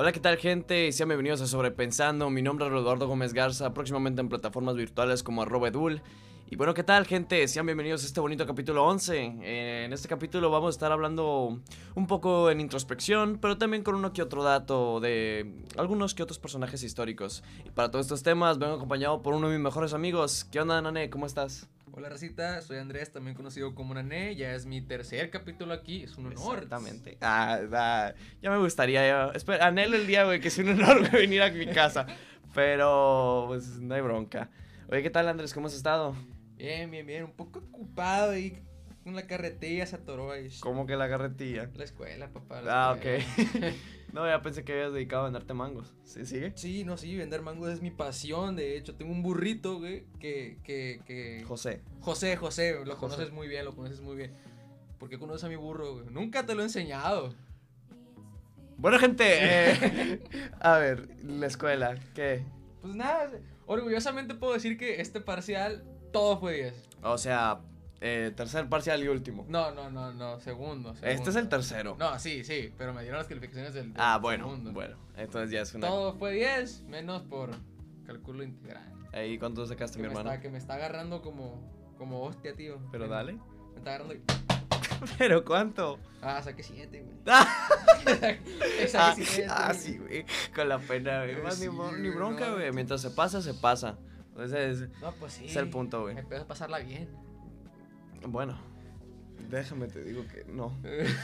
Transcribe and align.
Hola, 0.00 0.12
¿qué 0.12 0.20
tal 0.20 0.38
gente? 0.38 0.90
Sean 0.92 1.10
bienvenidos 1.10 1.42
a 1.42 1.46
Sobrepensando. 1.46 2.30
Mi 2.30 2.40
nombre 2.40 2.66
es 2.66 2.72
Eduardo 2.72 3.06
Gómez 3.06 3.34
Garza, 3.34 3.74
próximamente 3.74 4.22
en 4.22 4.30
plataformas 4.30 4.74
virtuales 4.74 5.22
como 5.22 5.44
edul. 5.44 6.00
Y 6.48 6.56
bueno, 6.56 6.72
¿qué 6.72 6.82
tal 6.82 7.06
gente? 7.06 7.46
Sean 7.48 7.66
bienvenidos 7.66 8.02
a 8.02 8.06
este 8.06 8.18
bonito 8.18 8.46
capítulo 8.46 8.86
11. 8.86 9.40
Eh, 9.42 9.82
en 9.84 9.92
este 9.92 10.08
capítulo 10.08 10.50
vamos 10.50 10.68
a 10.68 10.76
estar 10.76 10.90
hablando 10.90 11.60
un 11.94 12.06
poco 12.06 12.50
en 12.50 12.62
introspección, 12.62 13.36
pero 13.42 13.58
también 13.58 13.82
con 13.82 13.94
uno 13.94 14.14
que 14.14 14.22
otro 14.22 14.42
dato 14.42 15.00
de 15.00 15.66
algunos 15.76 16.14
que 16.14 16.22
otros 16.22 16.38
personajes 16.38 16.82
históricos. 16.82 17.44
Y 17.66 17.68
para 17.68 17.90
todos 17.90 18.06
estos 18.06 18.22
temas 18.22 18.58
vengo 18.58 18.76
acompañado 18.76 19.20
por 19.20 19.34
uno 19.34 19.48
de 19.50 19.58
mis 19.58 19.62
mejores 19.62 19.92
amigos. 19.92 20.46
¿Qué 20.50 20.60
onda, 20.60 20.80
Nane? 20.80 21.10
¿Cómo 21.10 21.26
estás? 21.26 21.68
Hola 21.92 22.08
Racita, 22.08 22.62
soy 22.62 22.78
Andrés, 22.78 23.12
también 23.12 23.34
conocido 23.34 23.74
como 23.74 23.94
Nané, 23.94 24.36
ya 24.36 24.54
es 24.54 24.64
mi 24.64 24.80
tercer 24.80 25.28
capítulo 25.28 25.74
aquí, 25.74 26.04
es 26.04 26.16
un 26.16 26.26
honor. 26.26 26.58
Exactamente. 26.58 27.18
Ah, 27.20 27.58
ah, 27.72 28.14
ya 28.40 28.50
me 28.50 28.58
gustaría, 28.58 29.06
ya. 29.06 29.32
Espera, 29.34 29.66
anhelo 29.66 29.96
el 29.96 30.06
día, 30.06 30.24
güey, 30.24 30.40
que 30.40 30.48
es 30.48 30.58
un 30.58 30.68
honor 30.68 31.10
venir 31.10 31.42
a 31.42 31.50
mi 31.50 31.66
casa. 31.66 32.06
Pero, 32.54 33.46
pues, 33.48 33.80
no 33.80 33.94
hay 33.94 34.02
bronca. 34.02 34.50
Oye, 34.88 35.02
¿qué 35.02 35.10
tal, 35.10 35.28
Andrés? 35.28 35.52
¿Cómo 35.52 35.66
has 35.66 35.74
estado? 35.74 36.14
Bien, 36.56 36.90
bien, 36.90 37.06
bien, 37.06 37.24
un 37.24 37.32
poco 37.32 37.58
ocupado 37.58 38.30
ahí 38.30 38.62
la 39.04 39.26
carretilla, 39.26 39.86
se 39.86 39.96
atoró 39.96 40.30
ahí. 40.30 40.48
¿Cómo 40.60 40.86
que 40.86 40.96
la 40.96 41.08
carretilla? 41.08 41.70
La 41.74 41.84
escuela, 41.84 42.28
papá. 42.28 42.60
Ah, 42.66 42.96
La 43.02 43.10
escuela. 43.10 43.68
ok. 43.68 43.74
no, 44.12 44.26
ya 44.26 44.42
pensé 44.42 44.64
que 44.64 44.72
habías 44.72 44.92
dedicado 44.92 45.22
a 45.22 45.24
venderte 45.26 45.54
mangos. 45.54 45.94
¿Sí 46.04 46.26
sigue? 46.26 46.52
Sí, 46.56 46.84
no, 46.84 46.96
sí, 46.96 47.16
vender 47.16 47.42
mangos 47.42 47.70
es 47.70 47.80
mi 47.82 47.90
pasión, 47.90 48.56
de 48.56 48.76
hecho, 48.76 48.94
tengo 48.94 49.12
un 49.12 49.22
burrito, 49.22 49.78
güey, 49.78 50.04
que, 50.20 50.58
que, 50.62 51.00
que... 51.06 51.44
José. 51.46 51.80
José, 52.00 52.36
José, 52.36 52.72
lo 52.84 52.96
José. 52.96 53.14
conoces 53.16 53.32
muy 53.32 53.48
bien, 53.48 53.64
lo 53.64 53.74
conoces 53.74 54.00
muy 54.00 54.16
bien. 54.16 54.32
¿Por 54.98 55.08
qué 55.08 55.18
conoces 55.18 55.44
a 55.44 55.48
mi 55.48 55.56
burro, 55.56 55.94
güey? 55.94 56.06
Nunca 56.10 56.44
te 56.44 56.54
lo 56.54 56.60
he 56.60 56.64
enseñado. 56.64 57.34
Bueno, 58.76 58.98
gente, 58.98 59.24
eh, 59.28 60.20
a 60.60 60.78
ver, 60.78 61.08
la 61.24 61.46
escuela, 61.46 61.98
¿qué? 62.14 62.44
Pues 62.80 62.94
nada, 62.94 63.30
orgullosamente 63.66 64.34
puedo 64.34 64.54
decir 64.54 64.78
que 64.78 65.00
este 65.00 65.20
parcial, 65.20 65.84
todo 66.12 66.38
fue 66.40 66.54
10. 66.54 66.74
O 67.02 67.18
sea, 67.18 67.60
eh, 68.00 68.32
tercer 68.34 68.68
parcial 68.68 69.02
y 69.02 69.08
último. 69.08 69.44
No, 69.48 69.70
no, 69.72 69.90
no, 69.90 70.12
no, 70.12 70.40
segundo, 70.40 70.94
segundo. 70.94 71.06
Este 71.06 71.30
es 71.30 71.36
el 71.36 71.48
tercero. 71.48 71.96
No, 71.98 72.18
sí, 72.18 72.44
sí, 72.44 72.72
pero 72.78 72.92
me 72.94 73.02
dieron 73.02 73.18
las 73.18 73.26
calificaciones 73.28 73.74
del, 73.74 73.92
del 73.92 74.02
ah, 74.02 74.18
bueno, 74.18 74.44
segundo. 74.44 74.72
bueno. 74.72 74.96
Entonces 75.16 75.50
ya 75.50 75.60
es 75.62 75.74
una... 75.74 75.86
Todo 75.88 76.14
fue 76.14 76.32
10, 76.32 76.82
menos 76.84 77.22
por 77.22 77.50
cálculo 78.06 78.42
integral. 78.42 78.90
Ahí, 79.12 79.38
¿cuánto 79.38 79.66
sacaste, 79.66 79.96
Que 79.98 80.02
mi 80.02 80.08
hermano? 80.08 80.30
está, 80.30 80.40
que 80.40 80.48
me 80.48 80.58
está 80.58 80.74
agarrando 80.74 81.20
como, 81.20 81.60
como 81.98 82.22
hostia, 82.22 82.54
tío. 82.54 82.78
Pero 82.90 83.04
Me- 83.04 83.10
dale. 83.10 83.32
Me 83.34 83.78
está 83.78 83.90
agarrando 83.90 84.14
y... 84.14 84.22
¿Pero 85.18 85.44
cuánto? 85.44 85.98
Ah, 86.22 86.40
saqué 86.42 86.62
7, 86.62 87.02
güey. 87.02 87.16
Ah, 87.26 87.68
Saqué 88.88 89.24
siete, 89.24 89.46
ah, 89.50 89.66
güey. 89.72 89.78
sí, 89.78 89.98
güey. 89.98 90.24
Con 90.54 90.68
la 90.70 90.78
pena, 90.78 91.18
güey. 91.24 91.32
Eh, 91.36 91.42
Más 91.42 91.58
ni, 91.58 91.66
sí, 91.66 91.70
ni 91.70 91.76
güey, 92.08 92.10
bronca, 92.12 92.50
güey. 92.52 92.72
Mientras 92.72 93.02
se 93.02 93.10
pasa, 93.10 93.42
se 93.42 93.52
pasa. 93.54 93.98
Ese 94.38 94.70
es, 94.70 94.80
No, 95.02 95.12
pues 95.20 95.34
sí. 95.34 95.44
es 95.46 95.56
el 95.56 95.68
punto, 95.68 96.02
güey. 96.02 96.16
Empiezo 96.16 96.44
a 96.44 96.48
pasarla 96.48 96.78
bien. 96.78 97.08
Bueno, 98.26 98.58
déjame 99.48 99.88
te 99.88 100.04
digo 100.04 100.24
que 100.26 100.44
no. 100.44 100.76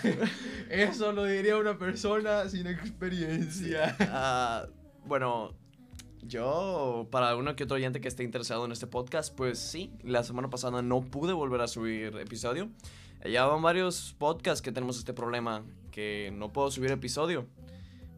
Eso 0.71 1.13
lo 1.13 1.25
diría 1.25 1.57
una 1.57 1.79
persona 1.79 2.49
sin 2.49 2.67
experiencia. 2.67 3.97
Ah, 4.01 4.67
bueno, 5.07 5.55
yo, 6.23 7.07
para 7.11 7.37
uno 7.37 7.55
que 7.55 7.65
otro 7.65 7.77
oyente 7.77 8.01
que 8.01 8.09
esté 8.09 8.25
interesado 8.25 8.65
en 8.65 8.73
este 8.73 8.87
podcast, 8.87 9.35
pues 9.35 9.59
sí, 9.59 9.93
la 10.03 10.23
semana 10.25 10.51
pasada 10.51 10.83
no 10.83 11.03
pude 11.03 11.33
volver 11.33 11.61
a 11.61 11.69
subir 11.69 12.17
episodio. 12.17 12.71
Ya 13.25 13.45
van 13.47 13.63
varios 13.63 14.15
podcasts 14.19 14.63
que 14.63 14.73
tenemos 14.73 14.99
este 14.99 15.13
problema, 15.13 15.65
que 15.91 16.33
no 16.35 16.53
puedo 16.53 16.71
subir 16.71 16.91
episodio. 16.91 17.47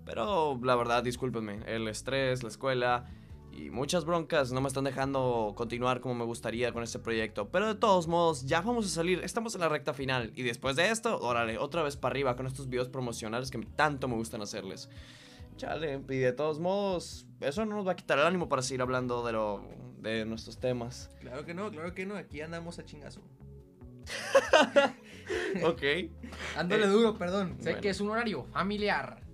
Pero 0.05 0.59
la 0.63 0.75
verdad, 0.75 1.03
discúlpenme, 1.03 1.61
el 1.67 1.87
estrés, 1.89 2.43
la 2.43 2.49
escuela 2.49 3.05
y 3.59 3.71
muchas 3.71 4.05
broncas 4.05 4.53
no 4.53 4.61
me 4.61 4.69
están 4.69 4.85
dejando 4.85 5.53
continuar 5.57 6.01
como 6.01 6.15
me 6.15 6.25
gustaría 6.25 6.73
con 6.73 6.83
este 6.83 6.99
proyecto. 6.99 7.49
Pero 7.49 7.67
de 7.67 7.75
todos 7.75 8.07
modos, 8.07 8.47
ya 8.47 8.61
vamos 8.61 8.87
a 8.87 8.89
salir, 8.89 9.21
estamos 9.25 9.55
en 9.55 9.63
la 9.63 9.69
recta 9.69 9.93
final. 9.93 10.33
Y 10.37 10.43
después 10.43 10.77
de 10.77 10.91
esto, 10.91 11.19
órale, 11.21 11.59
otra 11.59 11.83
vez 11.83 11.97
para 11.97 12.13
arriba 12.13 12.37
con 12.37 12.47
estos 12.47 12.69
videos 12.69 12.89
promocionales 12.89 13.51
que 13.51 13.59
tanto 13.59 14.07
me 14.07 14.15
gustan 14.15 14.43
hacerles. 14.43 14.89
Chale, 15.57 16.01
y 16.09 16.17
de 16.19 16.33
todos 16.33 16.61
modos, 16.61 17.27
eso 17.41 17.65
no 17.67 17.77
nos 17.77 17.87
va 17.87 17.93
a 17.93 17.97
quitar 17.97 18.19
el 18.19 18.27
ánimo 18.27 18.49
para 18.49 18.63
seguir 18.63 18.81
hablando 18.81 19.27
de, 19.27 19.33
lo, 19.33 19.65
de 19.99 20.25
nuestros 20.25 20.59
temas. 20.59 21.11
Claro 21.21 21.45
que 21.45 21.53
no, 21.53 21.71
claro 21.71 21.95
que 21.95 22.07
no. 22.07 22.15
Aquí 22.17 22.41
andamos 22.41 22.79
a 22.79 22.85
chingazo. 22.85 23.23
ok. 25.65 25.83
Ándale 26.57 26.85
Eh, 26.85 26.89
duro, 26.89 27.19
perdón. 27.19 27.57
Sé 27.59 27.71
bueno. 27.71 27.81
que 27.81 27.89
es 27.91 28.01
un 28.01 28.11
horario 28.11 28.45
familiar. 28.45 29.28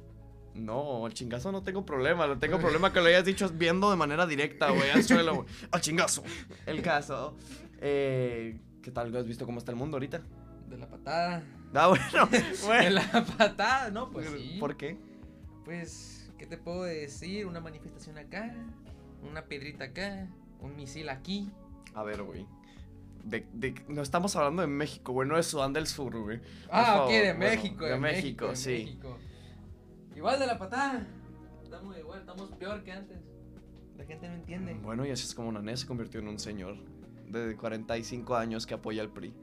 No, 0.54 1.04
al 1.06 1.12
chingazo 1.14 1.50
no 1.52 1.62
tengo 1.62 1.84
problema. 1.84 2.26
No 2.26 2.38
tengo 2.38 2.58
problema 2.60 2.92
que 2.92 3.00
lo 3.00 3.06
hayas 3.06 3.24
dicho 3.24 3.48
viendo 3.50 3.90
de 3.90 3.96
manera 3.96 4.26
directa, 4.26 4.70
güey, 4.70 4.90
al 4.90 5.02
suelo. 5.02 5.34
güey. 5.36 5.48
Al 5.70 5.80
chingazo. 5.82 6.22
El 6.66 6.82
caso. 6.82 7.36
Eh, 7.80 8.58
¿Qué 8.82 8.90
tal? 8.90 9.14
¿Has 9.16 9.26
visto 9.26 9.46
cómo 9.46 9.58
está 9.58 9.72
el 9.72 9.76
mundo 9.76 9.96
ahorita? 9.96 10.22
De 10.68 10.78
la 10.78 10.88
patada. 10.88 11.42
Ah, 11.74 11.88
bueno. 11.88 12.26
De 12.30 12.42
bueno. 12.66 12.90
la 13.12 13.24
patada, 13.24 13.90
¿no? 13.90 14.10
Pues 14.10 14.28
sí. 14.30 14.56
¿Por 14.60 14.76
qué? 14.76 14.96
Pues, 15.64 16.30
¿qué 16.38 16.46
te 16.46 16.56
puedo 16.56 16.84
decir? 16.84 17.46
Una 17.46 17.60
manifestación 17.60 18.18
acá, 18.18 18.54
una 19.28 19.46
piedrita 19.46 19.84
acá, 19.84 20.28
un 20.60 20.76
misil 20.76 21.08
aquí. 21.08 21.50
A 21.94 22.02
ver, 22.02 22.22
güey. 22.22 22.46
De, 23.24 23.46
de- 23.54 23.74
no 23.88 24.02
estamos 24.02 24.36
hablando 24.36 24.60
de 24.62 24.68
México, 24.68 25.12
güey, 25.12 25.26
no 25.26 25.36
de 25.36 25.42
Sudán 25.42 25.72
del 25.72 25.86
Sur, 25.86 26.16
güey. 26.20 26.40
Ah, 26.70 26.84
favor, 26.84 27.04
ok, 27.06 27.10
de 27.12 27.32
bueno, 27.32 27.38
México, 27.38 27.84
de 27.86 27.98
México, 27.98 28.48
de 28.48 28.56
sí. 28.56 28.70
México. 28.70 29.18
Igual 30.16 30.38
de 30.38 30.46
la 30.46 30.58
patada. 30.58 31.06
Estamos 31.62 31.96
igual, 31.98 32.20
estamos 32.20 32.50
peor 32.52 32.82
que 32.84 32.92
antes. 32.92 33.18
La 33.96 34.04
gente 34.04 34.28
no 34.28 34.34
entiende. 34.34 34.74
Bueno, 34.74 35.06
y 35.06 35.10
así 35.10 35.24
es 35.24 35.34
como 35.34 35.52
Nané 35.52 35.76
se 35.76 35.86
convirtió 35.86 36.20
en 36.20 36.28
un 36.28 36.38
señor 36.38 36.76
de 37.28 37.56
45 37.56 38.34
años 38.36 38.66
que 38.66 38.74
apoya 38.74 39.02
al 39.02 39.10
PRI. 39.10 39.34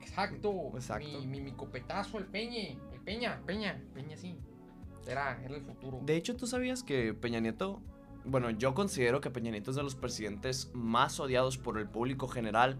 Exacto. 0.00 0.70
Exacto. 0.74 1.06
Mi, 1.20 1.26
mi, 1.26 1.40
mi 1.40 1.52
copetazo, 1.52 2.18
el 2.18 2.26
peñe. 2.26 2.78
El 2.92 3.00
peña, 3.00 3.40
peña, 3.46 3.82
peña, 3.94 4.16
sí. 4.16 4.38
Era, 5.06 5.40
era 5.44 5.54
el 5.56 5.62
futuro. 5.62 6.00
De 6.04 6.16
hecho, 6.16 6.36
¿tú 6.36 6.46
sabías 6.46 6.82
que 6.82 7.14
Peña 7.14 7.40
Nieto... 7.40 7.80
Bueno, 8.24 8.50
yo 8.50 8.74
considero 8.74 9.20
que 9.20 9.30
Peña 9.30 9.52
Nieto 9.52 9.70
es 9.70 9.76
de 9.76 9.84
los 9.84 9.94
presidentes 9.94 10.70
más 10.74 11.20
odiados 11.20 11.58
por 11.58 11.78
el 11.78 11.88
público 11.88 12.26
general 12.26 12.76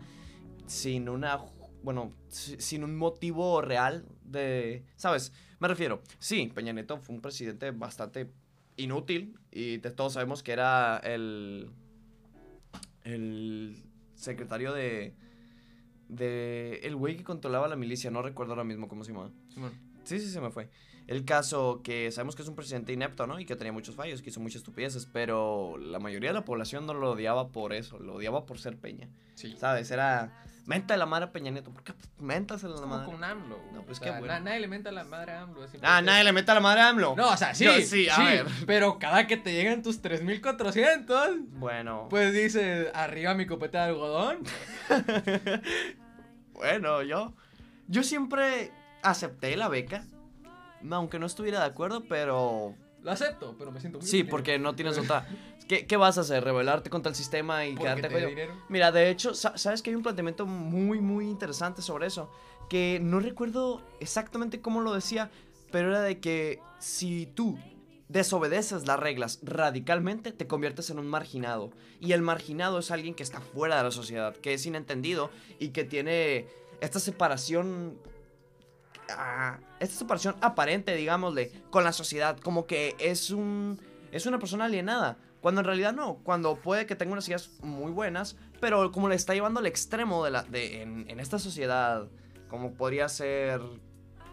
sin 0.67 1.09
una... 1.09 1.39
Bueno, 1.85 2.13
si- 2.29 2.61
sin 2.61 2.83
un 2.83 2.97
motivo 2.97 3.63
real 3.63 4.05
de... 4.25 4.85
¿Sabes? 4.97 5.33
Me 5.59 5.69
refiero, 5.69 6.03
sí, 6.19 6.51
Peña 6.55 6.73
Nieto 6.73 6.99
fue 6.99 7.15
un 7.15 7.23
presidente 7.23 7.71
bastante 7.71 8.31
inútil 8.77 9.39
y 9.51 9.79
todos 9.79 10.13
sabemos 10.15 10.43
que 10.43 10.53
era 10.53 10.99
el... 10.99 11.71
El 13.05 13.77
secretario 14.15 14.73
de... 14.73 15.15
De... 16.09 16.81
El 16.83 16.97
güey 16.97 17.17
que 17.17 17.25
controlaba 17.25 17.69
la 17.69 17.77
milicia, 17.77 18.11
no 18.11 18.23
recuerdo 18.23 18.53
ahora 18.53 18.65
mismo 18.65 18.89
cómo 18.89 19.05
se 19.05 19.13
llama. 19.13 19.33
Simón. 19.49 19.73
Sí, 20.07 20.19
sí, 20.21 20.31
se 20.31 20.41
me 20.41 20.51
fue. 20.51 20.69
El 21.07 21.25
caso 21.25 21.83
que 21.85 22.11
sabemos 22.11 22.35
que 22.35 22.43
es 22.43 22.49
un 22.49 22.57
presidente 22.57 22.93
inepto, 22.93 23.27
¿no? 23.29 23.39
Y 23.39 23.45
que 23.47 23.55
tenía 23.55 23.73
muchos 23.73 23.95
fallos, 23.95 24.23
que 24.23 24.31
hizo 24.31 24.41
muchas 24.41 24.57
estupideces, 24.57 25.07
pero 25.07 25.77
la 25.79 25.99
mayoría 26.01 26.31
de 26.31 26.35
la 26.35 26.45
población 26.45 26.85
no 26.87 26.95
lo 26.95 27.13
odiaba 27.13 27.49
por 27.49 27.73
eso, 27.73 27.99
lo 28.01 28.15
odiaba 28.15 28.45
por 28.45 28.59
ser 28.59 28.77
Peña. 28.77 29.09
Sí. 29.35 29.55
¿Sabes? 29.57 29.89
Era, 29.93 30.33
menta 30.67 30.97
la 30.97 31.07
madre 31.07 31.27
a 31.27 31.33
Peña 31.33 31.53
Nieto, 31.53 31.71
¿por 31.71 31.85
qué 31.85 31.93
mentasela 32.19 32.75
la 32.75 32.81
Como 32.81 32.97
madre? 32.97 33.13
con 33.13 33.23
AMLO. 33.23 33.57
No, 33.73 33.83
pues 33.85 33.99
o 34.01 34.03
sea, 34.03 34.15
qué 34.15 34.19
bueno. 34.19 34.35
na- 34.35 34.41
nadie 34.41 34.59
le 34.59 34.67
menta 34.67 34.89
a 34.91 34.93
la 34.93 35.05
madre 35.05 35.31
a 35.31 35.43
AMLO. 35.43 35.61
Ah, 35.83 36.03
nadie 36.03 36.25
le 36.25 36.33
meta 36.33 36.55
la 36.55 36.61
madre 36.61 36.81
a 36.81 36.89
AMLO. 36.89 37.15
No, 37.17 37.29
o 37.31 37.37
sea, 37.37 37.55
sí. 37.55 37.65
Yo 37.67 37.73
sí, 37.83 38.09
a 38.09 38.19
ver. 38.25 38.47
Pero 38.67 38.99
cada 38.99 39.29
que 39.29 39.37
te 39.37 39.53
llegan 39.53 39.83
tus 39.85 40.03
3400, 40.03 41.37
Bueno, 41.51 42.09
pues 42.11 42.33
dices, 42.33 42.89
arriba 42.95 43.35
mi 43.35 43.47
copeta 43.47 43.85
de 43.85 43.91
algodón. 43.91 44.39
bueno, 46.53 47.03
yo, 47.03 47.33
yo 47.87 48.03
siempre 48.03 48.73
acepté 49.11 49.57
la 49.57 49.69
beca, 49.69 50.05
aunque 50.91 51.19
no 51.19 51.27
estuviera 51.27 51.61
de 51.61 51.67
acuerdo, 51.67 52.05
pero 52.09 52.75
Lo 53.03 53.11
acepto, 53.11 53.55
pero 53.59 53.71
me 53.73 53.81
siento 53.81 53.99
muy 53.99 54.07
sí, 54.07 54.17
humillado. 54.19 54.31
porque 54.31 54.59
no 54.59 54.75
tienes 54.75 54.99
otra. 54.99 55.27
¿Qué, 55.69 55.87
qué 55.87 55.97
vas 55.97 56.17
a 56.19 56.21
hacer? 56.21 56.45
¿Rebelarte 56.45 56.91
contra 56.91 57.11
el 57.11 57.17
sistema 57.17 57.67
y 57.67 57.75
Porque 57.75 57.95
quedarte 58.03 58.27
dinero. 58.27 58.55
Mira, 58.69 58.93
de 58.93 59.11
hecho, 59.11 59.35
sa- 59.35 59.57
sabes 59.59 59.83
que 59.83 59.91
hay 59.91 59.97
un 59.97 60.03
planteamiento 60.03 60.47
muy, 60.47 61.01
muy 61.01 61.27
interesante 61.29 61.83
sobre 61.83 62.07
eso. 62.07 62.31
Que 62.69 62.99
no 63.03 63.19
recuerdo 63.21 63.83
exactamente 64.01 64.61
cómo 64.61 64.81
lo 64.81 64.93
decía, 64.95 65.31
pero 65.73 65.89
era 65.91 66.01
de 66.03 66.21
que 66.21 66.61
si 66.79 67.27
tú 67.27 67.59
desobedeces 68.09 68.87
las 68.87 69.01
reglas 69.01 69.41
radicalmente, 69.43 70.31
te 70.31 70.47
conviertes 70.47 70.91
en 70.91 71.01
un 71.01 71.09
marginado. 71.09 71.71
Y 72.01 72.13
el 72.13 72.23
marginado 72.23 72.79
es 72.79 72.93
alguien 72.93 73.15
que 73.15 73.25
está 73.25 73.41
fuera 73.41 73.77
de 73.79 73.83
la 73.85 73.91
sociedad, 73.91 74.37
que 74.37 74.55
es 74.55 74.65
inentendido 74.67 75.31
y 75.59 75.71
que 75.71 75.83
tiene 75.85 76.47
esta 76.81 77.01
separación. 77.01 77.99
Ah, 79.11 79.59
esta 79.81 79.97
separación 79.97 80.37
aparente, 80.41 80.95
digámosle, 80.95 81.53
con 81.71 81.85
la 81.85 81.93
sociedad. 81.93 82.39
Como 82.39 82.67
que 82.67 82.97
es 82.99 83.31
un. 83.31 83.81
Es 84.13 84.27
una 84.27 84.39
persona 84.39 84.67
alienada. 84.67 85.19
Cuando 85.41 85.61
en 85.61 85.67
realidad 85.67 85.93
no. 85.93 86.17
Cuando 86.23 86.57
puede 86.57 86.87
que 86.87 86.97
tenga 86.97 87.13
unas 87.13 87.29
ideas 87.29 87.51
muy 87.63 87.93
buenas. 87.93 88.37
Pero 88.61 88.91
como 88.93 89.09
le 89.09 89.15
está 89.15 89.35
llevando 89.35 89.61
al 89.61 89.67
extremo 89.67 90.25
de 90.25 90.31
la. 90.31 90.43
De, 90.43 90.83
en, 90.83 91.05
en 91.09 91.21
esta 91.21 91.39
sociedad. 91.39 92.09
Como 92.49 92.73
podría 92.75 93.09
ser. 93.09 93.61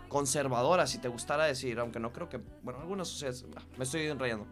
conservadora, 0.10 0.86
si 0.86 1.00
te 1.00 1.08
gustara 1.08 1.46
decir, 1.46 1.80
aunque 1.80 2.00
no 2.00 2.14
creo 2.14 2.30
que, 2.30 2.40
bueno, 2.62 2.80
algunas 2.80 3.08
sociedades, 3.08 3.46
ah, 3.58 3.64
me 3.78 3.84
estoy 3.84 4.06
enrayando. 4.06 4.46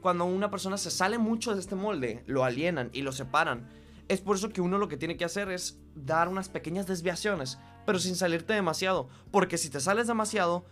Cuando 0.00 0.24
una 0.24 0.48
persona 0.48 0.78
se 0.78 0.92
sale 0.92 1.18
mucho 1.18 1.54
de 1.54 1.60
este 1.60 1.74
molde, 1.74 2.22
lo 2.26 2.44
alienan 2.44 2.88
y 2.92 3.02
lo 3.02 3.10
separan. 3.10 3.68
Es 4.06 4.20
por 4.20 4.36
eso 4.36 4.50
que 4.50 4.60
uno 4.60 4.78
lo 4.78 4.86
que 4.86 4.96
tiene 4.96 5.16
que 5.16 5.24
hacer 5.24 5.50
es 5.50 5.80
dar 5.96 6.28
unas 6.28 6.48
pequeñas 6.48 6.86
desviaciones, 6.86 7.58
pero 7.88 7.98
sin 7.98 8.16
salirte 8.16 8.52
demasiado. 8.52 9.08
Porque 9.30 9.56
si 9.56 9.70
te 9.70 9.80
sales 9.80 10.06
demasiado, 10.08 10.66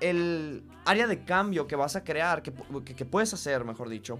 el 0.00 0.62
área 0.86 1.06
de 1.06 1.22
cambio 1.22 1.66
que 1.66 1.76
vas 1.76 1.94
a 1.94 2.04
crear, 2.04 2.42
que, 2.42 2.54
que, 2.94 3.04
puedes 3.04 3.34
hacer, 3.34 3.66
mejor 3.66 3.90
dicho, 3.90 4.18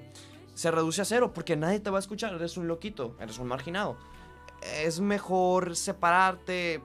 se 0.52 0.70
reduce 0.70 1.00
a 1.00 1.06
cero 1.06 1.32
porque 1.32 1.56
nadie 1.56 1.80
te 1.80 1.88
va 1.88 1.96
a 1.96 2.00
escuchar. 2.00 2.34
Eres 2.34 2.58
un 2.58 2.68
loquito, 2.68 3.16
eres 3.18 3.38
un 3.38 3.48
marginado. 3.48 3.96
Es 4.74 5.00
mejor 5.00 5.74
separarte 5.74 6.82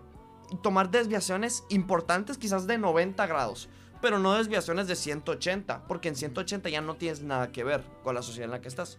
tomar 0.61 0.89
desviaciones 0.89 1.65
importantes, 1.67 2.37
quizás 2.37 2.65
de 2.65 2.77
90 2.77 3.27
grados, 3.27 3.67
pero 4.01 4.19
no 4.19 4.35
desviaciones 4.35 4.87
de 4.87 4.95
180, 4.95 5.87
porque 5.89 6.07
en 6.07 6.15
180 6.15 6.69
ya 6.69 6.79
no 6.79 6.95
tienes 6.95 7.21
nada 7.21 7.51
que 7.51 7.65
ver 7.65 7.83
con 8.01 8.15
la 8.15 8.21
sociedad 8.21 8.45
en 8.45 8.51
la 8.51 8.61
que 8.61 8.69
estás. 8.69 8.97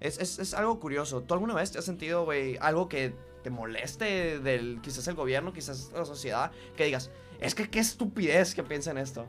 Es, 0.00 0.16
es, 0.16 0.38
es 0.38 0.54
algo 0.54 0.80
curioso. 0.80 1.20
¿Tú 1.20 1.34
alguna 1.34 1.52
vez 1.52 1.72
te 1.72 1.78
has 1.78 1.84
sentido, 1.84 2.24
güey, 2.24 2.56
algo 2.62 2.88
que 2.88 3.33
te 3.44 3.50
moleste 3.50 4.40
del 4.40 4.80
quizás 4.82 5.06
el 5.06 5.14
gobierno, 5.14 5.52
quizás 5.52 5.92
la 5.94 6.04
sociedad, 6.04 6.50
que 6.76 6.86
digas, 6.86 7.10
es 7.40 7.54
que 7.54 7.68
qué 7.70 7.78
estupidez 7.78 8.54
que 8.54 8.62
piensen 8.64 8.98
esto? 8.98 9.26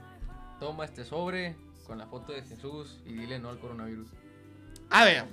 Toma 0.59 0.85
este 0.85 1.03
sobre 1.03 1.55
con 1.85 1.97
la 1.99 2.07
foto 2.07 2.31
de 2.31 2.41
Jesús 2.41 2.99
y 3.05 3.13
dile 3.13 3.37
no 3.37 3.49
al 3.49 3.59
coronavirus. 3.59 4.07
A 4.89 5.03
ver. 5.03 5.25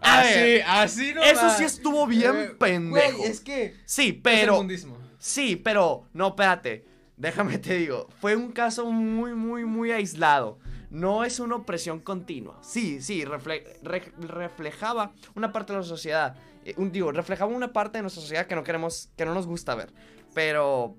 A 0.00 0.20
así, 0.20 0.34
ver. 0.40 0.62
así 0.66 1.12
no 1.14 1.22
Eso 1.22 1.50
sí 1.50 1.64
estuvo 1.64 2.06
bien 2.06 2.34
Eh, 2.36 2.48
pendejo. 2.58 3.18
Güey, 3.18 3.30
es 3.30 3.40
que. 3.40 3.76
Sí, 3.84 4.08
es 4.08 4.20
pero. 4.22 4.54
el. 4.54 4.96
Sí, 5.18 5.56
pero. 5.56 6.06
No, 6.14 6.28
espérate. 6.28 6.86
Déjame 7.18 7.58
te 7.58 7.74
digo. 7.74 8.08
Fue 8.20 8.34
un 8.36 8.52
caso 8.52 8.86
muy, 8.90 9.34
muy, 9.34 9.64
muy 9.66 9.90
aislado. 9.92 10.58
No 10.88 11.22
es 11.24 11.38
una 11.38 11.56
opresión 11.56 12.00
continua. 12.00 12.58
Sí, 12.62 13.02
sí, 13.02 13.24
refle- 13.24 13.64
re- 13.82 14.12
reflejaba 14.18 15.12
una 15.34 15.52
parte 15.52 15.72
de 15.74 15.80
la 15.80 15.84
sociedad. 15.84 16.36
Eh, 16.64 16.74
un, 16.76 16.92
digo, 16.92 17.10
reflejaba 17.12 17.54
una 17.54 17.72
parte 17.72 17.98
de 17.98 18.02
nuestra 18.02 18.20
sociedad 18.22 18.46
que 18.46 18.54
no 18.54 18.62
queremos, 18.64 19.10
que 19.16 19.24
no 19.24 19.34
nos 19.34 19.46
gusta 19.46 19.74
ver. 19.74 19.92
Pero. 20.34 20.96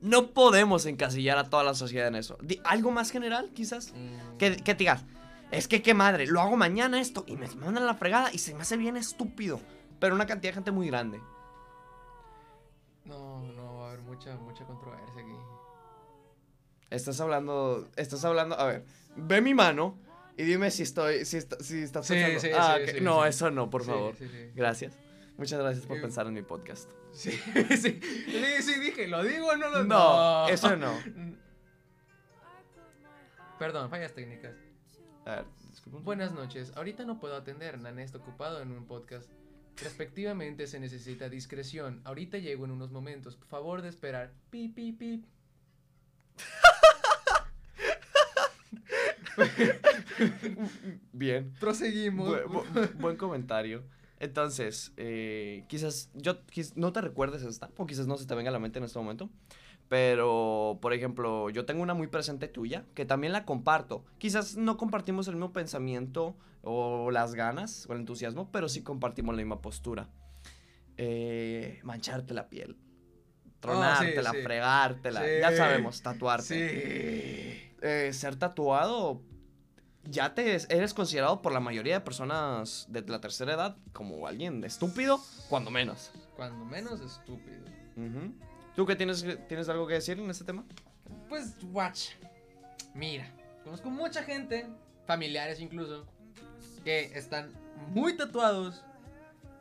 No 0.00 0.28
podemos 0.28 0.86
encasillar 0.86 1.38
a 1.38 1.50
toda 1.50 1.64
la 1.64 1.74
sociedad 1.74 2.06
en 2.06 2.14
eso. 2.14 2.38
¿Algo 2.62 2.92
más 2.92 3.10
general, 3.10 3.50
quizás? 3.52 3.92
Mm, 3.92 4.36
Que, 4.38 4.56
que 4.56 4.74
te 4.74 4.78
digas, 4.78 5.04
es 5.50 5.66
que 5.66 5.82
qué 5.82 5.92
madre, 5.92 6.26
lo 6.28 6.40
hago 6.40 6.56
mañana 6.56 7.00
esto 7.00 7.24
y 7.26 7.36
me 7.36 7.48
mandan 7.56 7.82
a 7.82 7.86
la 7.86 7.94
fregada 7.94 8.30
y 8.32 8.38
se 8.38 8.54
me 8.54 8.62
hace 8.62 8.76
bien 8.76 8.96
estúpido. 8.96 9.60
Pero 9.98 10.14
una 10.14 10.26
cantidad 10.26 10.52
de 10.52 10.54
gente 10.54 10.70
muy 10.70 10.86
grande. 10.86 11.20
No, 13.04 13.42
no 13.42 13.74
va 13.78 13.86
a 13.86 13.88
haber 13.88 14.02
mucha, 14.02 14.36
mucha 14.36 14.64
controversia 14.64 15.20
aquí. 15.20 15.32
Estás 16.90 17.20
hablando, 17.20 17.88
estás 17.96 18.24
hablando, 18.24 18.58
a 18.58 18.66
ver, 18.66 18.84
ve 19.16 19.40
mi 19.40 19.52
mano 19.52 19.96
y 20.38 20.44
dime 20.44 20.70
si 20.70 20.84
estoy, 20.84 21.24
si, 21.26 21.36
está- 21.36 21.58
si 21.62 21.82
estás 21.82 22.06
Sí, 22.06 22.14
pensando. 22.14 22.40
sí, 22.40 22.50
ah, 22.54 22.78
sí, 22.86 23.00
no, 23.02 23.26
eso 23.26 23.50
no, 23.50 23.68
por 23.68 23.84
favor. 23.84 24.14
Gracias. 24.54 24.96
Muchas 25.36 25.60
gracias 25.60 25.84
por 25.86 26.00
pensar 26.00 26.26
en 26.26 26.32
mi 26.34 26.42
podcast. 26.42 26.90
Sí, 27.12 27.30
sí. 27.70 28.00
Sí, 28.00 28.62
sí, 28.62 28.80
dije, 28.80 29.06
¿lo 29.08 29.22
digo 29.22 29.48
o 29.48 29.56
no 29.56 29.68
lo 29.70 29.84
No, 29.84 30.48
eso 30.48 30.76
no. 30.76 30.92
Perdón, 33.58 33.90
fallas 33.90 34.12
técnicas. 34.14 34.54
A 35.24 35.36
ver, 35.36 35.44
disculpa. 35.70 35.98
Buenas 36.00 36.32
noches. 36.32 36.72
Ahorita 36.76 37.04
no 37.04 37.18
puedo 37.20 37.36
atender. 37.36 37.78
Nan 37.78 37.98
está 37.98 38.18
ocupado 38.18 38.60
en 38.62 38.70
un 38.72 38.86
podcast. 38.86 39.28
Respectivamente 39.82 40.66
se 40.66 40.80
necesita 40.80 41.28
discreción. 41.28 42.00
Ahorita 42.04 42.38
llego 42.38 42.64
en 42.64 42.70
unos 42.72 42.90
momentos. 42.90 43.36
Por 43.36 43.46
favor 43.48 43.82
de 43.82 43.88
esperar. 43.88 44.32
Pip, 44.50 44.74
pip, 44.74 44.98
pip. 44.98 45.24
Bien. 51.12 51.52
Proseguimos. 51.60 52.28
Bu- 52.28 52.64
bu- 52.64 52.92
buen 52.98 53.16
comentario. 53.16 53.84
Entonces, 54.20 54.92
eh, 54.96 55.64
quizás 55.68 56.10
yo 56.14 56.44
quiz- 56.46 56.72
no 56.74 56.92
te 56.92 57.00
recuerdes 57.00 57.42
esta, 57.42 57.70
o 57.76 57.86
quizás 57.86 58.06
no 58.06 58.16
se 58.16 58.26
te 58.26 58.34
venga 58.34 58.50
a 58.50 58.52
la 58.52 58.58
mente 58.58 58.78
en 58.78 58.84
este 58.84 58.98
momento. 58.98 59.30
Pero, 59.88 60.78
por 60.82 60.92
ejemplo, 60.92 61.48
yo 61.50 61.64
tengo 61.64 61.82
una 61.82 61.94
muy 61.94 62.08
presente 62.08 62.46
tuya, 62.48 62.84
que 62.94 63.06
también 63.06 63.32
la 63.32 63.44
comparto. 63.46 64.04
Quizás 64.18 64.56
no 64.56 64.76
compartimos 64.76 65.28
el 65.28 65.34
mismo 65.36 65.52
pensamiento 65.52 66.36
o 66.62 67.10
las 67.10 67.34
ganas 67.34 67.86
o 67.88 67.94
el 67.94 68.00
entusiasmo, 68.00 68.50
pero 68.52 68.68
sí 68.68 68.82
compartimos 68.82 69.34
la 69.34 69.40
misma 69.42 69.62
postura. 69.62 70.10
Eh, 70.98 71.80
mancharte 71.84 72.34
la 72.34 72.48
piel. 72.50 72.76
Tronártela, 73.60 74.32
sí. 74.32 74.42
fregártela. 74.42 75.20
Sí. 75.24 75.30
Ya 75.40 75.56
sabemos, 75.56 76.02
tatuarte 76.02 76.44
Sí. 76.44 77.72
eh, 77.80 78.10
ser 78.12 78.36
tatuado, 78.36 79.22
ya 80.04 80.34
te 80.34 80.54
eres 80.54 80.94
considerado 80.94 81.42
por 81.42 81.52
la 81.52 81.60
mayoría 81.60 81.94
de 81.94 82.00
personas 82.00 82.86
de 82.88 83.02
la 83.02 83.20
tercera 83.20 83.54
edad 83.54 83.76
como 83.92 84.26
alguien 84.26 84.64
estúpido, 84.64 85.20
cuando 85.48 85.70
menos. 85.70 86.10
Cuando 86.36 86.64
menos 86.64 87.00
estúpido. 87.00 87.64
Ujú. 87.96 88.32
¿Tú 88.74 88.86
qué 88.86 88.96
tienes, 88.96 89.24
tienes 89.48 89.68
algo 89.68 89.86
que 89.86 89.94
decir 89.94 90.18
en 90.18 90.30
este 90.30 90.44
tema? 90.44 90.64
Pues, 91.28 91.54
watch. 91.72 92.10
Mira, 92.94 93.30
conozco 93.64 93.90
mucha 93.90 94.22
gente, 94.22 94.66
familiares 95.06 95.60
incluso, 95.60 96.06
que 96.84 97.10
están 97.18 97.52
muy 97.92 98.16
tatuados 98.16 98.82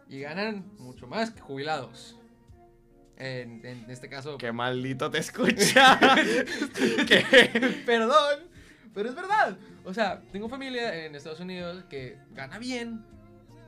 y 0.07 0.21
ganan 0.21 0.71
mucho 0.77 1.07
más 1.07 1.31
que 1.31 1.41
jubilados. 1.41 2.15
En, 3.17 3.65
en 3.65 3.89
este 3.89 4.07
caso, 4.07 4.37
Qué 4.37 4.51
maldito 4.51 5.09
te 5.09 5.17
escucha. 5.17 5.99
¿Qué? 7.07 7.83
perdón, 7.85 8.41
pero 8.97 9.09
es 9.09 9.15
verdad. 9.15 9.55
O 9.85 9.93
sea, 9.93 10.23
tengo 10.31 10.49
familia 10.49 11.05
en 11.05 11.13
Estados 11.13 11.39
Unidos 11.39 11.83
que 11.87 12.17
gana 12.31 12.57
bien 12.57 13.05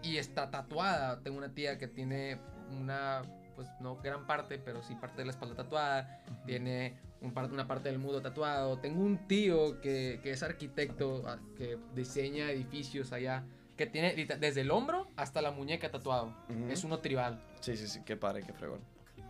y 0.02 0.18
está 0.18 0.50
tatuada. 0.50 1.20
Tengo 1.22 1.38
una 1.38 1.54
tía 1.54 1.78
que 1.78 1.88
tiene 1.88 2.40
una, 2.76 3.22
pues 3.56 3.68
no 3.80 3.98
gran 3.98 4.26
parte, 4.26 4.58
pero 4.58 4.82
sí 4.82 4.96
parte 4.96 5.18
de 5.18 5.26
la 5.26 5.32
espalda 5.32 5.54
tatuada. 5.56 6.24
Tiene 6.48 6.96
un 7.22 7.32
par- 7.32 7.52
una 7.52 7.68
parte 7.68 7.90
del 7.90 8.00
mudo 8.00 8.24
tatuado. 8.24 8.80
Tengo 8.80 9.04
un 9.04 9.28
tío 9.28 9.80
que, 9.82 10.20
que 10.24 10.32
es 10.32 10.42
arquitecto, 10.42 11.22
ah, 11.28 11.38
que 11.56 11.78
diseña 11.94 12.50
edificios 12.50 13.14
allá. 13.14 13.44
Que 13.78 13.86
tiene 13.86 14.16
desde 14.40 14.62
el 14.62 14.72
hombro 14.72 15.08
hasta 15.16 15.44
la 15.44 15.52
muñeca 15.52 15.92
tatuado. 15.92 16.34
Ujú. 16.50 16.72
Es 16.72 16.84
uno 16.84 16.98
tribal. 17.00 17.40
Sí, 17.60 17.78
sí, 17.78 17.88
sí, 17.88 18.02
qué 18.04 18.18
padre, 18.18 18.42
qué 18.42 18.52
fregón. 18.52 18.80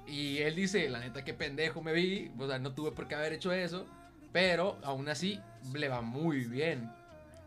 Y 0.07 0.37
él 0.39 0.55
dice, 0.55 0.89
la 0.89 0.99
neta, 0.99 1.23
qué 1.25 1.33
pendejo 1.35 1.83
me 1.83 1.91
vi. 1.91 2.31
O 2.39 2.47
sea, 2.47 2.57
no 2.57 2.73
tuve 2.73 2.91
por 2.93 3.07
qué 3.09 3.15
haber 3.15 3.33
hecho 3.33 3.51
eso. 3.51 3.85
Pero 4.31 4.77
aún 4.83 5.09
así, 5.09 5.39
le 5.73 5.89
va 5.89 6.01
muy 6.01 6.45
bien. 6.45 6.91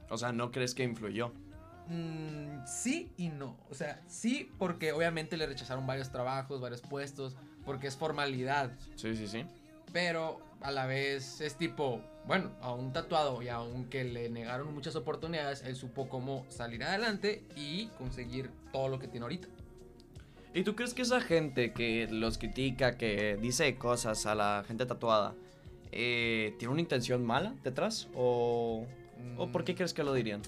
O 0.08 0.18
sea, 0.18 0.32
¿no 0.32 0.50
crees 0.50 0.74
que 0.74 0.82
influyó? 0.82 1.32
Mm, 1.88 2.64
sí 2.66 3.10
y 3.16 3.28
no. 3.28 3.56
O 3.70 3.74
sea, 3.74 4.00
sí 4.06 4.50
porque 4.58 4.92
obviamente 4.92 5.36
le 5.36 5.46
rechazaron 5.46 5.86
varios 5.86 6.10
trabajos, 6.10 6.60
varios 6.60 6.80
puestos, 6.80 7.36
porque 7.64 7.86
es 7.86 7.96
formalidad. 7.96 8.72
Sí, 8.96 9.16
sí, 9.16 9.26
sí. 9.26 9.44
Pero 9.92 10.40
a 10.60 10.70
la 10.70 10.86
vez 10.86 11.40
es 11.40 11.56
tipo, 11.56 12.02
bueno, 12.26 12.50
a 12.60 12.72
un 12.72 12.92
tatuado 12.92 13.42
y 13.42 13.48
aunque 13.48 14.04
le 14.04 14.30
negaron 14.30 14.72
muchas 14.74 14.96
oportunidades, 14.96 15.62
él 15.62 15.76
supo 15.76 16.08
cómo 16.08 16.46
salir 16.48 16.82
adelante 16.84 17.44
y 17.56 17.86
conseguir 17.98 18.50
todo 18.72 18.88
lo 18.88 18.98
que 18.98 19.08
tiene 19.08 19.24
ahorita. 19.24 19.48
¿Y 20.54 20.64
tú 20.64 20.74
crees 20.74 20.92
que 20.92 21.02
esa 21.02 21.20
gente 21.20 21.72
que 21.72 22.08
los 22.10 22.36
critica, 22.36 22.98
que 22.98 23.38
dice 23.40 23.74
cosas 23.76 24.26
a 24.26 24.34
la 24.34 24.64
gente 24.66 24.84
tatuada, 24.84 25.34
eh, 25.92 26.54
tiene 26.58 26.72
una 26.72 26.80
intención 26.80 27.24
mala 27.24 27.54
detrás? 27.62 28.08
¿O, 28.14 28.86
¿O 29.36 29.52
por 29.52 29.64
qué 29.64 29.72
Mm, 29.72 29.76
crees 29.76 29.94
que 29.94 30.02
lo 30.02 30.14
dirían? 30.14 30.42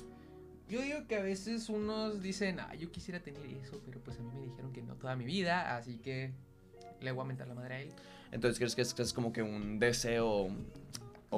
Yo 0.69 0.81
digo 0.81 1.07
que 1.07 1.17
a 1.17 1.23
veces 1.23 1.69
unos 1.69 2.23
dicen, 2.23 2.59
ah, 2.59 2.75
yo 2.75 2.91
quisiera 2.91 3.21
tener 3.21 3.45
eso, 3.47 3.81
pero 3.85 4.01
pues 4.01 4.19
a 4.19 4.23
mí 4.23 4.31
me 4.35 4.47
dijeron 4.47 4.73
que 4.73 4.83
no 4.83 4.97
toda 4.97 5.15
mi 5.15 5.25
vida, 5.27 5.77
así 5.77 5.99
que 5.99 6.33
le 7.01 7.13
voy 7.13 7.23
a 7.23 7.27
mentar 7.27 7.47
la 7.47 7.55
madre 7.55 7.75
a 7.75 7.81
él. 7.83 7.93
Entonces, 8.33 8.59
¿crees 8.59 8.75
que 8.75 8.83
es, 8.83 8.95
que 8.95 9.03
es 9.03 9.13
como 9.13 9.33
que 9.33 9.43
un 9.43 9.79
deseo... 9.79 10.49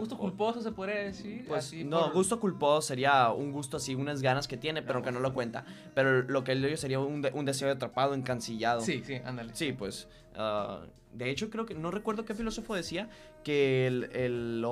Gusto 0.01 0.19
culposo 0.19 0.61
se 0.63 0.73
podría 0.73 0.97
decir. 0.97 1.45
Pues, 1.47 1.67
así 1.67 1.85
no, 1.85 2.01
por- 2.05 2.13
gusto 2.15 2.41
culposo 2.41 2.83
sería 2.89 3.31
un 3.31 3.53
gusto 3.53 3.77
así, 3.79 3.95
unas 3.95 4.23
ganas 4.23 4.47
que 4.49 4.57
tiene, 4.57 4.83
pero 4.83 5.03
que 5.03 5.11
no 5.13 5.21
lo 5.21 5.33
cuenta. 5.35 5.65
Pero 5.95 6.23
lo 6.23 6.45
que 6.45 6.53
él 6.53 6.63
dio 6.63 6.77
sería 6.77 6.99
un, 7.01 7.23
de- 7.23 7.31
un 7.33 7.45
deseo 7.45 7.71
atrapado, 7.73 8.15
encancillado. 8.15 8.81
Sí, 8.81 9.03
sí, 9.05 9.15
ándale. 9.25 9.55
Sí, 9.55 9.73
pues. 9.73 10.09
ah, 10.37 10.81
de 11.13 11.31
hecho, 11.31 11.49
creo 11.51 11.65
que. 11.67 11.75
No 11.75 11.91
recuerdo 11.91 12.25
qué 12.25 12.35
filósofo 12.35 12.75
decía 12.75 13.09
que 13.45 13.87
el, 13.87 14.05
el, 14.13 14.65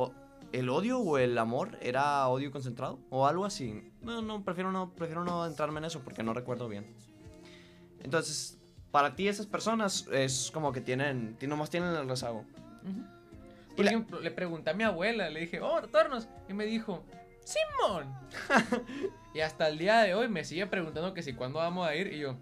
el 0.52 0.68
odio 0.68 0.98
o 0.98 1.18
el 1.18 1.36
amor 1.38 1.78
era 1.80 2.28
odio 2.28 2.50
concentrado 2.50 2.98
o 3.10 3.26
algo 3.26 3.44
así. 3.44 3.90
No, 4.02 4.20
no, 4.22 4.44
prefiero 4.44 4.70
no, 4.72 4.90
prefiero 4.94 5.24
no 5.24 5.46
entrarme 5.46 5.78
en 5.78 5.86
eso 5.86 6.00
porque 6.00 6.22
no 6.22 6.34
recuerdo 6.34 6.68
bien. 6.68 6.86
Entonces, 8.02 8.58
para 8.90 9.16
ti, 9.16 9.28
esas 9.28 9.46
personas 9.46 10.06
es 10.12 10.50
como 10.52 10.72
que 10.72 10.80
tienen. 10.80 11.36
ti- 11.36 11.46
Nomás 11.46 11.70
tienen 11.70 11.94
el 11.94 12.08
rezago. 12.08 12.44
Ujú. 12.82 13.00
Y 13.00 13.13
Por 13.76 13.84
la- 13.84 13.90
ejemplo, 13.90 14.20
le 14.20 14.30
pregunté 14.30 14.70
a 14.70 14.74
mi 14.74 14.84
abuela, 14.84 15.28
le 15.30 15.40
dije, 15.40 15.60
oh, 15.60 15.80
tatuarnos. 15.80 16.28
Y 16.48 16.52
me 16.54 16.64
dijo, 16.66 17.04
Simón. 17.44 18.14
y 19.34 19.40
hasta 19.40 19.68
el 19.68 19.78
día 19.78 20.00
de 20.00 20.14
hoy 20.14 20.28
me 20.28 20.44
sigue 20.44 20.66
preguntando 20.66 21.12
que 21.14 21.22
si 21.22 21.34
cuándo 21.34 21.58
vamos 21.58 21.86
a 21.86 21.94
ir. 21.94 22.12
Y 22.12 22.18
yo, 22.20 22.36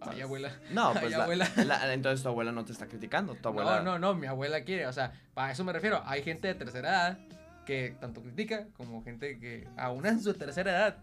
Ay, 0.00 0.20
abuela. 0.20 0.52
No, 0.70 0.88
Ay, 0.94 0.96
pues 1.00 1.10
la- 1.12 1.22
abuela. 1.24 1.48
la- 1.66 1.92
entonces 1.92 2.22
tu 2.22 2.28
abuela 2.28 2.52
no 2.52 2.64
te 2.64 2.72
está 2.72 2.86
criticando. 2.86 3.34
Tu 3.34 3.48
abuela. 3.48 3.78
No, 3.82 3.84
no, 3.84 3.98
no, 3.98 4.14
mi 4.14 4.26
abuela 4.26 4.62
quiere. 4.64 4.86
O 4.86 4.92
sea, 4.92 5.12
para 5.34 5.52
eso 5.52 5.64
me 5.64 5.72
refiero. 5.72 6.02
Hay 6.06 6.22
gente 6.22 6.46
de 6.48 6.54
tercera 6.54 6.88
edad 6.90 7.18
que 7.66 7.96
tanto 8.00 8.22
critica 8.22 8.66
como 8.76 9.02
gente 9.04 9.38
que 9.38 9.68
aún 9.76 10.06
en 10.06 10.22
su 10.22 10.32
tercera 10.34 10.70
edad, 10.70 10.96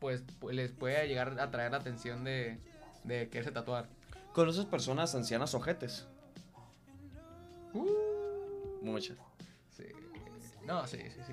pues, 0.00 0.24
pu- 0.40 0.50
les 0.52 0.72
puede 0.72 1.06
llegar 1.06 1.38
a 1.38 1.50
traer 1.50 1.70
la 1.72 1.76
atención 1.78 2.24
de, 2.24 2.58
de 3.04 3.28
quererse 3.28 3.52
tatuar. 3.52 3.86
¿Conoces 4.32 4.64
personas 4.64 5.14
ancianas 5.14 5.54
ojetes? 5.54 6.06
Uh, 7.74 7.84
Muchas. 8.82 9.16
sí. 9.76 9.84
No, 10.66 10.86
sí, 10.86 10.98
sí, 10.98 11.10
sí. 11.10 11.22
sí. 11.28 11.32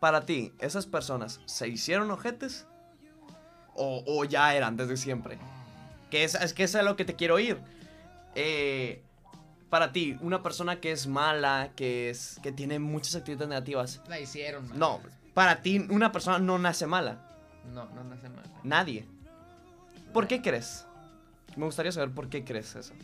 Para 0.00 0.24
ti, 0.24 0.52
¿esas 0.60 0.86
personas 0.86 1.40
se 1.46 1.68
hicieron 1.68 2.10
ojetes? 2.10 2.66
¿O, 3.74 4.02
o 4.06 4.24
ya 4.24 4.54
eran 4.54 4.76
desde 4.76 4.96
siempre? 4.96 5.38
Que 6.10 6.24
es, 6.24 6.34
es 6.34 6.52
que 6.52 6.64
eso 6.64 6.78
es 6.78 6.84
lo 6.84 6.96
que 6.96 7.04
te 7.04 7.14
quiero 7.14 7.34
oír. 7.34 7.58
Eh, 8.34 9.02
para 9.68 9.92
ti, 9.92 10.16
una 10.20 10.42
persona 10.42 10.80
que 10.80 10.92
es 10.92 11.06
mala, 11.06 11.72
que, 11.76 12.10
es, 12.10 12.40
que 12.42 12.52
tiene 12.52 12.78
muchas 12.78 13.16
actitudes 13.16 13.48
negativas. 13.48 14.00
La 14.08 14.18
hicieron, 14.20 14.68
man. 14.68 14.78
No, 14.78 15.00
para 15.34 15.62
ti, 15.62 15.86
una 15.90 16.10
persona 16.12 16.38
no 16.38 16.58
nace 16.58 16.86
mala. 16.86 17.18
No, 17.72 17.86
no 17.90 18.04
nace 18.04 18.28
mal. 18.28 18.44
Nadie. 18.62 19.04
¿Por 20.12 20.26
qué 20.26 20.40
crees? 20.40 20.86
Me 21.56 21.64
gustaría 21.64 21.92
saber 21.92 22.10
por 22.10 22.28
qué 22.28 22.44
crees 22.44 22.74
eso. 22.76 22.94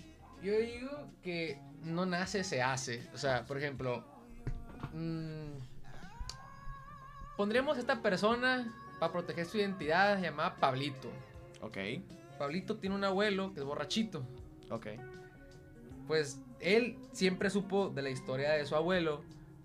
Yo 0.43 0.59
digo 0.59 1.09
que 1.23 1.59
no 1.85 2.07
nace, 2.07 2.45
se 2.45 2.63
hace. 2.63 3.07
O 3.15 3.19
sea, 3.19 3.45
por 3.45 3.59
ejemplo, 3.59 4.05
mm, 4.93 5.53
pondremos 7.37 7.77
a 7.77 7.81
esta 7.81 8.03
persona 8.03 8.73
para 8.99 9.13
proteger 9.13 9.47
su 9.47 9.59
identidad 9.59 10.21
llamada 10.21 10.57
Pablito. 10.57 11.11
Ok, 11.61 11.79
Pablito 12.39 12.77
tiene 12.77 12.97
un 12.97 13.05
abuelo 13.05 13.53
que 13.55 13.61
es 13.61 13.67
borrachito. 13.67 14.27
ok. 14.71 14.87
Pues 16.07 16.41
él 16.61 16.99
siempre 17.13 17.49
supo 17.49 17.89
de 17.89 18.03
la 18.03 18.11
historia 18.11 18.53
de 18.53 18.67
su 18.67 18.77
abuelo 18.77 19.23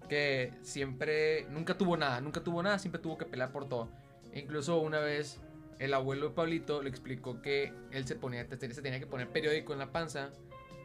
que 0.07 0.53
siempre, 0.61 1.45
nunca 1.49 1.77
tuvo 1.77 1.97
nada, 1.97 2.21
nunca 2.21 2.41
tuvo 2.43 2.63
nada, 2.63 2.79
siempre 2.79 3.01
tuvo 3.01 3.17
que 3.17 3.25
pelear 3.25 3.51
por 3.51 3.67
todo. 3.67 3.89
Incluso 4.33 4.79
una 4.79 4.99
vez 4.99 5.39
el 5.79 5.93
abuelo 5.93 6.29
de 6.29 6.35
Pablito 6.35 6.81
le 6.81 6.89
explicó 6.89 7.41
que 7.41 7.73
él 7.91 8.05
se 8.05 8.15
ponía, 8.15 8.47
se 8.49 8.81
tenía 8.81 8.99
que 8.99 9.07
poner 9.07 9.29
periódico 9.29 9.73
en 9.73 9.79
la 9.79 9.91
panza 9.91 10.31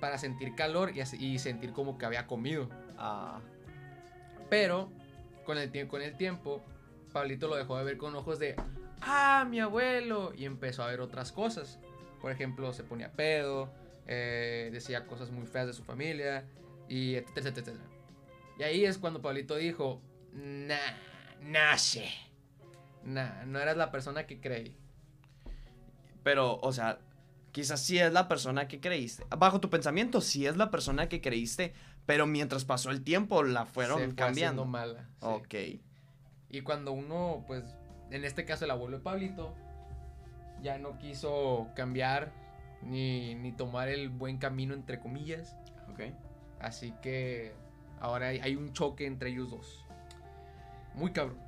para 0.01 0.19
sentir 0.19 0.55
calor 0.55 0.95
y, 0.97 1.01
así- 1.01 1.17
y 1.25 1.39
sentir 1.39 1.73
como 1.73 1.99
que 1.99 2.07
había 2.07 2.27
comido. 2.27 2.69
Ah, 2.99 3.41
Pero 4.51 4.91
con 5.45 5.59
el, 5.59 5.89
con 5.89 6.03
el 6.03 6.17
tiempo, 6.17 6.63
Pablito 7.13 7.49
lo 7.49 7.57
dejó 7.57 7.77
de 7.79 7.85
ver 7.85 7.97
con 7.99 8.15
ojos 8.17 8.39
de, 8.39 8.57
ah, 9.03 9.47
mi 9.49 9.61
abuelo, 9.61 10.33
y 10.35 10.45
empezó 10.45 10.83
a 10.83 10.87
ver 10.89 11.01
otras 11.01 11.33
cosas. 11.33 11.79
Por 12.21 12.31
ejemplo, 12.33 12.73
se 12.73 12.83
ponía 12.85 13.13
pedo, 13.13 13.71
eh, 14.07 14.71
decía 14.73 15.07
cosas 15.07 15.31
muy 15.31 15.47
feas 15.47 15.67
de 15.67 15.73
su 15.73 15.85
familia, 15.85 16.45
y 16.89 17.15
etcétera, 17.15 17.49
etcétera, 17.51 17.77
etcétera. 17.77 17.91
Y 18.59 18.63
ahí 18.63 18.85
es 18.85 18.99
cuando 18.99 19.21
Pablito 19.23 19.57
dijo, 19.57 20.01
nah, 20.33 20.77
nace. 21.43 22.09
Nah, 23.05 23.45
no 23.45 23.59
eras 23.61 23.77
la 23.77 23.91
persona 23.91 24.27
que 24.27 24.41
creí. 24.41 24.77
pero, 26.23 26.59
o 26.63 26.73
sea, 26.73 26.99
quizás 27.55 27.81
sí 27.81 27.99
es 28.01 28.13
la 28.13 28.27
persona 28.27 28.67
que 28.67 28.81
creíste. 28.81 29.25
Bajo 29.39 29.61
tu 29.61 29.71
pensamiento, 29.71 30.21
sí 30.21 30.45
es 30.45 30.57
la 30.57 30.73
persona 30.73 31.09
que 31.09 31.21
creíste, 31.21 31.73
pero 32.05 32.27
mientras 32.27 32.65
pasó 32.65 32.91
el 32.91 33.05
tiempo 33.05 33.45
la 33.45 33.65
fueron 33.65 34.01
Se 34.01 34.07
fue 34.07 34.15
cambiando. 34.17 34.65
mala. 34.65 35.09
sí. 35.21 35.27
Ok. 35.27 35.55
Y 36.51 36.61
cuando 36.63 36.91
uno, 36.93 37.45
pues, 37.47 37.65
en 38.11 38.25
este 38.25 38.45
caso 38.45 38.65
el 38.65 38.73
abuelo 38.73 38.99
de 38.99 39.05
Pablito, 39.05 39.55
ya 40.63 40.79
no 40.79 40.99
quiso 40.99 41.69
cambiar 41.77 42.33
ni, 42.83 43.37
ni 43.37 43.53
tomar 43.53 43.89
el 43.89 44.09
buen 44.09 44.39
camino, 44.39 44.75
entre 44.75 44.99
comillas. 44.99 45.57
Ok. 45.93 46.01
Así 46.61 46.93
que 47.03 47.55
ahora 48.01 48.29
hay, 48.29 48.41
hay 48.41 48.57
un 48.57 48.73
choque 48.73 49.07
entre 49.07 49.31
ellos 49.31 49.51
dos. 49.51 49.85
Muy 50.95 51.13
cabrón. 51.13 51.39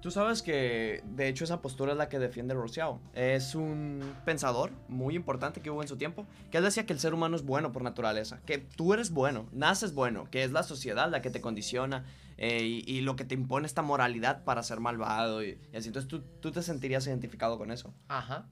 Tú 0.00 0.10
sabes 0.10 0.42
que, 0.42 1.02
de 1.04 1.26
hecho, 1.26 1.42
esa 1.42 1.60
postura 1.60 1.92
es 1.92 1.98
la 1.98 2.08
que 2.08 2.18
defiende 2.18 2.54
Rousseau. 2.54 3.00
Es 3.12 3.54
un 3.54 4.14
pensador 4.24 4.70
muy 4.88 5.16
importante 5.16 5.60
que 5.60 5.70
hubo 5.70 5.82
en 5.82 5.88
su 5.88 5.96
tiempo, 5.96 6.26
que 6.50 6.58
él 6.58 6.64
decía 6.64 6.86
que 6.86 6.92
el 6.92 7.00
ser 7.00 7.12
humano 7.12 7.34
es 7.34 7.42
bueno 7.42 7.72
por 7.72 7.82
naturaleza, 7.82 8.40
que 8.46 8.58
tú 8.58 8.92
eres 8.92 9.10
bueno, 9.10 9.48
naces 9.52 9.94
bueno, 9.94 10.30
que 10.30 10.44
es 10.44 10.52
la 10.52 10.62
sociedad 10.62 11.10
la 11.10 11.22
que 11.22 11.30
te 11.30 11.40
condiciona 11.40 12.04
eh, 12.36 12.62
y, 12.62 12.84
y 12.86 13.00
lo 13.00 13.16
que 13.16 13.24
te 13.24 13.34
impone 13.34 13.66
esta 13.66 13.82
moralidad 13.82 14.44
para 14.44 14.62
ser 14.62 14.78
malvado 14.78 15.42
y, 15.42 15.58
y 15.72 15.76
así. 15.76 15.88
Entonces 15.88 16.08
tú, 16.08 16.22
tú 16.40 16.52
te 16.52 16.62
sentirías 16.62 17.06
identificado 17.06 17.58
con 17.58 17.72
eso. 17.72 17.92
Ajá. 18.08 18.46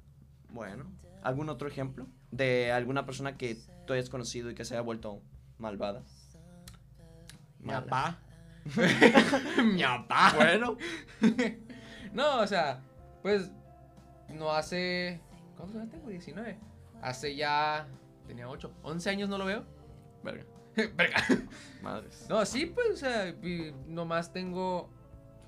Bueno, 0.51 0.87
¿algún 1.23 1.49
otro 1.51 1.69
ejemplo 1.69 2.07
de 2.31 2.73
alguna 2.73 3.07
persona 3.07 3.37
que 3.37 3.59
tú 3.87 3.93
hayas 3.93 4.09
conocido 4.09 4.51
y 4.51 4.55
que 4.55 4.65
se 4.65 4.75
haya 4.75 4.83
vuelto 4.83 5.21
malvada? 5.59 6.03
Mi 7.61 7.73
papá. 7.73 8.19
Mi 9.65 9.83
papá. 9.83 10.33
Bueno, 10.37 10.77
No, 12.13 12.41
o 12.41 12.47
sea, 12.47 12.81
pues 13.23 13.51
no 14.29 14.51
hace. 14.51 15.21
¿Cuántos 15.57 15.77
años 15.81 15.91
tengo? 15.91 16.09
19. 16.09 16.59
Hace 17.03 17.37
ya. 17.37 17.87
Tenía 18.27 18.49
8. 18.49 18.73
11 18.83 19.11
años 19.11 19.29
no 19.29 19.39
lo 19.39 19.45
veo. 19.45 19.65
verga, 20.23 20.45
Verga. 20.97 21.17
madres. 21.83 22.27
No, 22.29 22.45
sí, 22.47 22.67
pues, 22.67 22.89
o 22.91 22.97
sea, 22.97 23.35
nomás 23.87 24.33
tengo. 24.33 24.91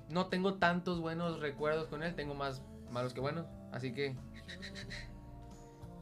No 0.09 0.27
tengo 0.27 0.53
tantos 0.55 1.01
buenos 1.01 1.39
recuerdos 1.39 1.87
con 1.87 2.01
él, 2.03 2.15
tengo 2.15 2.33
más 2.33 2.61
malos 2.91 3.13
que 3.13 3.19
buenos. 3.19 3.45
Así 3.71 3.93
que. 3.93 4.15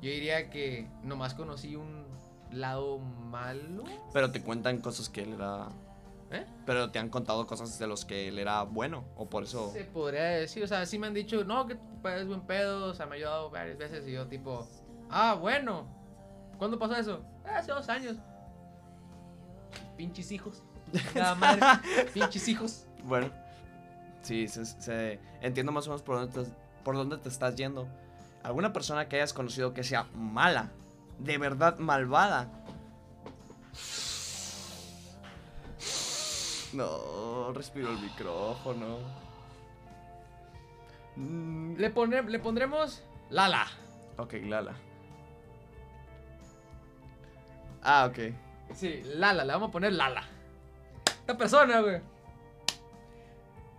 Yo 0.02 0.12
diría 0.12 0.50
que 0.50 0.88
nomás 1.02 1.34
conocí 1.34 1.76
un 1.76 2.06
lado 2.52 3.00
malo. 3.00 3.84
Pero 4.14 4.32
te 4.32 4.42
cuentan 4.42 4.80
cosas 4.80 5.10
que 5.10 5.24
él 5.24 5.34
era. 5.34 5.70
¿Eh? 6.36 6.46
Pero 6.66 6.92
te 6.92 7.00
han 7.00 7.10
contado 7.10 7.46
cosas 7.48 7.78
de 7.80 7.88
los 7.88 8.06
que 8.06 8.28
él 8.28 8.40
era 8.40 8.64
bueno, 8.64 9.04
o 9.16 9.28
por 9.30 9.44
eso. 9.44 9.72
Se 9.74 9.84
podría 9.86 10.24
decir, 10.24 10.64
o 10.64 10.68
sea, 10.68 10.86
sí 10.86 10.98
me 11.00 11.08
han 11.08 11.14
dicho, 11.14 11.44
no, 11.44 11.66
que 11.68 11.74
es 11.74 12.28
buen 12.28 12.42
pedo, 12.42 12.86
o 12.88 12.94
sea, 12.94 13.06
me 13.06 13.14
ha 13.14 13.16
ayudado 13.18 13.50
varias 13.50 13.78
veces 13.78 14.08
y 14.08 14.12
yo, 14.14 14.28
tipo, 14.28 14.68
ah, 15.10 15.34
bueno, 15.40 15.86
¿cuándo 16.58 16.78
pasó 16.80 16.96
eso? 16.96 17.22
"Ah, 17.46 17.58
hace 17.60 17.72
dos 17.72 17.88
años. 17.90 18.18
Pinches 19.98 20.32
hijos. 20.32 20.62
Nada 21.16 21.36
madre, 21.36 21.62
pinches 22.14 22.48
hijos. 22.48 22.86
Bueno, 23.04 23.30
sí, 24.22 24.48
se, 24.48 24.66
se- 24.66 25.20
entiendo 25.42 25.72
más 25.72 25.86
o 25.88 25.92
menos 25.92 26.02
por 26.04 26.18
dónde, 26.20 26.44
te, 26.44 26.50
por 26.84 26.96
dónde 26.96 27.18
te 27.18 27.30
estás 27.30 27.56
yendo. 27.56 27.88
Alguna 28.44 28.74
persona 28.74 29.08
que 29.08 29.16
hayas 29.16 29.34
conocido 29.34 29.74
que 29.74 29.84
sea 29.84 30.04
mala, 30.14 30.70
de 31.20 31.38
verdad 31.38 31.78
malvada. 31.80 32.50
No, 36.76 37.54
respiro 37.54 37.90
el 37.90 38.00
micrófono. 38.00 38.98
Mm, 41.16 41.76
Le, 41.78 42.22
le 42.24 42.40
pondremos 42.40 43.02
Lala. 43.30 43.66
ok, 44.18 44.34
Lala. 44.44 44.74
Ah, 47.82 48.10
ok. 48.10 48.34
Sí, 48.74 49.02
Lala, 49.06 49.46
le 49.46 49.54
vamos 49.54 49.70
a 49.70 49.72
poner 49.72 49.94
Lala. 49.94 50.24
Esta 51.06 51.38
persona, 51.38 51.80
güey. 51.80 52.02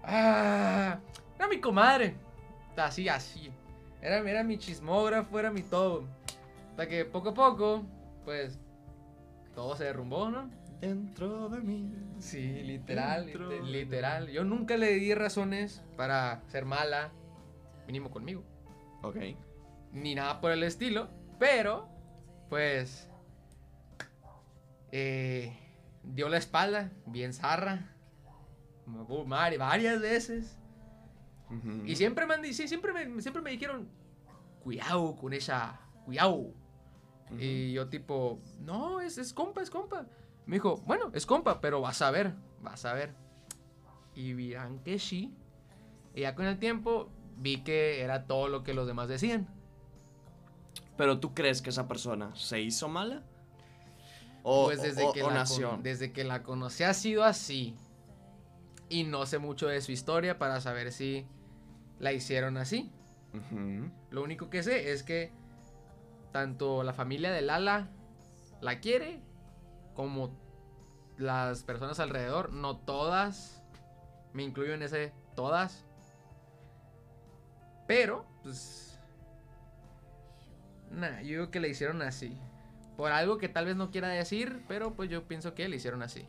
Ah, 0.03 0.99
era 1.37 1.49
mi 1.49 1.61
comadre. 1.61 2.15
Así, 2.77 3.09
así. 3.11 3.53
Era, 4.01 4.19
era 4.19 4.43
mi 4.43 4.57
chismógrafo, 4.57 5.39
era 5.39 5.51
mi 5.51 5.63
todo. 5.63 6.05
Hasta 6.71 6.89
que 6.89 7.05
poco 7.05 7.31
a 7.31 7.35
poco, 7.35 7.83
pues, 8.25 8.59
todo 9.55 9.77
se 9.77 9.85
derrumbó, 9.85 10.31
¿no? 10.31 10.49
Dentro 10.81 11.49
de 11.49 11.61
mí. 11.61 11.91
Sí, 12.19 12.63
literal, 12.63 13.27
literal. 13.65 14.29
Yo 14.29 14.45
nunca 14.45 14.77
le 14.77 14.93
di 14.95 15.15
razones 15.15 15.83
para 15.97 16.43
ser 16.49 16.65
mala, 16.65 17.13
mínimo 17.87 18.11
conmigo, 18.11 18.43
Ok. 19.03 19.17
ni 19.93 20.15
nada 20.15 20.41
por 20.41 20.53
el 20.53 20.63
estilo, 20.63 21.09
pero, 21.39 21.89
pues, 22.49 23.09
eh, 24.93 25.57
dio 26.03 26.29
la 26.29 26.37
espalda, 26.39 26.91
bien 27.07 27.33
zarra, 27.33 27.95
varias 28.87 30.01
veces. 30.01 30.59
Y 31.85 31.95
siempre 31.97 32.27
me, 32.27 32.35
han 32.35 32.45
sí, 32.45 32.67
siempre 32.69 32.93
me, 32.93 33.23
siempre 33.23 33.41
me 33.43 33.51
dijeron, 33.51 33.89
cuidado 34.63 35.17
con 35.17 35.33
esa, 35.33 35.81
cuidado. 36.05 36.53
Y 37.39 37.73
yo 37.73 37.89
tipo, 37.89 38.41
no, 38.61 39.01
es, 39.01 39.19
es 39.19 39.33
compa, 39.33 39.63
es 39.63 39.71
compa. 39.71 40.07
Me 40.47 40.57
dijo, 40.57 40.77
bueno, 40.87 41.11
es 41.13 41.27
compa, 41.27 41.61
pero 41.61 41.81
vas 41.81 42.01
a 42.03 42.11
ver, 42.11 42.35
vas 42.63 42.85
a 42.85 42.93
ver. 42.95 43.15
Y 44.15 44.33
dirán 44.33 44.79
que 44.81 44.99
sí. 44.99 45.35
Y 46.15 46.23
ya 46.23 46.35
con 46.35 46.47
el 46.47 46.59
tiempo 46.59 47.11
vi 47.37 47.63
que 47.63 48.01
era 48.03 48.27
todo 48.27 48.49
lo 48.49 48.63
que 48.63 48.73
los 48.73 48.87
demás 48.87 49.09
decían. 49.09 49.49
Pero 50.97 51.19
tú 51.21 51.35
crees 51.35 51.61
que 51.61 51.71
esa 51.71 51.87
persona 51.89 52.35
se 52.35 52.61
hizo 52.61 52.89
mala? 52.89 53.23
O, 54.43 54.67
pues 54.67 54.81
desde, 54.81 55.05
o- 55.05 55.13
que 55.13 55.23
o 55.23 55.31
la 55.31 55.45
con- 55.45 55.83
desde 55.83 56.13
que 56.13 56.25
la 56.25 56.43
conocí 56.43 56.85
ha 56.85 56.95
sido 56.95 57.25
así. 57.25 57.77
Y 58.89 59.03
no 59.05 59.27
sé 59.27 59.39
mucho 59.39 59.67
de 59.67 59.81
su 59.81 59.91
historia 59.93 60.39
para 60.39 60.61
saber 60.61 60.93
si 60.93 61.27
la 61.99 62.13
hicieron 62.13 62.57
así. 62.57 62.91
Lo 64.11 64.23
único 64.23 64.49
que 64.49 64.63
sé 64.63 64.93
es 64.93 65.03
que 65.03 65.31
tanto 66.33 66.83
la 66.85 66.95
familia 66.95 67.31
de 67.33 67.43
Lala 67.43 67.91
la 68.63 68.81
quiere 68.81 69.21
como 69.97 70.31
las 71.17 71.65
personas 71.65 71.99
alrededor, 71.99 72.53
no 72.53 72.77
todas, 72.77 73.63
me 74.33 74.45
incluyo 74.45 74.75
en 74.75 74.83
ese 74.83 75.13
todas. 75.35 75.85
Pero, 77.89 78.27
pues... 78.43 79.01
Nah, 80.91 81.21
yo 81.23 81.29
digo 81.29 81.51
que 81.51 81.61
le 81.61 81.69
hicieron 81.69 82.03
así. 82.03 82.39
Por 82.97 83.13
algo 83.13 83.39
que 83.39 83.49
tal 83.49 83.67
vez 83.67 83.77
no 83.77 83.91
quiera 83.91 84.09
decir, 84.09 84.63
pero 84.69 84.95
pues 84.95 85.11
yo 85.11 85.27
pienso 85.27 85.55
que 85.55 85.69
le 85.69 85.77
hicieron 85.77 86.03
así. 86.03 86.27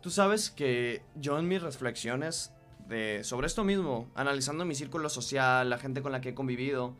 Tú 0.00 0.10
sabes 0.10 0.50
que 0.50 1.02
yo 1.14 1.38
en 1.38 1.48
mis 1.48 1.62
reflexiones 1.62 2.52
de, 2.86 3.24
sobre 3.24 3.46
esto 3.46 3.64
mismo, 3.64 4.10
analizando 4.14 4.64
mi 4.64 4.74
círculo 4.74 5.08
social, 5.08 5.70
la 5.70 5.78
gente 5.78 6.02
con 6.02 6.12
la 6.12 6.20
que 6.20 6.30
he 6.30 6.34
convivido, 6.34 6.96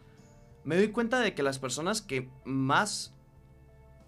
me 0.65 0.77
doy 0.77 0.89
cuenta 0.89 1.21
de 1.21 1.35
que 1.35 1.43
las 1.43 1.59
personas 1.59 2.01
que 2.01 2.31
más 2.45 3.14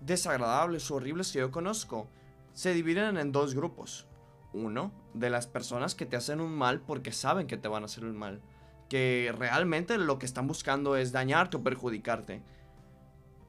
desagradables 0.01 0.91
o 0.91 0.97
horribles 0.97 1.33
que 1.33 1.41
yo 1.41 1.51
conozco 1.51 2.09
se 2.53 2.73
dividen 2.73 3.17
en 3.19 3.33
dos 3.33 3.55
grupos. 3.55 4.07
Uno, 4.53 4.91
de 5.13 5.31
las 5.31 5.47
personas 5.47 5.95
que 5.95 6.07
te 6.07 6.17
hacen 6.17 6.41
un 6.41 6.53
mal 6.53 6.81
porque 6.81 7.13
saben 7.13 7.47
que 7.47 7.57
te 7.57 7.69
van 7.69 7.83
a 7.83 7.87
hacer 7.87 8.05
un 8.05 8.17
mal. 8.17 8.41
Que 8.89 9.35
realmente 9.37 9.99
lo 9.99 10.19
que 10.19 10.27
están 10.27 10.47
buscando 10.47 10.97
es 10.97 11.13
dañarte 11.13 11.57
o 11.57 11.63
perjudicarte. 11.63 12.43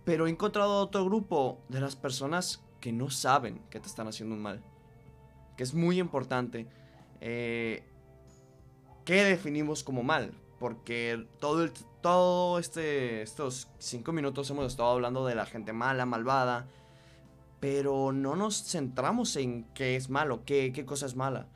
Pero 0.03 0.27
he 0.27 0.29
encontrado 0.29 0.81
otro 0.81 1.05
grupo 1.05 1.61
de 1.69 1.81
las 1.81 1.95
personas 1.95 2.63
que 2.79 2.91
no 2.91 3.09
saben 3.09 3.61
que 3.69 3.79
te 3.79 3.87
están 3.87 4.07
haciendo 4.07 4.35
un 4.35 4.41
mal. 4.41 4.61
Que 5.55 5.63
es 5.63 5.73
muy 5.73 5.99
importante. 5.99 6.67
Eh, 7.21 7.83
¿Qué 9.05 9.23
definimos 9.23 9.83
como 9.83 10.03
mal? 10.03 10.33
Porque 10.59 11.27
todo, 11.39 11.63
el, 11.63 11.71
todo 12.01 12.59
este, 12.59 13.21
estos 13.21 13.69
cinco 13.79 14.11
minutos 14.11 14.49
hemos 14.49 14.67
estado 14.67 14.89
hablando 14.89 15.25
de 15.25 15.35
la 15.35 15.45
gente 15.45 15.73
mala, 15.73 16.05
malvada 16.05 16.67
pero 17.59 18.11
no 18.11 18.35
nos 18.35 18.63
centramos 18.63 19.35
en 19.35 19.65
qué 19.73 19.95
es 19.95 20.09
malo, 20.09 20.43
qué, 20.45 20.71
qué 20.73 20.85
cosa 20.85 21.05
es 21.05 21.15
mala. 21.15 21.47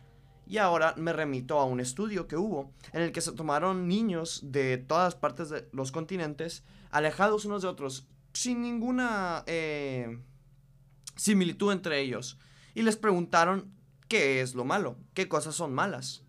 Y 0.48 0.58
ahora 0.58 0.96
me 0.98 1.14
remito 1.14 1.60
a 1.60 1.66
un 1.66 1.80
estudio 1.80 2.28
que 2.28 2.38
hubo 2.38 2.74
en 2.92 3.04
el 3.04 3.12
que 3.12 3.22
se 3.22 3.32
tomaron 3.32 3.88
niños 3.88 4.42
de 4.44 4.78
todas 4.78 5.16
partes 5.16 5.50
de 5.50 5.68
los 5.72 5.92
continentes, 5.92 6.64
alejados 6.90 7.46
unos 7.46 7.62
de 7.62 7.68
otros, 7.68 8.08
sin 8.34 8.62
ninguna 8.62 9.44
eh, 9.46 10.20
similitud 11.16 11.72
entre 11.72 12.02
ellos, 12.02 12.38
y 12.74 12.82
les 12.82 12.98
preguntaron 12.98 13.72
qué 14.08 14.42
es 14.42 14.56
lo 14.56 14.66
malo, 14.66 14.98
qué 15.14 15.30
cosas 15.30 15.56
son 15.56 15.74
malas. 15.74 16.24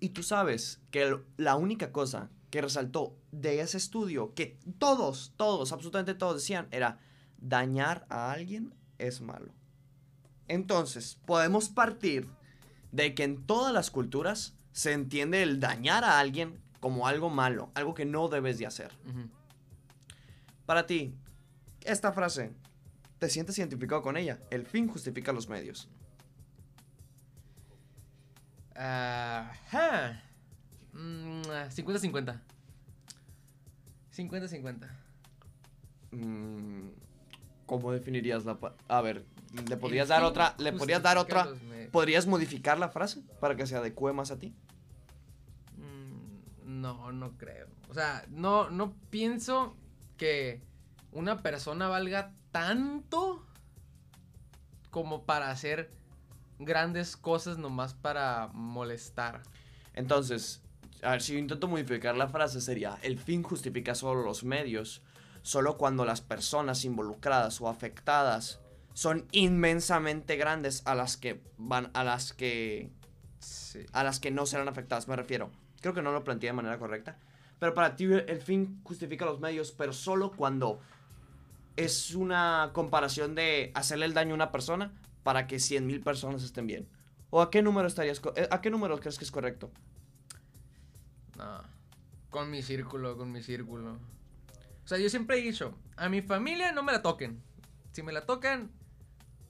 Y 0.00 0.10
tú 0.10 0.22
sabes 0.22 0.82
que 0.90 1.18
la 1.38 1.56
única 1.56 1.92
cosa 1.92 2.30
que 2.54 2.60
resaltó 2.60 3.16
de 3.32 3.58
ese 3.58 3.76
estudio, 3.76 4.32
que 4.32 4.60
todos, 4.78 5.32
todos, 5.36 5.72
absolutamente 5.72 6.14
todos 6.14 6.36
decían, 6.36 6.68
era 6.70 7.00
dañar 7.36 8.06
a 8.08 8.30
alguien 8.30 8.72
es 8.98 9.20
malo. 9.20 9.52
Entonces, 10.46 11.18
podemos 11.26 11.68
partir 11.68 12.28
de 12.92 13.12
que 13.16 13.24
en 13.24 13.44
todas 13.44 13.74
las 13.74 13.90
culturas 13.90 14.54
se 14.70 14.92
entiende 14.92 15.42
el 15.42 15.58
dañar 15.58 16.04
a 16.04 16.20
alguien 16.20 16.60
como 16.78 17.08
algo 17.08 17.28
malo, 17.28 17.72
algo 17.74 17.92
que 17.92 18.04
no 18.04 18.28
debes 18.28 18.56
de 18.60 18.66
hacer. 18.66 18.92
Para 20.64 20.86
ti, 20.86 21.12
esta 21.82 22.12
frase, 22.12 22.52
¿te 23.18 23.28
sientes 23.30 23.58
identificado 23.58 24.00
con 24.00 24.16
ella? 24.16 24.38
El 24.52 24.64
fin 24.64 24.86
justifica 24.86 25.32
los 25.32 25.48
medios. 25.48 25.88
50-50. 31.54 32.40
50-50. 34.14 34.88
¿Cómo 37.66 37.92
definirías 37.92 38.44
la 38.44 38.58
A 38.88 39.00
ver, 39.00 39.24
le 39.68 39.76
podrías 39.76 40.08
dar 40.08 40.22
otra, 40.22 40.54
le 40.58 40.72
podrías 40.72 41.02
dar 41.02 41.18
otra, 41.18 41.48
podrías 41.90 42.26
modificar 42.26 42.78
la 42.78 42.88
frase 42.88 43.22
para 43.40 43.56
que 43.56 43.66
se 43.66 43.76
adecue 43.76 44.12
más 44.12 44.30
a 44.30 44.38
ti. 44.38 44.54
Mm, 45.76 46.80
no, 46.80 47.12
no 47.12 47.36
creo. 47.36 47.66
O 47.88 47.94
sea, 47.94 48.24
no, 48.28 48.70
no 48.70 48.94
pienso 49.10 49.76
que 50.16 50.62
una 51.12 51.38
persona 51.38 51.88
valga 51.88 52.32
tanto 52.52 53.44
como 54.90 55.24
para 55.24 55.50
hacer 55.50 55.90
grandes 56.58 57.16
cosas 57.16 57.58
nomás 57.58 57.94
para 57.94 58.48
molestar. 58.52 59.42
Entonces, 59.94 60.63
a 61.04 61.10
ver, 61.12 61.22
si 61.22 61.34
yo 61.34 61.38
intento 61.38 61.68
modificar 61.68 62.16
la 62.16 62.28
frase 62.28 62.60
sería, 62.60 62.98
el 63.02 63.18
fin 63.18 63.42
justifica 63.42 63.94
solo 63.94 64.22
los 64.22 64.44
medios 64.44 65.02
solo 65.42 65.76
cuando 65.76 66.06
las 66.06 66.22
personas 66.22 66.84
involucradas 66.86 67.60
o 67.60 67.68
afectadas 67.68 68.60
son 68.94 69.26
inmensamente 69.30 70.36
grandes 70.36 70.82
a 70.86 70.94
las 70.94 71.16
que 71.18 71.42
van 71.58 71.90
a 71.92 72.02
las 72.02 72.32
que 72.32 72.90
a 73.92 74.04
las 74.04 74.20
que 74.20 74.30
no 74.30 74.46
serán 74.46 74.68
afectadas, 74.68 75.06
me 75.06 75.16
refiero. 75.16 75.50
Creo 75.82 75.92
que 75.92 76.00
no 76.00 76.12
lo 76.12 76.24
planteé 76.24 76.48
de 76.48 76.54
manera 76.54 76.78
correcta, 76.78 77.18
pero 77.58 77.74
para 77.74 77.94
ti 77.94 78.04
el 78.04 78.40
fin 78.40 78.80
justifica 78.84 79.26
los 79.26 79.40
medios, 79.40 79.70
pero 79.72 79.92
solo 79.92 80.32
cuando 80.32 80.80
es 81.76 82.14
una 82.14 82.70
comparación 82.72 83.34
de 83.34 83.70
hacerle 83.74 84.06
el 84.06 84.14
daño 84.14 84.32
a 84.32 84.36
una 84.36 84.52
persona 84.52 84.92
para 85.24 85.46
que 85.46 85.56
100.000 85.56 86.02
personas 86.02 86.42
estén 86.42 86.66
bien. 86.66 86.88
¿O 87.28 87.42
a 87.42 87.50
qué 87.50 87.62
número 87.62 87.88
estarías 87.88 88.22
eh, 88.36 88.48
a 88.50 88.60
qué 88.62 88.70
número 88.70 88.98
crees 88.98 89.18
que 89.18 89.24
es 89.24 89.30
correcto? 89.30 89.70
No. 91.36 91.62
Con 92.30 92.50
mi 92.50 92.62
círculo, 92.62 93.16
con 93.16 93.30
mi 93.32 93.42
círculo. 93.42 93.98
O 94.84 94.88
sea, 94.88 94.98
yo 94.98 95.08
siempre 95.08 95.38
he 95.38 95.42
dicho, 95.42 95.74
a 95.96 96.08
mi 96.08 96.20
familia 96.20 96.72
no 96.72 96.82
me 96.82 96.92
la 96.92 97.02
toquen. 97.02 97.42
Si 97.92 98.02
me 98.02 98.12
la 98.12 98.26
tocan, 98.26 98.70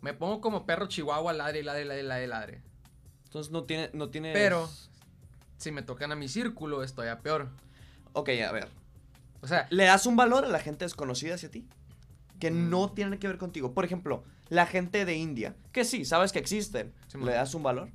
me 0.00 0.14
pongo 0.14 0.40
como 0.40 0.66
perro 0.66 0.86
chihuahua, 0.86 1.32
ladre, 1.32 1.62
ladre, 1.62 1.84
ladre, 1.84 2.02
ladre, 2.02 2.26
ladre. 2.26 2.62
Entonces 3.24 3.50
no 3.50 3.64
tiene, 3.64 3.90
no 3.94 4.10
tiene. 4.10 4.32
Pero, 4.32 4.70
si 5.56 5.72
me 5.72 5.82
tocan 5.82 6.12
a 6.12 6.14
mi 6.14 6.28
círculo, 6.28 6.82
estoy 6.82 7.08
a 7.08 7.20
peor. 7.20 7.48
Ok, 8.12 8.28
a 8.46 8.52
ver. 8.52 8.68
O 9.40 9.46
sea, 9.46 9.66
¿le 9.70 9.84
das 9.84 10.06
un 10.06 10.14
valor 10.14 10.44
a 10.44 10.48
la 10.48 10.60
gente 10.60 10.84
desconocida 10.84 11.34
hacia 11.34 11.50
ti? 11.50 11.66
Que 12.38 12.50
mm. 12.50 12.70
no 12.70 12.92
tiene 12.92 13.18
que 13.18 13.26
ver 13.26 13.38
contigo. 13.38 13.74
Por 13.74 13.84
ejemplo, 13.84 14.24
la 14.48 14.66
gente 14.66 15.04
de 15.04 15.16
India, 15.16 15.56
que 15.72 15.84
sí, 15.84 16.04
sabes 16.04 16.32
que 16.32 16.38
existen. 16.38 16.92
¿Le 17.18 17.32
das 17.32 17.54
un 17.54 17.62
valor? 17.62 17.90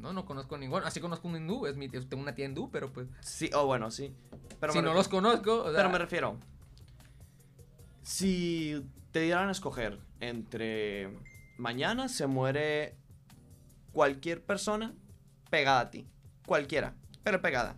No, 0.00 0.12
no 0.12 0.24
conozco 0.24 0.56
ninguno. 0.56 0.86
Así 0.86 1.00
conozco 1.00 1.28
un 1.28 1.36
hindú, 1.36 1.66
es 1.66 1.76
mi, 1.76 1.88
tengo 1.88 2.22
una 2.22 2.34
tía 2.34 2.46
hindú, 2.46 2.70
pero 2.70 2.92
pues. 2.92 3.06
Sí, 3.20 3.50
o 3.54 3.60
oh, 3.60 3.66
bueno, 3.66 3.90
sí. 3.90 4.14
Pero 4.58 4.72
si 4.72 4.82
no 4.82 4.94
los 4.94 5.08
conozco. 5.08 5.64
pero 5.74 5.90
me 5.90 5.98
refiero. 5.98 6.38
Si 8.02 8.84
te 9.12 9.20
dieran 9.20 9.48
a 9.48 9.52
escoger 9.52 9.98
entre 10.20 11.16
mañana 11.58 12.08
se 12.08 12.26
muere 12.26 12.96
cualquier 13.92 14.42
persona 14.42 14.94
pegada 15.50 15.80
a 15.80 15.90
ti. 15.90 16.08
Cualquiera, 16.46 16.94
pero 17.22 17.40
pegada. 17.40 17.76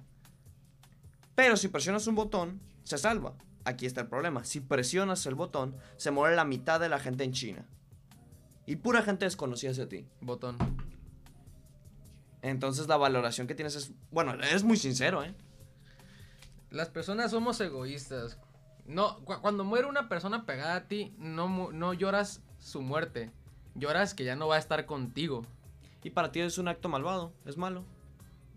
Pero 1.35 1.57
si 1.57 1.69
presionas 1.69 2.07
un 2.07 2.15
botón, 2.15 2.61
se 2.85 2.99
salva. 2.99 3.35
Aquí 3.65 3.87
está 3.87 4.03
el 4.03 4.09
problema. 4.09 4.45
Si 4.45 4.61
presionas 4.61 5.27
el 5.27 5.35
botón, 5.35 5.77
se 5.97 6.11
muere 6.11 6.37
la 6.37 6.45
mitad 6.45 6.81
de 6.81 6.89
la 6.89 6.99
gente 6.99 7.25
en 7.25 7.33
China. 7.33 7.67
Y 8.67 8.77
pura 8.77 9.03
gente 9.03 9.25
desconocida 9.25 9.73
hacia 9.73 9.89
ti. 9.89 10.07
Botón. 10.21 10.57
Entonces 12.43 12.89
la 12.89 12.97
valoración 12.97 13.47
que 13.47 13.55
tienes 13.55 13.77
es, 13.77 13.93
bueno, 14.11 14.35
eres 14.35 14.65
muy 14.65 14.77
sincero, 14.77 15.23
¿eh? 15.23 15.35
Las 16.71 16.89
personas 16.89 17.31
somos 17.31 17.61
egoístas. 17.61 18.39
No, 18.87 19.19
cuando 19.21 19.63
muere 19.63 19.87
una 19.87 20.09
persona 20.09 20.45
pegada 20.45 20.75
a 20.75 20.89
ti, 20.89 21.15
no, 21.19 21.71
no 21.71 21.95
lloras 21.95 22.43
su 22.59 22.83
muerte. 22.83 23.31
Lloras 23.75 24.15
que 24.15 24.25
ya 24.25 24.35
no 24.35 24.49
va 24.49 24.57
a 24.57 24.59
estar 24.59 24.85
contigo. 24.87 25.47
Y 26.03 26.11
para 26.11 26.33
ti 26.33 26.41
es 26.41 26.59
un 26.59 26.69
acto 26.69 26.89
malvado, 26.89 27.33
es 27.47 27.57
malo. 27.57 27.85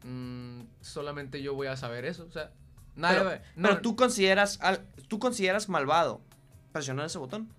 Mm, 0.03 0.61
solamente 0.81 1.41
yo 1.41 1.53
voy 1.53 1.67
a 1.67 1.77
saber 1.77 2.05
eso, 2.05 2.25
o 2.29 2.31
sea, 2.31 2.51
nadie 2.95 3.41
pero, 3.55 3.81
tú 3.81 3.95
consideras, 3.95 4.59
tú 5.07 5.17
consideras 5.17 5.67
malvado 5.67 6.21
presionar 6.71 7.07
ese 7.07 7.17
botón. 7.17 7.49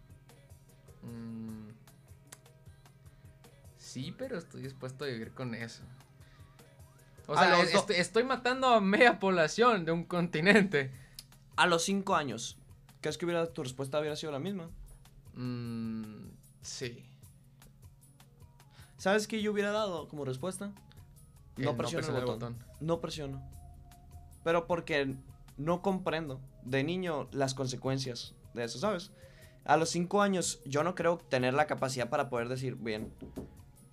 Mm, 1.03 1.71
sí, 3.79 4.15
pero 4.17 4.39
estoy 4.39 4.63
dispuesto 4.63 5.05
a 5.05 5.09
vivir 5.09 5.33
con 5.33 5.55
eso. 5.55 5.83
O 7.27 7.37
sea, 7.37 7.61
estoy, 7.97 8.25
matando 8.25 8.69
a 8.69 8.81
media 8.81 9.19
población 9.19 9.85
de 9.85 9.93
un 9.93 10.05
continente. 10.05 10.93
A 11.57 11.67
los 11.67 11.83
cinco 11.83 12.15
años, 12.15 12.59
¿crees 13.01 13.19
que 13.19 13.25
hubiera, 13.25 13.47
tu 13.47 13.63
respuesta 13.63 13.99
hubiera 13.99 14.15
sido 14.15 14.31
la 14.33 14.39
misma? 14.39 14.71
Mmm, 15.35 16.29
sí. 16.63 17.05
¿Sabes 18.99 19.27
qué 19.27 19.43
yo 19.43 19.53
hubiera 19.53 19.73
dado 19.73 20.09
como 20.09 20.25
respuesta? 20.25 20.73
No 21.57 21.77
presiono 21.77 22.19
el 22.19 22.25
botón. 22.25 22.57
No 22.81 23.01
presiono. 23.01 23.43
Pero 24.45 24.67
porque 24.67 25.15
no 25.57 25.83
comprendo 25.83 26.41
de 26.63 26.85
niño 26.85 27.29
las 27.33 27.55
consecuencias 27.55 28.35
de 28.55 28.65
eso, 28.65 28.79
¿sabes? 28.79 29.11
A 29.65 29.77
los 29.77 29.91
cinco 29.91 30.23
años 30.23 30.61
yo 30.65 30.85
no 30.85 30.95
creo 30.95 31.19
tener 31.19 31.55
la 31.55 31.67
capacidad 31.67 32.09
para 32.09 32.29
poder 32.29 32.49
decir, 32.49 32.77
bien, 32.77 33.13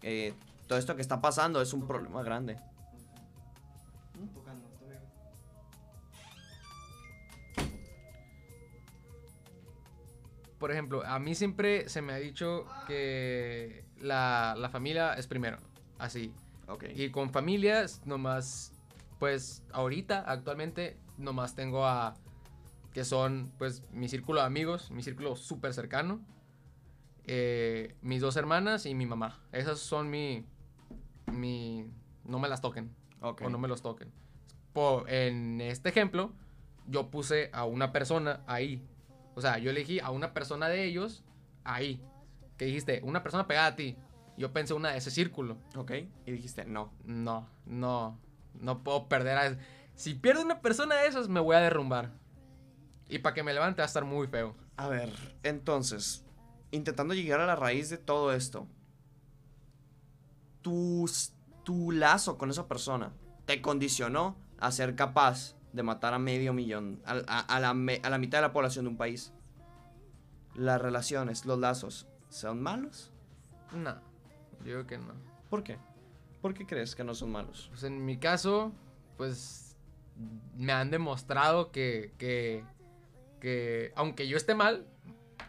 eh, 0.02 0.34
todo 0.68 0.78
esto 0.78 0.96
que 0.96 1.02
está 1.02 1.22
pasando 1.22 1.62
es 1.62 1.74
un 1.74 1.88
problema 1.88 2.22
grande. 2.24 2.58
Por 10.64 10.72
ejemplo, 10.72 11.04
a 11.06 11.20
mí 11.20 11.36
siempre 11.36 11.90
se 11.90 12.02
me 12.02 12.14
ha 12.14 12.16
dicho 12.16 12.66
que 12.88 13.84
la, 14.00 14.56
la 14.58 14.70
familia 14.70 15.14
es 15.16 15.28
primero, 15.28 15.58
así. 16.00 16.32
Ok. 16.70 16.86
Y 16.96 17.10
con 17.12 17.32
familias, 17.32 18.02
nomás, 18.06 18.72
pues 19.20 19.62
ahorita, 19.74 20.22
actualmente, 20.26 20.96
nomás 21.18 21.54
tengo 21.54 21.86
a, 21.86 22.16
que 22.94 23.04
son, 23.04 23.52
pues, 23.58 23.84
mi 23.92 24.08
círculo 24.08 24.40
de 24.40 24.46
amigos, 24.46 24.90
mi 24.90 25.04
círculo 25.04 25.36
súper 25.36 25.74
cercano, 25.74 26.22
eh, 27.26 27.94
mis 28.02 28.22
dos 28.22 28.38
hermanas 28.38 28.86
y 28.86 28.96
mi 28.96 29.06
mamá. 29.06 29.42
Esas 29.52 29.80
son 29.80 30.10
mi, 30.10 30.46
mi, 31.30 31.92
no 32.24 32.40
me 32.40 32.48
las 32.48 32.62
toquen, 32.62 32.90
ok. 33.20 33.42
o 33.42 33.50
no 33.50 33.58
me 33.58 33.68
los 33.68 33.82
toquen. 33.82 34.14
Po- 34.72 35.04
en 35.10 35.60
este 35.60 35.90
ejemplo, 35.90 36.32
yo 36.88 37.12
puse 37.12 37.50
a 37.52 37.66
una 37.66 37.92
persona 37.92 38.46
ahí. 38.48 38.82
O 39.36 39.42
sea, 39.42 39.58
yo 39.58 39.72
elegí 39.72 40.00
a 40.00 40.12
una 40.12 40.34
persona 40.34 40.68
de 40.68 40.86
ellos 40.86 41.24
ahí. 41.64 42.02
Que 42.58 42.66
dijiste, 42.66 43.02
una 43.04 43.24
persona 43.24 43.48
pegada 43.48 43.68
a 43.68 43.76
ti. 43.76 43.98
Yo 44.38 44.52
pensé 44.54 44.74
una 44.74 44.92
de 44.92 44.98
ese 44.98 45.12
círculo. 45.12 45.58
Ok. 45.76 45.92
Y 46.26 46.32
dijiste, 46.32 46.66
no. 46.66 46.94
No, 47.04 47.50
no, 47.66 48.20
no 48.54 48.84
puedo 48.84 49.08
perder 49.08 49.38
a... 49.38 49.58
Si 49.96 50.16
pierdo 50.16 50.42
una 50.42 50.62
persona 50.62 50.96
de 50.96 51.08
esas, 51.08 51.30
me 51.30 51.40
voy 51.40 51.56
a 51.56 51.60
derrumbar. 51.60 52.12
Y 53.10 53.20
para 53.20 53.36
que 53.36 53.44
me 53.44 53.54
levante 53.54 53.82
va 53.82 53.86
a 53.86 53.88
estar 53.88 54.06
muy 54.06 54.28
feo. 54.28 54.56
A 54.76 54.88
ver, 54.88 55.12
entonces, 55.44 56.26
intentando 56.72 57.14
llegar 57.14 57.40
a 57.42 57.46
la 57.46 57.56
raíz 57.56 57.90
de 57.90 58.00
todo 58.00 58.34
esto, 58.34 58.68
tu, 60.62 61.10
tu 61.64 61.92
lazo 61.92 62.40
con 62.40 62.50
esa 62.50 62.68
persona 62.68 63.14
te 63.46 63.62
condicionó 63.62 64.36
a 64.58 64.72
ser 64.72 64.96
capaz 64.96 65.56
de 65.74 65.84
matar 65.84 66.14
a 66.14 66.20
medio 66.20 66.54
millón, 66.54 67.02
a, 67.06 67.14
a- 67.28 67.40
a 67.42 67.60
la, 67.60 67.70
a 67.72 68.10
la 68.10 68.18
mitad 68.18 68.38
de 68.38 68.42
la 68.44 68.54
población 68.54 68.86
de 68.86 68.90
un 68.92 68.98
país. 68.98 69.34
Las 70.56 70.80
relaciones, 70.82 71.46
los 71.46 71.58
lazos, 71.60 72.08
¿son 72.30 72.62
malos? 72.62 73.12
No, 73.72 73.96
yo 74.60 74.66
digo 74.66 74.86
que 74.88 74.98
no. 75.00 75.14
¿Por 75.50 75.64
qué? 75.64 75.78
¿Por 76.42 76.54
qué 76.54 76.66
crees 76.68 76.96
que 76.96 77.04
no 77.04 77.16
son 77.16 77.32
malos? 77.32 77.68
Pues 77.72 77.84
en 77.84 78.06
mi 78.06 78.18
caso, 78.18 78.72
pues 79.18 79.76
me 80.56 80.72
han 80.74 80.92
demostrado 80.92 81.72
que, 81.72 82.14
que, 82.20 82.64
que 83.40 83.92
aunque 83.96 84.28
yo 84.28 84.38
esté 84.38 84.54
mal, 84.54 84.86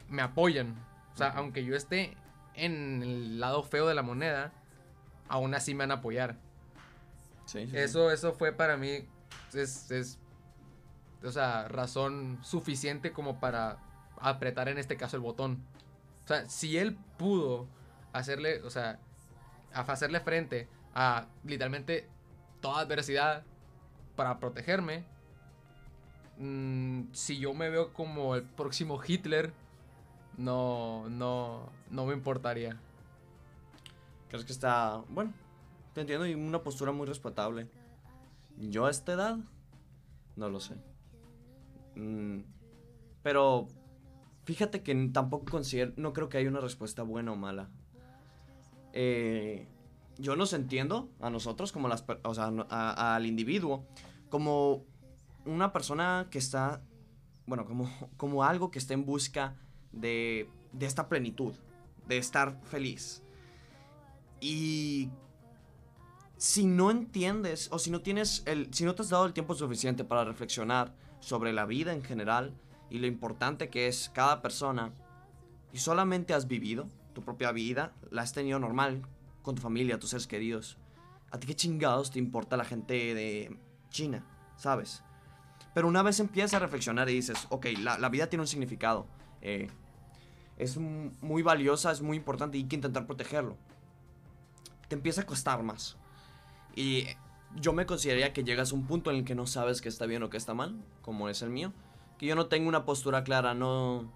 me 0.08 0.22
apoyan. 0.22 0.74
O 1.12 1.16
sea, 1.16 1.28
aunque 1.30 1.64
yo 1.64 1.76
esté 1.76 2.16
en 2.54 3.02
el 3.02 3.40
lado 3.40 3.62
feo 3.62 3.87
de 3.87 3.94
la 3.94 4.02
moneda, 4.02 4.52
aún 5.28 5.54
así 5.54 5.74
me 5.74 5.80
van 5.80 5.90
a 5.90 5.94
apoyar. 5.94 6.38
Sí, 7.44 7.66
sí, 7.66 7.76
Eso, 7.76 8.10
eso 8.10 8.32
fue 8.32 8.52
para 8.52 8.76
mí, 8.78 9.06
es, 9.53 9.90
es, 9.90 10.18
o 11.23 11.31
sea, 11.31 11.68
razón 11.68 12.38
suficiente 12.42 13.12
como 13.12 13.40
para 13.40 13.79
apretar 14.18 14.68
en 14.68 14.79
este 14.79 14.97
caso 14.97 15.16
el 15.16 15.23
botón. 15.23 15.62
O 16.25 16.29
sea, 16.29 16.49
si 16.49 16.79
él 16.79 16.97
pudo 17.18 17.66
hacerle, 18.12 18.62
o 18.62 18.70
sea, 18.70 18.99
hacerle 19.73 20.20
frente 20.20 20.68
a 20.94 21.27
literalmente 21.44 22.09
toda 22.61 22.81
adversidad 22.81 23.44
para 24.16 24.38
protegerme, 24.38 25.05
mm, 26.38 27.12
si 27.12 27.38
yo 27.38 27.53
me 27.53 27.68
veo 27.68 27.92
como 27.92 28.35
el 28.37 28.42
próximo 28.42 29.01
Hitler, 29.07 29.53
no, 30.37 31.09
no, 31.09 31.68
no 31.90 32.07
me 32.07 32.14
importaría. 32.14 32.77
¿Crees 34.29 34.44
que 34.44 34.53
está, 34.53 35.03
bueno, 35.09 35.33
te 35.92 36.01
entiendo 36.01 36.27
y 36.27 36.35
una 36.35 36.62
postura 36.62 36.92
muy 36.92 37.07
respetable? 37.07 37.68
Yo 38.59 38.87
a 38.87 38.90
esta 38.90 39.12
edad, 39.12 39.38
no 40.37 40.49
lo 40.49 40.61
sé. 40.61 40.77
Mm, 41.97 42.40
pero 43.23 43.69
fíjate 44.45 44.83
que 44.83 44.95
tampoco 45.12 45.47
considero, 45.51 45.93
no 45.97 46.12
creo 46.12 46.29
que 46.29 46.38
haya 46.38 46.49
una 46.49 46.61
respuesta 46.61 47.03
buena 47.03 47.33
o 47.33 47.37
mala. 47.37 47.71
Eh, 48.93 49.67
yo 50.19 50.37
nos 50.37 50.53
entiendo 50.53 51.11
a 51.21 51.31
nosotros, 51.31 51.73
como 51.73 51.88
las, 51.88 52.05
o 52.23 52.35
sea, 52.35 52.47
al 52.47 53.27
individuo, 53.27 53.85
como 54.29 54.85
una 55.45 55.73
persona 55.73 56.29
que 56.31 56.38
está, 56.38 56.83
bueno, 57.47 57.64
como, 57.64 57.90
como 58.17 58.45
algo 58.45 58.71
que 58.71 58.79
está 58.79 58.95
en 58.95 59.05
busca 59.05 59.57
de, 59.93 60.49
de 60.73 60.87
esta 60.87 61.09
plenitud, 61.09 61.55
de 62.07 62.19
estar 62.19 62.61
feliz. 62.64 63.23
Y 64.40 65.11
si 66.44 66.66
no 66.66 66.90
entiendes 66.90 67.68
o 67.72 67.78
si 67.78 67.90
no 67.90 68.02
tienes 68.02 68.42
el 68.44 68.68
si 68.74 68.85
no 68.85 68.94
te 68.94 69.00
has 69.00 69.09
dado 69.09 69.24
el 69.24 69.33
tiempo 69.33 69.54
suficiente 69.54 70.04
para 70.04 70.24
reflexionar 70.24 70.94
sobre 71.18 71.54
la 71.54 71.64
vida 71.64 71.94
en 71.94 72.04
general 72.04 72.52
y 72.90 72.98
lo 72.98 73.07
importante 73.07 73.70
que 73.70 73.88
es 73.88 74.11
cada 74.12 74.42
persona 74.42 74.92
y 75.72 75.78
solamente 75.78 76.35
has 76.35 76.46
vivido 76.46 76.87
tu 77.14 77.22
propia 77.22 77.50
vida, 77.50 77.94
la 78.11 78.20
has 78.20 78.35
tenido 78.35 78.59
normal 78.59 79.00
con 79.40 79.54
tu 79.54 79.62
familia, 79.62 79.98
tus 79.98 80.11
seres 80.11 80.26
queridos. 80.26 80.76
A 81.30 81.40
ti 81.40 81.46
qué 81.46 81.57
chingados 81.57 82.11
te 82.11 82.18
importa 82.18 82.59
la 82.59 82.66
gente 82.66 83.14
de 83.14 83.59
China, 83.88 84.26
¿sabes? 84.59 85.02
Pero 85.72 85.88
una 85.88 86.02
vez 86.02 86.20
empiezas 86.20 86.52
a 86.52 86.59
reflexionar 86.59 87.09
y 87.09 87.14
dices, 87.14 87.46
ok, 87.48 87.68
la, 87.80 87.96
la 87.98 88.11
vida 88.11 88.28
tiene 88.28 88.42
un 88.42 88.48
significado. 88.48 89.07
eh, 89.40 89.68
es 90.59 90.76
muy 90.76 91.42
valiosa, 91.42 91.90
es 91.90 92.02
muy 92.02 92.18
importante 92.18 92.59
y 92.59 92.62
hay 92.64 92.68
que 92.68 92.76
intentar 92.76 93.07
protegerlo. 93.07 93.57
Te 94.88 94.94
empieza 94.94 95.22
a 95.22 95.26
costar 95.26 95.62
más. 95.62 95.96
Y 96.74 97.06
yo 97.56 97.72
me 97.72 97.87
consideraría 97.87 98.32
que 98.32 98.44
llegas 98.44 98.72
a 98.72 98.74
un 98.74 98.87
punto 98.87 99.10
en 99.10 99.18
el 99.18 99.24
que 99.24 99.34
no 99.34 99.46
sabes 99.46 99.80
qué 99.80 99.88
está 99.88 100.06
bien 100.06 100.22
o 100.22 100.30
qué 100.30 100.37
está 100.37 100.54
mal, 100.54 100.82
como 101.02 101.28
es 101.28 101.42
el 101.42 101.50
mío. 101.50 101.72
Que 102.18 102.26
yo 102.26 102.34
no 102.34 102.46
tengo 102.46 102.68
una 102.68 102.84
postura 102.84 103.24
clara, 103.24 103.54
no, 103.54 104.10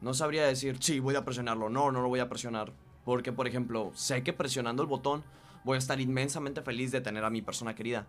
no 0.00 0.14
sabría 0.14 0.46
decir, 0.46 0.78
sí, 0.80 1.00
voy 1.00 1.16
a 1.16 1.24
presionarlo, 1.24 1.68
no, 1.68 1.90
no 1.90 2.02
lo 2.02 2.08
voy 2.08 2.20
a 2.20 2.28
presionar. 2.28 2.72
Porque, 3.04 3.32
por 3.32 3.46
ejemplo, 3.46 3.90
sé 3.94 4.22
que 4.22 4.32
presionando 4.32 4.82
el 4.82 4.88
botón 4.88 5.24
voy 5.64 5.76
a 5.76 5.78
estar 5.78 6.00
inmensamente 6.00 6.62
feliz 6.62 6.92
de 6.92 7.00
tener 7.00 7.24
a 7.24 7.30
mi 7.30 7.42
persona 7.42 7.74
querida. 7.74 8.06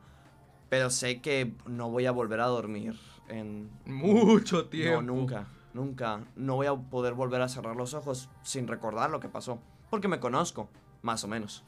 Pero 0.69 0.89
sé 0.89 1.21
que 1.21 1.53
no 1.65 1.89
voy 1.89 2.05
a 2.05 2.11
volver 2.11 2.39
a 2.39 2.45
dormir 2.45 2.97
en... 3.27 3.69
Mucho 3.85 4.67
tiempo. 4.67 5.01
No, 5.01 5.15
nunca, 5.15 5.47
nunca. 5.73 6.23
No 6.35 6.55
voy 6.55 6.67
a 6.67 6.75
poder 6.75 7.13
volver 7.13 7.41
a 7.41 7.49
cerrar 7.49 7.75
los 7.75 7.93
ojos 7.93 8.29
sin 8.43 8.67
recordar 8.67 9.09
lo 9.09 9.19
que 9.19 9.27
pasó. 9.27 9.59
Porque 9.89 10.07
me 10.07 10.19
conozco, 10.19 10.69
más 11.01 11.23
o 11.25 11.27
menos. 11.27 11.65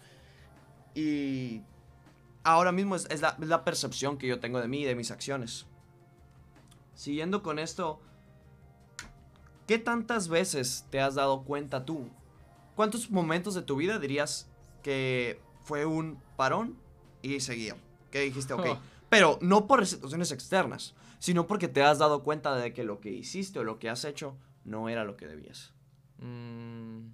Y 0.95 1.61
ahora 2.43 2.71
mismo 2.71 2.95
es, 2.95 3.07
es 3.09 3.21
la, 3.21 3.37
es 3.41 3.47
la 3.47 3.63
percepción 3.63 4.17
que 4.17 4.27
yo 4.27 4.39
tengo 4.39 4.59
de 4.59 4.67
mí 4.67 4.81
y 4.81 4.85
de 4.85 4.95
mis 4.95 5.11
acciones. 5.11 5.65
Siguiendo 6.95 7.41
con 7.41 7.59
esto, 7.59 7.99
¿qué 9.67 9.79
tantas 9.79 10.27
veces 10.27 10.85
te 10.89 11.01
has 11.01 11.15
dado 11.15 11.43
cuenta 11.43 11.85
tú? 11.85 12.09
¿Cuántos 12.75 13.09
momentos 13.09 13.55
de 13.55 13.61
tu 13.61 13.75
vida 13.75 13.99
dirías 13.99 14.49
que 14.81 15.41
fue 15.63 15.85
un 15.85 16.21
parón 16.35 16.77
y 17.21 17.39
seguir? 17.39 17.75
Que 18.11 18.21
dijiste, 18.21 18.53
ok. 18.53 18.65
Oh. 18.71 18.77
Pero 19.09 19.37
no 19.41 19.67
por 19.67 19.85
situaciones 19.85 20.31
externas, 20.31 20.95
sino 21.19 21.45
porque 21.45 21.67
te 21.67 21.83
has 21.83 21.99
dado 21.99 22.23
cuenta 22.23 22.55
de 22.55 22.73
que 22.73 22.83
lo 22.83 22.99
que 22.99 23.11
hiciste 23.11 23.59
o 23.59 23.63
lo 23.63 23.77
que 23.77 23.89
has 23.89 24.05
hecho 24.05 24.37
no 24.63 24.89
era 24.89 25.03
lo 25.03 25.17
que 25.17 25.27
debías. 25.27 25.73
Mm, 26.17 27.09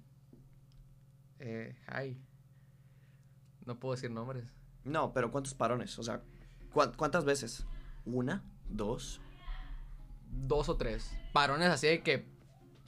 eh, 1.40 1.76
ay. 1.86 2.18
No 3.66 3.78
puedo 3.78 3.94
decir 3.94 4.10
nombres. 4.10 4.50
No, 4.84 5.12
pero 5.12 5.30
¿cuántos 5.30 5.54
parones? 5.54 5.98
O 5.98 6.02
sea, 6.02 6.22
¿cuá- 6.72 6.92
¿cuántas 6.92 7.24
veces? 7.24 7.66
¿Una? 8.06 8.42
¿Dos? 8.68 9.20
Dos 10.30 10.68
o 10.68 10.76
tres. 10.76 11.10
Parones 11.32 11.68
así 11.68 11.86
de 11.86 12.02
que. 12.02 12.26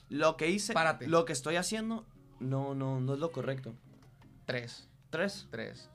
Lo 0.09 0.37
que 0.37 0.49
hice, 0.49 0.73
Párate. 0.73 1.07
lo 1.07 1.25
que 1.25 1.33
estoy 1.33 1.55
haciendo, 1.55 2.05
no, 2.39 2.75
no, 2.75 2.99
no 2.99 3.13
es 3.15 3.19
lo 3.19 3.31
correcto. 3.31 3.73
Tres. 4.45 4.87
Tres. 5.09 5.47
Tres. 5.49 5.89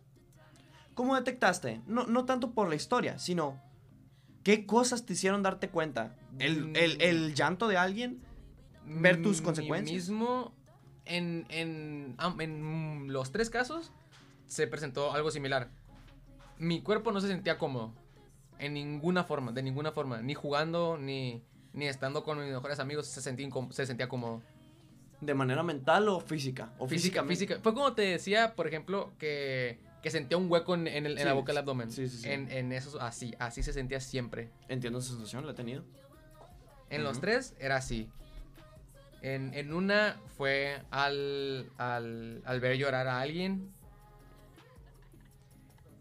¿Cómo 0.94 1.14
detectaste? 1.14 1.80
No, 1.86 2.06
no 2.06 2.24
tanto 2.24 2.50
por 2.52 2.68
la 2.68 2.74
historia, 2.74 3.18
sino 3.18 3.60
qué 4.42 4.66
cosas 4.66 5.06
te 5.06 5.12
hicieron 5.12 5.42
darte 5.42 5.68
cuenta. 5.68 6.16
¿El, 6.40 6.76
el- 6.76 7.00
el 7.02 7.34
llanto 7.34 7.68
de 7.68 7.76
alguien? 7.76 8.20
Ver 8.86 9.22
tus 9.22 9.40
Mm, 9.40 9.44
consecuencias. 9.44 9.94
mismo, 9.94 10.52
en, 11.04 11.46
en, 11.50 12.16
en 12.40 13.12
los 13.12 13.30
tres 13.30 13.50
casos, 13.50 13.92
se 14.46 14.66
presentó 14.66 15.12
algo 15.12 15.30
similar. 15.30 15.70
Mi 16.58 16.80
cuerpo 16.82 17.12
no 17.12 17.20
se 17.20 17.28
sentía 17.28 17.58
cómodo. 17.58 17.92
En 18.58 18.74
ninguna 18.74 19.24
forma, 19.24 19.52
de 19.52 19.62
ninguna 19.62 19.92
forma. 19.92 20.20
Ni 20.20 20.34
jugando, 20.34 20.98
ni, 20.98 21.42
ni 21.72 21.86
estando 21.86 22.24
con 22.24 22.38
mis 22.40 22.48
mejores 22.52 22.80
amigos 22.80 23.06
se 23.06 23.20
sentía, 23.22 23.48
se 23.70 23.86
sentía 23.86 24.08
cómodo. 24.08 24.42
¿De 25.20 25.34
manera 25.34 25.62
mental 25.62 26.08
o 26.08 26.20
física? 26.20 26.72
O 26.78 26.86
Física, 26.88 27.24
física. 27.24 27.58
Fue 27.62 27.74
como 27.74 27.92
te 27.94 28.02
decía, 28.02 28.54
por 28.54 28.66
ejemplo, 28.68 29.10
que, 29.18 29.78
que 30.02 30.10
sentía 30.10 30.36
un 30.36 30.50
hueco 30.50 30.74
en, 30.74 30.86
en 30.86 31.06
el- 31.06 31.18
en 31.18 31.24
la 31.24 31.32
boca 31.32 31.50
del 31.52 31.58
abdomen. 31.58 31.90
sí, 31.90 32.08
sí, 32.08 32.18
sí. 32.18 32.28
En, 32.30 32.50
en 32.50 32.72
esos, 32.72 32.94
así, 33.00 33.34
así 33.38 33.62
se 33.62 33.72
sentía 33.72 34.00
siempre. 34.00 34.50
Entiendo 34.68 34.98
esa 35.00 35.10
situación, 35.12 35.44
la 35.46 35.52
he 35.52 35.54
tenido. 35.56 35.84
En 36.90 37.02
los 37.04 37.20
tres 37.20 37.54
era 37.58 37.76
así. 37.76 38.08
En, 39.22 39.52
en 39.54 39.72
una 39.72 40.16
fue 40.36 40.80
al, 40.90 41.68
al, 41.78 42.40
al 42.44 42.60
ver 42.60 42.76
llorar 42.76 43.08
a 43.08 43.20
alguien. 43.20 43.72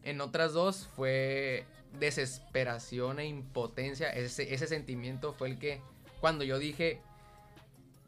En 0.08 0.22
otras 0.22 0.54
dos 0.54 0.88
fue 0.96 1.66
desesperación 2.00 3.20
e 3.20 3.26
impotencia. 3.26 4.10
Ese, 4.10 4.54
ese 4.54 4.66
sentimiento 4.66 5.34
fue 5.34 5.50
el 5.50 5.60
que, 5.60 5.82
cuando 6.22 6.46
yo 6.46 6.60
dije, 6.60 7.02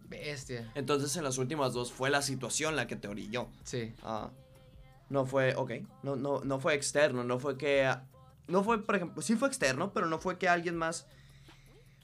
Bestia. 0.07 0.71
Entonces 0.75 1.15
en 1.17 1.25
las 1.25 1.37
últimas 1.37 1.73
dos 1.73 1.91
fue 1.91 2.09
la 2.09 2.21
situación 2.21 2.77
la 2.77 2.87
que 2.87 2.95
te 2.95 3.09
orilló. 3.09 3.49
Sí. 3.65 3.93
Ah, 4.01 4.31
no 5.09 5.25
fue, 5.25 5.55
ok, 5.55 5.71
no, 6.03 6.15
no, 6.15 6.39
no 6.39 6.59
fue 6.61 6.73
externo, 6.73 7.25
no 7.25 7.37
fue 7.37 7.57
que, 7.57 7.93
no 8.47 8.63
fue, 8.63 8.81
por 8.85 8.95
ejemplo, 8.95 9.21
sí 9.21 9.35
fue 9.35 9.49
externo, 9.49 9.91
pero 9.91 10.07
no 10.07 10.19
fue 10.19 10.37
que 10.37 10.47
alguien 10.47 10.77
más, 10.77 11.05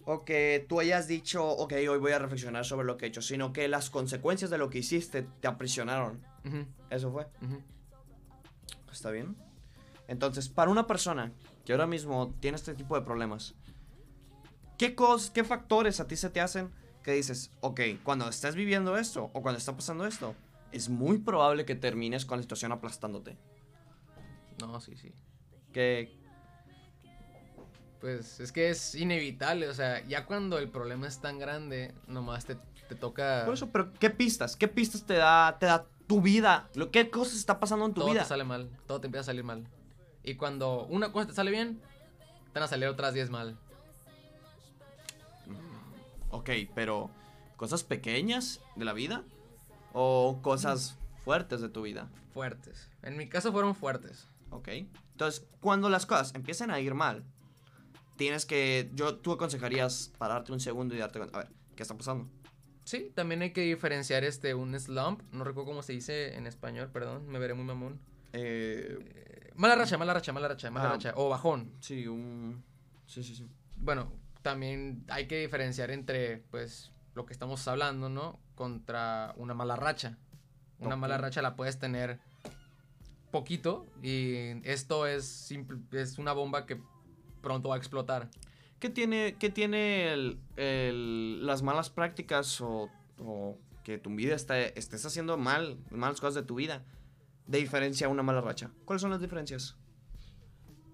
o 0.03 0.25
que 0.25 0.65
tú 0.67 0.81
hayas 0.81 1.07
dicho, 1.07 1.47
ok, 1.47 1.71
hoy 1.89 1.99
voy 1.99 2.11
a 2.11 2.19
reflexionar 2.19 2.65
sobre 2.65 2.85
lo 2.85 2.97
que 2.97 3.05
he 3.05 3.07
hecho, 3.07 3.21
sino 3.21 3.53
que 3.53 3.69
las 3.69 3.89
consecuencias 3.89 4.51
de 4.51 4.57
lo 4.57 4.69
que 4.69 4.79
hiciste 4.79 5.25
te 5.39 5.47
aprisionaron. 5.47 6.21
Eso 6.89 7.13
fue. 7.13 7.27
¿Está 8.91 9.11
bien? 9.11 9.35
Entonces, 10.07 10.49
para 10.49 10.71
una 10.71 10.87
persona 10.87 11.31
que 11.65 11.73
ahora 11.73 11.87
mismo 11.87 12.33
tiene 12.39 12.55
este 12.55 12.73
tipo 12.75 12.95
de 12.95 13.01
problemas, 13.01 13.55
¿qué, 14.77 14.95
cos 14.95 15.31
qué 15.31 15.43
factores 15.43 15.99
a 15.99 16.07
ti 16.07 16.15
se 16.15 16.29
te 16.29 16.41
hacen 16.41 16.71
que 17.03 17.11
dices, 17.11 17.51
ok, 17.61 17.81
cuando 18.03 18.27
estés 18.27 18.55
viviendo 18.55 18.97
esto 18.97 19.29
o 19.33 19.41
cuando 19.41 19.57
está 19.57 19.75
pasando 19.75 20.05
esto, 20.05 20.35
es 20.71 20.89
muy 20.89 21.19
probable 21.19 21.65
que 21.65 21.75
termines 21.75 22.25
con 22.25 22.37
la 22.37 22.43
situación 22.43 22.71
aplastándote? 22.71 23.37
No, 24.59 24.79
sí, 24.79 24.95
sí. 24.95 25.13
Que, 25.73 26.17
Pues 27.99 28.39
es 28.39 28.51
que 28.51 28.69
es 28.69 28.95
inevitable, 28.95 29.67
o 29.67 29.73
sea, 29.73 30.05
ya 30.07 30.25
cuando 30.25 30.57
el 30.57 30.69
problema 30.69 31.07
es 31.07 31.19
tan 31.19 31.39
grande, 31.39 31.93
nomás 32.07 32.45
te, 32.45 32.57
te 32.87 32.95
toca... 32.95 33.43
por 33.45 33.53
eso, 33.53 33.71
pero 33.71 33.91
¿qué 33.93 34.09
pistas? 34.09 34.55
¿Qué 34.55 34.67
pistas 34.67 35.05
te 35.05 35.15
da, 35.15 35.57
te 35.59 35.65
da 35.65 35.87
tu 36.07 36.21
vida? 36.21 36.69
Lo, 36.75 36.91
¿Qué 36.91 37.09
cosas 37.09 37.35
está 37.35 37.59
pasando 37.59 37.85
en 37.85 37.93
tu 37.93 38.01
todo 38.01 38.11
vida? 38.11 38.23
te 38.23 38.29
sale 38.29 38.43
mal, 38.43 38.69
todo 38.87 39.01
te 39.01 39.07
empieza 39.07 39.21
a 39.21 39.25
salir 39.25 39.43
mal. 39.43 39.67
Y 40.25 40.35
cuando 40.35 40.85
una 40.87 41.11
cosa 41.11 41.27
te 41.27 41.33
sale 41.33 41.51
bien, 41.51 41.79
te 42.45 42.59
van 42.59 42.63
a 42.63 42.67
salir 42.67 42.87
otras 42.87 43.13
10 43.13 43.29
mal. 43.29 43.57
Ok, 46.31 46.49
pero 46.73 47.11
¿cosas 47.55 47.83
pequeñas 47.83 48.59
de 48.75 48.85
la 48.85 48.93
vida? 48.93 49.23
¿O 49.93 50.39
cosas 50.41 50.97
fuertes 51.23 51.61
de 51.61 51.69
tu 51.69 51.83
vida? 51.83 52.09
Fuertes. 52.33 52.89
En 53.03 53.17
mi 53.17 53.29
caso 53.29 53.51
fueron 53.51 53.75
fuertes. 53.75 54.27
Ok. 54.49 54.69
Entonces, 55.11 55.45
cuando 55.61 55.89
las 55.89 56.05
cosas 56.05 56.33
empiecen 56.33 56.71
a 56.71 56.79
ir 56.79 56.95
mal, 56.95 57.23
tienes 58.17 58.45
que. 58.45 58.89
Yo, 58.95 59.17
tú 59.17 59.31
aconsejarías 59.31 60.11
pararte 60.17 60.51
un 60.51 60.59
segundo 60.59 60.95
y 60.95 60.97
darte 60.97 61.19
cuenta. 61.19 61.37
A 61.37 61.43
ver, 61.43 61.51
¿qué 61.75 61.83
está 61.83 61.95
pasando? 61.95 62.27
Sí, 62.83 63.11
también 63.15 63.41
hay 63.41 63.53
que 63.53 63.61
diferenciar 63.61 64.23
este 64.23 64.53
un 64.53 64.77
slump, 64.79 65.21
no 65.31 65.43
recuerdo 65.43 65.71
cómo 65.71 65.83
se 65.83 65.93
dice 65.93 66.35
en 66.35 66.45
español, 66.45 66.89
perdón, 66.91 67.27
me 67.27 67.39
veré 67.39 67.53
muy 67.53 67.65
mamón. 67.65 67.99
Eh, 68.33 69.34
mala 69.55 69.75
racha, 69.75 69.97
mala 69.97 70.13
racha, 70.13 70.33
mala 70.33 70.47
racha, 70.47 70.71
mala 70.71 70.89
Ah. 70.89 70.91
racha 70.93 71.13
o 71.15 71.29
bajón. 71.29 71.71
sí, 71.79 72.07
un. 72.07 72.63
Sí, 73.07 73.23
sí, 73.23 73.35
sí. 73.35 73.47
Bueno, 73.77 74.11
también 74.41 75.03
hay 75.09 75.27
que 75.27 75.39
diferenciar 75.39 75.91
entre 75.91 76.37
pues 76.51 76.91
lo 77.13 77.25
que 77.25 77.33
estamos 77.33 77.67
hablando, 77.67 78.09
¿no? 78.09 78.39
Contra 78.55 79.33
una 79.37 79.53
mala 79.53 79.75
racha. 79.75 80.17
Una 80.79 80.95
mala 80.95 81.17
racha 81.17 81.41
la 81.41 81.55
puedes 81.55 81.79
tener 81.79 82.19
poquito 83.31 83.85
y 84.01 84.65
esto 84.67 85.07
es 85.07 85.25
simple, 85.25 85.77
es 85.91 86.17
una 86.17 86.33
bomba 86.33 86.65
que 86.65 86.79
pronto 87.41 87.69
va 87.69 87.75
a 87.75 87.77
explotar. 87.77 88.29
¿Qué 88.79 88.89
tiene, 88.89 89.35
qué 89.39 89.49
tiene 89.49 90.11
el, 90.13 90.39
el- 90.57 91.45
las 91.45 91.61
malas 91.61 91.89
prácticas 91.89 92.59
o, 92.61 92.89
o 93.19 93.57
que 93.83 93.97
tu 93.97 94.09
vida 94.15 94.35
está, 94.35 94.59
estés 94.59 95.05
haciendo 95.05 95.37
mal, 95.37 95.77
malas 95.91 96.19
cosas 96.19 96.35
de 96.35 96.43
tu 96.43 96.55
vida, 96.55 96.83
de 97.47 97.57
diferencia 97.59 98.07
a 98.07 98.09
una 98.09 98.23
mala 98.23 98.41
racha? 98.41 98.71
¿Cuáles 98.85 99.01
son 99.01 99.11
las 99.11 99.21
diferencias? 99.21 99.75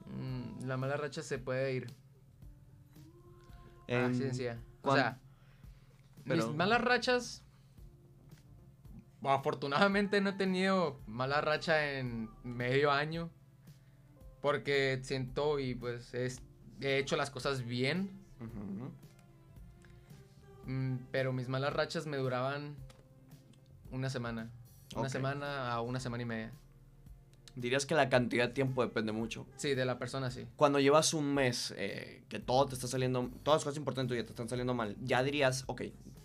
Mm, 0.08 0.66
la 0.66 0.78
mala 0.78 0.98
racha 0.98 1.22
se 1.22 1.38
puede 1.40 1.74
ir. 1.74 1.94
En- 3.88 4.06
Así 4.06 4.20
de 4.20 4.26
sencilla. 4.26 4.60
O 4.84 4.94
sea, 4.96 5.20
pero- 6.26 6.48
mis 6.48 6.56
malas 6.56 6.82
rachas. 6.82 7.44
Afortunadamente 9.24 10.20
no 10.20 10.32
he 10.32 10.34
tenido 10.34 11.00
mala 11.06 11.42
racha 11.42 12.00
en 12.00 12.30
medio 12.44 12.92
año. 12.92 13.30
Porque 14.42 15.00
siento 15.04 15.60
y 15.60 15.76
pues 15.76 16.14
es- 16.16 16.42
he 16.80 16.98
hecho 16.98 17.16
las 17.16 17.30
cosas 17.30 17.64
bien. 17.64 18.10
Mm, 20.66 20.98
Pero 21.12 21.34
mis 21.34 21.48
malas 21.50 21.74
rachas 21.74 22.08
me 22.08 22.18
duraban 22.18 22.76
una 23.92 24.10
semana. 24.10 24.50
Una 24.96 25.10
semana 25.10 25.72
a 25.72 25.82
una 25.82 26.00
semana 26.00 26.24
y 26.24 26.26
media. 26.26 26.52
Dirías 27.56 27.86
que 27.86 27.96
la 27.96 28.10
cantidad 28.10 28.48
de 28.48 28.54
tiempo 28.54 28.82
depende 28.82 29.12
mucho. 29.12 29.46
Sí, 29.58 29.76
de 29.76 29.86
la 29.86 30.00
persona 30.00 30.32
sí. 30.32 30.48
Cuando 30.56 30.80
llevas 30.80 31.14
un 31.14 31.34
mes 31.34 31.74
eh, 31.78 32.24
que 32.30 32.40
todo 32.40 32.66
te 32.68 32.76
está 32.76 32.88
saliendo, 32.88 33.30
todas 33.44 33.60
las 33.60 33.66
cosas 33.66 33.78
importantes 33.78 34.16
vida 34.16 34.26
te 34.26 34.32
están 34.32 34.48
saliendo 34.48 34.74
mal, 34.74 34.96
ya 35.02 35.22
dirías, 35.22 35.66
ok, 35.68 35.82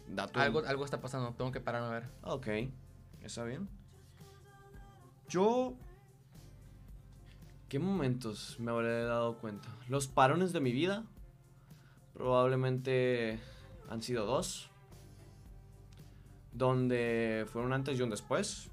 da 0.08 0.28
tu... 0.28 0.38
Algo, 0.38 0.64
algo 0.64 0.84
está 0.84 1.00
pasando, 1.00 1.32
tengo 1.34 1.50
que 1.50 1.60
parar 1.60 1.82
a 1.82 1.88
ver. 1.88 2.04
Ok, 2.22 2.48
está 3.22 3.44
bien. 3.44 3.68
Yo... 5.28 5.74
¿Qué 7.68 7.80
momentos 7.80 8.60
me 8.60 8.70
habré 8.70 9.02
dado 9.02 9.38
cuenta? 9.38 9.68
Los 9.88 10.06
parones 10.06 10.52
de 10.52 10.60
mi 10.60 10.70
vida 10.70 11.04
probablemente 12.14 13.40
han 13.88 14.02
sido 14.02 14.24
dos. 14.24 14.70
Donde 16.56 17.46
fueron 17.50 17.68
un 17.68 17.74
antes 17.74 17.98
y 17.98 18.02
un 18.02 18.10
después. 18.10 18.70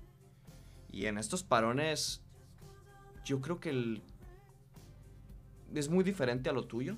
Y 0.91 1.05
en 1.05 1.17
estos 1.17 1.43
parones 1.43 2.23
yo 3.25 3.41
creo 3.41 3.59
que 3.59 3.69
el... 3.69 4.03
es 5.73 5.89
muy 5.89 6.03
diferente 6.03 6.49
a 6.49 6.53
lo 6.53 6.65
tuyo. 6.65 6.97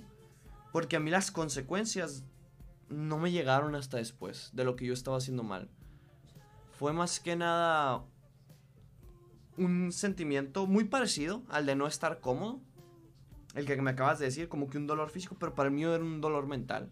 Porque 0.72 0.98
a 0.98 1.00
mí 1.00 1.10
las 1.10 1.32
consecuencias 1.32 2.26
no 2.90 3.18
me 3.18 3.32
llegaron 3.32 3.76
hasta 3.76 3.98
después 3.98 4.52
de 4.54 4.64
lo 4.64 4.76
que 4.76 4.86
yo 4.86 4.94
estaba 4.94 5.18
haciendo 5.18 5.44
mal 5.44 5.70
fue 6.78 6.94
más 6.94 7.20
que 7.20 7.36
nada 7.36 8.04
un 9.58 9.92
sentimiento 9.92 10.68
muy 10.68 10.84
parecido 10.84 11.44
al 11.50 11.66
de 11.66 11.76
no 11.76 11.88
estar 11.88 12.20
cómodo. 12.20 12.60
El 13.54 13.66
que 13.66 13.82
me 13.82 13.92
acabas 13.92 14.20
de 14.20 14.26
decir, 14.26 14.50
como 14.50 14.70
que 14.70 14.78
un 14.78 14.86
dolor 14.86 15.10
físico, 15.10 15.38
pero 15.40 15.56
para 15.56 15.70
mí 15.70 15.84
era 15.84 16.04
un 16.04 16.20
dolor 16.20 16.46
mental. 16.48 16.92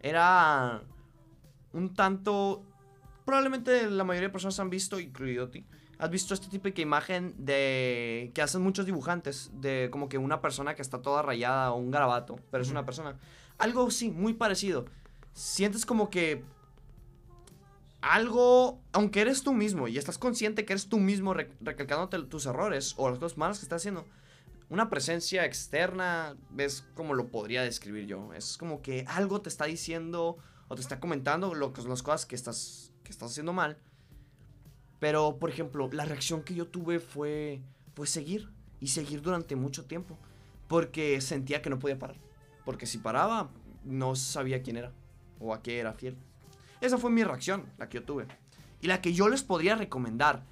Era 0.00 0.82
un 1.72 1.94
tanto... 1.94 2.64
Probablemente 3.28 3.90
la 3.90 4.04
mayoría 4.04 4.28
de 4.28 4.32
personas 4.32 4.58
han 4.58 4.70
visto, 4.70 4.98
incluido 4.98 5.50
ti, 5.50 5.66
has 5.98 6.08
visto 6.08 6.32
este 6.32 6.48
tipo 6.48 6.66
de 6.70 6.80
imagen 6.80 7.34
de... 7.36 8.32
que 8.34 8.40
hacen 8.40 8.62
muchos 8.62 8.86
dibujantes, 8.86 9.50
de 9.52 9.90
como 9.92 10.08
que 10.08 10.16
una 10.16 10.40
persona 10.40 10.74
que 10.74 10.80
está 10.80 11.02
toda 11.02 11.20
rayada 11.20 11.72
o 11.72 11.76
un 11.76 11.90
garabato, 11.90 12.36
pero 12.50 12.62
es 12.62 12.70
una 12.70 12.86
persona. 12.86 13.18
Algo 13.58 13.90
sí, 13.90 14.10
muy 14.10 14.32
parecido. 14.32 14.86
Sientes 15.34 15.84
como 15.84 16.08
que 16.08 16.42
algo, 18.00 18.80
aunque 18.92 19.20
eres 19.20 19.42
tú 19.42 19.52
mismo 19.52 19.88
y 19.88 19.98
estás 19.98 20.16
consciente 20.16 20.64
que 20.64 20.72
eres 20.72 20.88
tú 20.88 20.98
mismo 20.98 21.34
rec- 21.34 21.52
recalcándote 21.60 22.18
tus 22.30 22.46
errores 22.46 22.94
o 22.96 23.10
las 23.10 23.18
cosas 23.18 23.36
malas 23.36 23.58
que 23.58 23.66
estás 23.66 23.82
haciendo, 23.82 24.06
una 24.70 24.88
presencia 24.88 25.44
externa 25.44 26.34
es 26.56 26.86
como 26.94 27.12
lo 27.12 27.28
podría 27.28 27.60
describir 27.62 28.06
yo. 28.06 28.32
Es 28.32 28.56
como 28.56 28.80
que 28.80 29.04
algo 29.06 29.42
te 29.42 29.50
está 29.50 29.66
diciendo 29.66 30.38
o 30.68 30.74
te 30.74 30.80
está 30.80 30.98
comentando 30.98 31.54
lo 31.54 31.74
que, 31.74 31.82
las 31.82 32.02
cosas 32.02 32.24
que 32.24 32.34
estás, 32.34 32.92
que 33.08 33.12
estás 33.12 33.30
haciendo 33.30 33.54
mal. 33.54 33.78
Pero, 35.00 35.38
por 35.38 35.48
ejemplo, 35.48 35.88
la 35.92 36.04
reacción 36.04 36.42
que 36.42 36.54
yo 36.54 36.66
tuve 36.66 37.00
fue, 37.00 37.62
fue 37.94 38.06
seguir 38.06 38.50
y 38.80 38.88
seguir 38.88 39.22
durante 39.22 39.56
mucho 39.56 39.86
tiempo. 39.86 40.18
Porque 40.68 41.20
sentía 41.22 41.62
que 41.62 41.70
no 41.70 41.78
podía 41.78 41.98
parar. 41.98 42.16
Porque 42.66 42.84
si 42.84 42.98
paraba, 42.98 43.48
no 43.82 44.14
sabía 44.14 44.62
quién 44.62 44.76
era 44.76 44.92
o 45.40 45.54
a 45.54 45.62
qué 45.62 45.78
era 45.78 45.94
fiel. 45.94 46.18
Esa 46.82 46.98
fue 46.98 47.10
mi 47.10 47.24
reacción, 47.24 47.64
la 47.78 47.88
que 47.88 47.98
yo 47.98 48.04
tuve. 48.04 48.26
Y 48.82 48.88
la 48.88 49.00
que 49.00 49.14
yo 49.14 49.30
les 49.30 49.42
podría 49.42 49.74
recomendar 49.74 50.44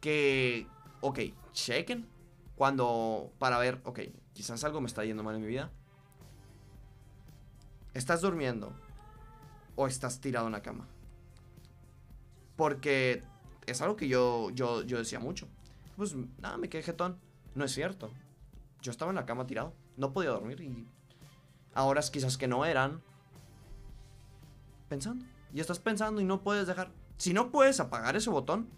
que, 0.00 0.68
ok, 1.00 1.18
chequen 1.52 2.06
cuando, 2.54 3.32
para 3.40 3.58
ver, 3.58 3.80
ok, 3.82 4.00
quizás 4.32 4.62
algo 4.62 4.80
me 4.80 4.86
está 4.86 5.04
yendo 5.04 5.24
mal 5.24 5.34
en 5.34 5.40
mi 5.40 5.48
vida. 5.48 5.72
¿Estás 7.92 8.20
durmiendo 8.20 8.72
o 9.74 9.88
estás 9.88 10.20
tirado 10.20 10.46
en 10.46 10.52
la 10.52 10.62
cama? 10.62 10.86
Porque 12.56 13.22
es 13.66 13.80
algo 13.82 13.96
que 13.96 14.08
yo, 14.08 14.50
yo, 14.50 14.82
yo 14.82 14.98
decía 14.98 15.18
mucho. 15.18 15.48
Pues 15.96 16.14
nada, 16.40 16.56
me 16.56 16.68
quedé 16.68 16.82
jetón. 16.82 17.18
No 17.54 17.64
es 17.64 17.72
cierto. 17.72 18.10
Yo 18.82 18.90
estaba 18.90 19.10
en 19.10 19.16
la 19.16 19.26
cama 19.26 19.46
tirado. 19.46 19.74
No 19.96 20.12
podía 20.12 20.30
dormir 20.30 20.60
y 20.60 20.86
a 21.74 21.84
horas 21.84 22.10
quizás 22.10 22.36
que 22.36 22.48
no 22.48 22.64
eran. 22.64 23.02
Pensando. 24.88 25.24
Y 25.52 25.60
estás 25.60 25.78
pensando 25.78 26.20
y 26.20 26.24
no 26.24 26.42
puedes 26.42 26.66
dejar. 26.66 26.90
Si 27.16 27.32
no 27.32 27.50
puedes 27.50 27.80
apagar 27.80 28.16
ese 28.16 28.30
botón, 28.30 28.68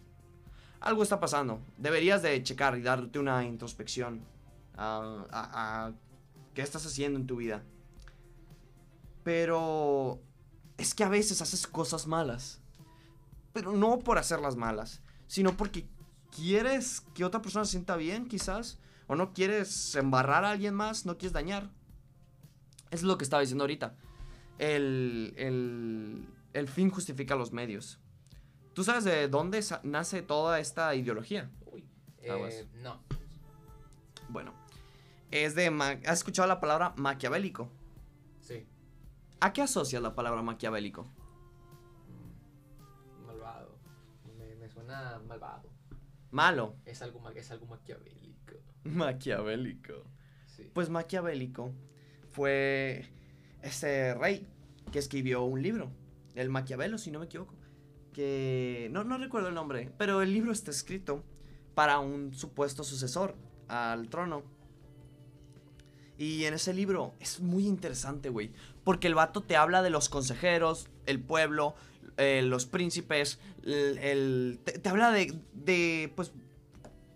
algo 0.81 1.03
está 1.03 1.21
pasando. 1.21 1.61
Deberías 1.79 2.23
de 2.23 2.43
checar 2.43 2.77
y 2.77 2.83
darte 2.83 3.19
una 3.19 3.45
introspección 3.45 4.21
a, 4.77 5.93
qué 6.55 6.63
estás 6.63 6.85
haciendo 6.87 7.19
en 7.19 7.27
tu 7.27 7.37
vida. 7.37 7.63
Pero 9.25 10.21
es 10.77 10.95
que 10.95 11.05
a 11.05 11.09
veces 11.09 11.43
haces 11.43 11.67
cosas 11.67 12.07
malas. 12.07 12.61
Pero 13.57 13.73
no 13.73 13.99
por 14.01 14.19
hacerlas 14.19 14.55
malas, 14.55 15.01
sino 15.27 15.57
porque 15.57 15.87
quieres 16.31 17.01
que 17.15 17.25
otra 17.25 17.41
persona 17.41 17.65
se 17.65 17.71
sienta 17.71 17.97
bien, 17.97 18.29
quizás. 18.29 18.79
O 19.07 19.17
no 19.17 19.33
quieres 19.33 19.95
embarrar 19.95 20.45
a 20.45 20.51
alguien 20.51 20.75
más, 20.75 21.07
no 21.07 21.17
quieres 21.17 21.33
dañar. 21.33 21.71
Eso 22.91 22.97
es 22.97 23.03
lo 23.05 23.17
que 23.17 23.25
estaba 23.25 23.41
diciendo 23.41 23.65
ahorita. 23.65 23.95
El, 24.59 25.33
el, 25.39 26.29
el 26.53 26.69
fin 26.69 26.91
justifica 26.91 27.35
los 27.35 27.51
medios. 27.53 27.99
¿Tú 28.75 28.85
sabes 28.85 29.05
de 29.05 29.29
dónde 29.29 29.65
nace 29.85 30.21
toda 30.21 30.61
esta 30.61 30.95
ideología? 30.95 31.51
Uy. 31.65 31.89
Aguas. 32.31 32.53
Eh, 32.53 32.69
no. 32.83 33.01
Bueno, 34.29 34.53
es 35.31 35.55
de... 35.55 35.71
ma- 35.71 35.99
¿Has 36.05 36.19
escuchado 36.19 36.47
la 36.47 36.61
palabra 36.61 36.93
maquiavélico? 36.97 37.71
Sí. 38.43 38.67
¿A 39.41 39.53
qué 39.55 39.63
asocias 39.63 40.03
la 40.03 40.15
palabra 40.15 40.43
maquiavélico? 40.43 41.07
Malvado. 44.87 45.71
Malo. 46.31 46.77
Es 46.85 47.03
algo, 47.03 47.29
es 47.31 47.51
algo 47.51 47.67
maquiavélico. 47.67 48.55
Maquiavélico. 48.85 50.05
Sí. 50.47 50.71
Pues 50.73 50.91
Maquiavélico 50.91 51.73
fue 52.31 53.07
ese 53.63 54.15
rey 54.15 54.47
que 54.93 54.99
escribió 54.99 55.45
un 55.45 55.63
libro, 55.63 55.91
el 56.35 56.49
Maquiavelo, 56.51 56.99
si 56.99 57.11
no 57.11 57.19
me 57.19 57.27
equivoco, 57.27 57.55
que 58.13 58.89
no, 58.93 59.05
no 59.05 59.19
recuerdo 59.19 59.49
el 59.49 59.55
nombre, 59.55 59.93
pero 59.99 60.23
el 60.23 60.33
libro 60.33 60.53
está 60.53 60.71
escrito 60.71 61.25
para 61.75 61.99
un 61.99 62.33
supuesto 62.33 62.85
sucesor 62.85 63.35
al 63.69 64.09
trono. 64.09 64.43
Y 66.19 66.45
en 66.45 66.55
ese 66.55 66.73
libro 66.73 67.13
es 67.21 67.41
muy 67.41 67.67
interesante, 67.67 68.31
güey, 68.31 68.53
porque 68.85 69.07
el 69.07 69.15
vato 69.15 69.43
te 69.43 69.57
habla 69.57 69.83
de 69.83 69.91
los 69.91 70.09
consejeros, 70.09 70.89
el 71.05 71.21
pueblo, 71.21 71.75
eh, 72.17 72.43
los 72.43 72.67
príncipes, 72.67 73.39
el, 73.65 74.61
te, 74.65 74.89
habla 74.89 75.11
de, 75.11 75.39
de, 75.53 76.13
pues, 76.17 76.33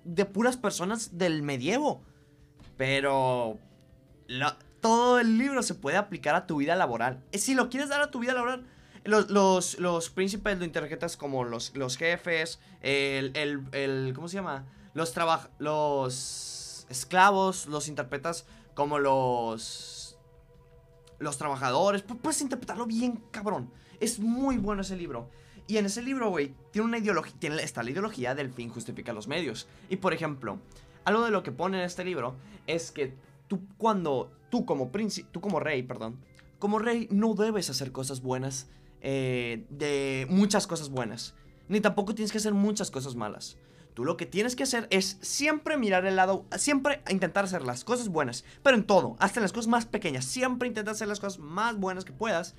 de 0.04 0.24
puras 0.24 0.56
personas 0.56 1.16
del 1.18 1.42
medievo. 1.42 2.02
Pero 2.76 3.58
todo 4.80 5.18
el 5.18 5.36
libro 5.38 5.62
se 5.62 5.74
puede 5.74 5.96
aplicar 5.96 6.34
a 6.34 6.46
tu 6.46 6.56
vida 6.56 6.76
laboral. 6.76 7.22
Si 7.32 7.54
lo 7.54 7.68
quieres 7.68 7.88
dar 7.88 8.00
a 8.00 8.10
tu 8.10 8.20
vida 8.20 8.32
laboral, 8.32 8.66
los, 9.04 9.30
los, 9.30 9.78
los 9.78 10.10
príncipes 10.10 10.58
lo 10.58 10.64
interpretas 10.64 11.16
como 11.16 11.44
los, 11.44 11.74
los 11.76 11.96
jefes, 11.96 12.60
el, 12.80 13.32
el, 13.72 14.12
¿Cómo 14.14 14.28
se 14.28 14.36
llama? 14.36 14.66
Los, 14.94 15.12
trabaj 15.12 15.48
los 15.58 16.86
esclavos 16.88 17.66
los 17.66 17.88
interpretas 17.88 18.46
como 18.74 18.98
los... 18.98 20.18
Los 21.18 21.36
trabajadores. 21.36 22.06
Pu- 22.06 22.18
Puedes 22.18 22.40
interpretarlo 22.40 22.86
bien, 22.86 23.22
cabrón. 23.30 23.70
Es 24.00 24.18
muy 24.18 24.56
bueno 24.56 24.82
ese 24.82 24.96
libro. 24.96 25.28
Y 25.66 25.76
en 25.76 25.86
ese 25.86 26.02
libro, 26.02 26.30
güey, 26.30 26.52
tiene 26.72 26.88
una 26.88 26.98
ideología. 26.98 27.34
Tiene, 27.38 27.62
está 27.62 27.82
la 27.82 27.90
ideología 27.90 28.34
del 28.34 28.50
fin 28.50 28.70
justifica 28.70 29.12
los 29.12 29.28
medios. 29.28 29.68
Y 29.88 29.96
por 29.96 30.12
ejemplo, 30.12 30.58
algo 31.04 31.24
de 31.24 31.30
lo 31.30 31.42
que 31.42 31.52
pone 31.52 31.78
en 31.78 31.84
este 31.84 32.04
libro 32.04 32.34
es 32.66 32.90
que 32.90 33.14
tú 33.46 33.60
cuando 33.78 34.32
tú 34.50 34.64
como 34.64 34.90
príncipe, 34.90 35.28
tú 35.32 35.40
como 35.40 35.60
rey, 35.60 35.82
perdón, 35.82 36.18
como 36.58 36.78
rey 36.78 37.08
no 37.10 37.34
debes 37.34 37.70
hacer 37.70 37.92
cosas 37.92 38.20
buenas, 38.20 38.68
eh, 39.00 39.64
de 39.70 40.26
muchas 40.28 40.66
cosas 40.66 40.90
buenas, 40.90 41.34
ni 41.68 41.80
tampoco 41.80 42.14
tienes 42.14 42.32
que 42.32 42.38
hacer 42.38 42.52
muchas 42.52 42.90
cosas 42.90 43.16
malas. 43.16 43.56
Tú 43.94 44.04
lo 44.04 44.16
que 44.16 44.26
tienes 44.26 44.54
que 44.56 44.62
hacer 44.62 44.86
es 44.90 45.18
siempre 45.20 45.76
mirar 45.76 46.06
el 46.06 46.16
lado, 46.16 46.44
siempre 46.56 47.02
intentar 47.08 47.44
hacer 47.44 47.62
las 47.62 47.84
cosas 47.84 48.08
buenas, 48.08 48.44
pero 48.62 48.76
en 48.76 48.84
todo, 48.84 49.16
hasta 49.18 49.40
en 49.40 49.42
las 49.42 49.52
cosas 49.52 49.68
más 49.68 49.86
pequeñas, 49.86 50.24
siempre 50.24 50.68
intenta 50.68 50.92
hacer 50.92 51.08
las 51.08 51.18
cosas 51.18 51.38
más 51.38 51.76
buenas 51.76 52.04
que 52.04 52.12
puedas. 52.12 52.54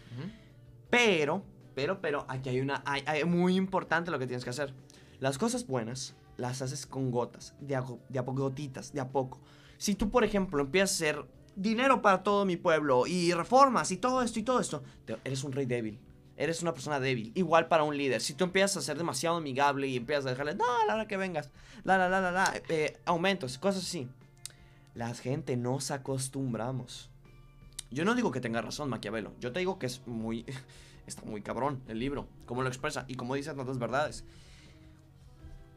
Pero, 0.91 1.43
pero, 1.73 1.99
pero, 2.01 2.25
aquí 2.27 2.49
hay 2.49 2.59
una, 2.59 2.83
hay, 2.85 3.03
hay 3.07 3.23
muy 3.23 3.55
importante 3.55 4.11
lo 4.11 4.19
que 4.19 4.27
tienes 4.27 4.43
que 4.43 4.51
hacer. 4.51 4.75
Las 5.19 5.39
cosas 5.39 5.65
buenas 5.65 6.15
las 6.37 6.61
haces 6.61 6.85
con 6.85 7.11
gotas, 7.11 7.55
de 7.59 7.75
a, 7.75 7.83
de 8.09 8.19
a 8.19 8.23
gotitas, 8.23 8.91
de 8.93 8.99
a 8.99 9.09
poco. 9.09 9.39
Si 9.77 9.95
tú, 9.95 10.09
por 10.09 10.23
ejemplo, 10.23 10.61
empiezas 10.61 10.91
a 10.91 10.95
hacer 10.95 11.25
dinero 11.55 12.01
para 12.01 12.23
todo 12.23 12.45
mi 12.45 12.57
pueblo 12.57 13.05
y 13.07 13.33
reformas 13.33 13.91
y 13.91 13.97
todo 13.97 14.21
esto 14.21 14.39
y 14.39 14.43
todo 14.43 14.59
esto, 14.59 14.83
eres 15.23 15.43
un 15.43 15.51
rey 15.51 15.65
débil. 15.65 15.99
Eres 16.37 16.63
una 16.63 16.73
persona 16.73 16.99
débil. 16.99 17.31
Igual 17.35 17.67
para 17.67 17.83
un 17.83 17.95
líder. 17.95 18.19
Si 18.21 18.33
tú 18.33 18.45
empiezas 18.45 18.77
a 18.77 18.81
ser 18.81 18.97
demasiado 18.97 19.37
amigable 19.37 19.87
y 19.87 19.97
empiezas 19.97 20.25
a 20.25 20.29
dejarle, 20.31 20.55
no, 20.55 20.65
a 20.65 20.85
la 20.87 20.95
hora 20.95 21.07
que 21.07 21.17
vengas, 21.17 21.51
la, 21.83 21.97
la, 21.97 22.09
la, 22.09 22.19
la, 22.19 22.31
la, 22.31 22.61
eh, 22.69 22.97
aumentos, 23.05 23.59
cosas 23.59 23.83
así. 23.83 24.09
La 24.95 25.13
gente 25.13 25.55
nos 25.55 25.91
acostumbramos. 25.91 27.10
Yo 27.91 28.05
no 28.05 28.15
digo 28.15 28.31
que 28.31 28.41
tenga 28.41 28.61
razón 28.61 28.89
Maquiavelo. 28.89 29.33
Yo 29.39 29.51
te 29.51 29.59
digo 29.59 29.77
que 29.79 29.85
es 29.85 30.05
muy. 30.07 30.45
Está 31.07 31.23
muy 31.23 31.41
cabrón 31.41 31.81
el 31.87 31.99
libro. 31.99 32.27
Cómo 32.45 32.61
lo 32.61 32.69
expresa 32.69 33.05
y 33.07 33.15
cómo 33.15 33.35
dice 33.35 33.53
tantas 33.53 33.79
verdades. 33.79 34.23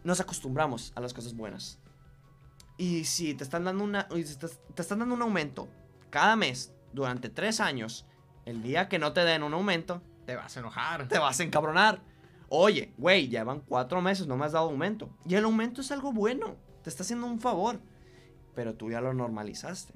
Nos 0.05 0.21
acostumbramos 0.21 0.93
a 0.95 1.01
las 1.01 1.15
cosas 1.15 1.35
buenas. 1.35 1.79
Y 2.77 3.05
si 3.05 3.35
te 3.35 3.45
están 3.45 3.65
dando 3.65 3.85
una. 3.85 4.07
te 4.09 4.83
están 4.83 4.99
dando 4.99 5.15
un 5.15 5.23
aumento 5.23 5.69
cada 6.11 6.37
mes 6.37 6.73
durante 6.93 7.29
tres 7.31 7.61
años. 7.61 8.07
El 8.45 8.63
día 8.63 8.89
que 8.89 8.99
no 8.99 9.13
te 9.15 9.25
den 9.25 9.43
un 9.43 9.55
aumento, 9.55 10.03
Te 10.27 10.37
vas 10.37 10.55
a 10.57 10.61
enojar. 10.61 11.09
te 11.09 11.19
vas 11.19 11.41
a 11.41 11.43
encabronar. 11.43 12.03
Oye, 12.51 12.93
güey, 12.99 13.29
ya 13.29 13.43
van 13.43 13.61
cuatro 13.61 14.03
meses, 14.03 14.27
no 14.27 14.37
me 14.37 14.45
has 14.45 14.53
dado 14.53 14.69
aumento. 14.69 15.09
Y 15.25 15.35
el 15.35 15.45
aumento 15.45 15.81
es 15.81 15.91
algo 15.91 16.13
bueno. 16.13 16.57
Te 16.83 16.91
está 16.91 17.03
haciendo 17.03 17.27
un 17.27 17.41
favor. 17.41 17.81
Pero 18.55 18.75
tú 18.75 18.91
ya 18.91 19.01
lo 19.01 19.15
normalizaste. 19.15 19.95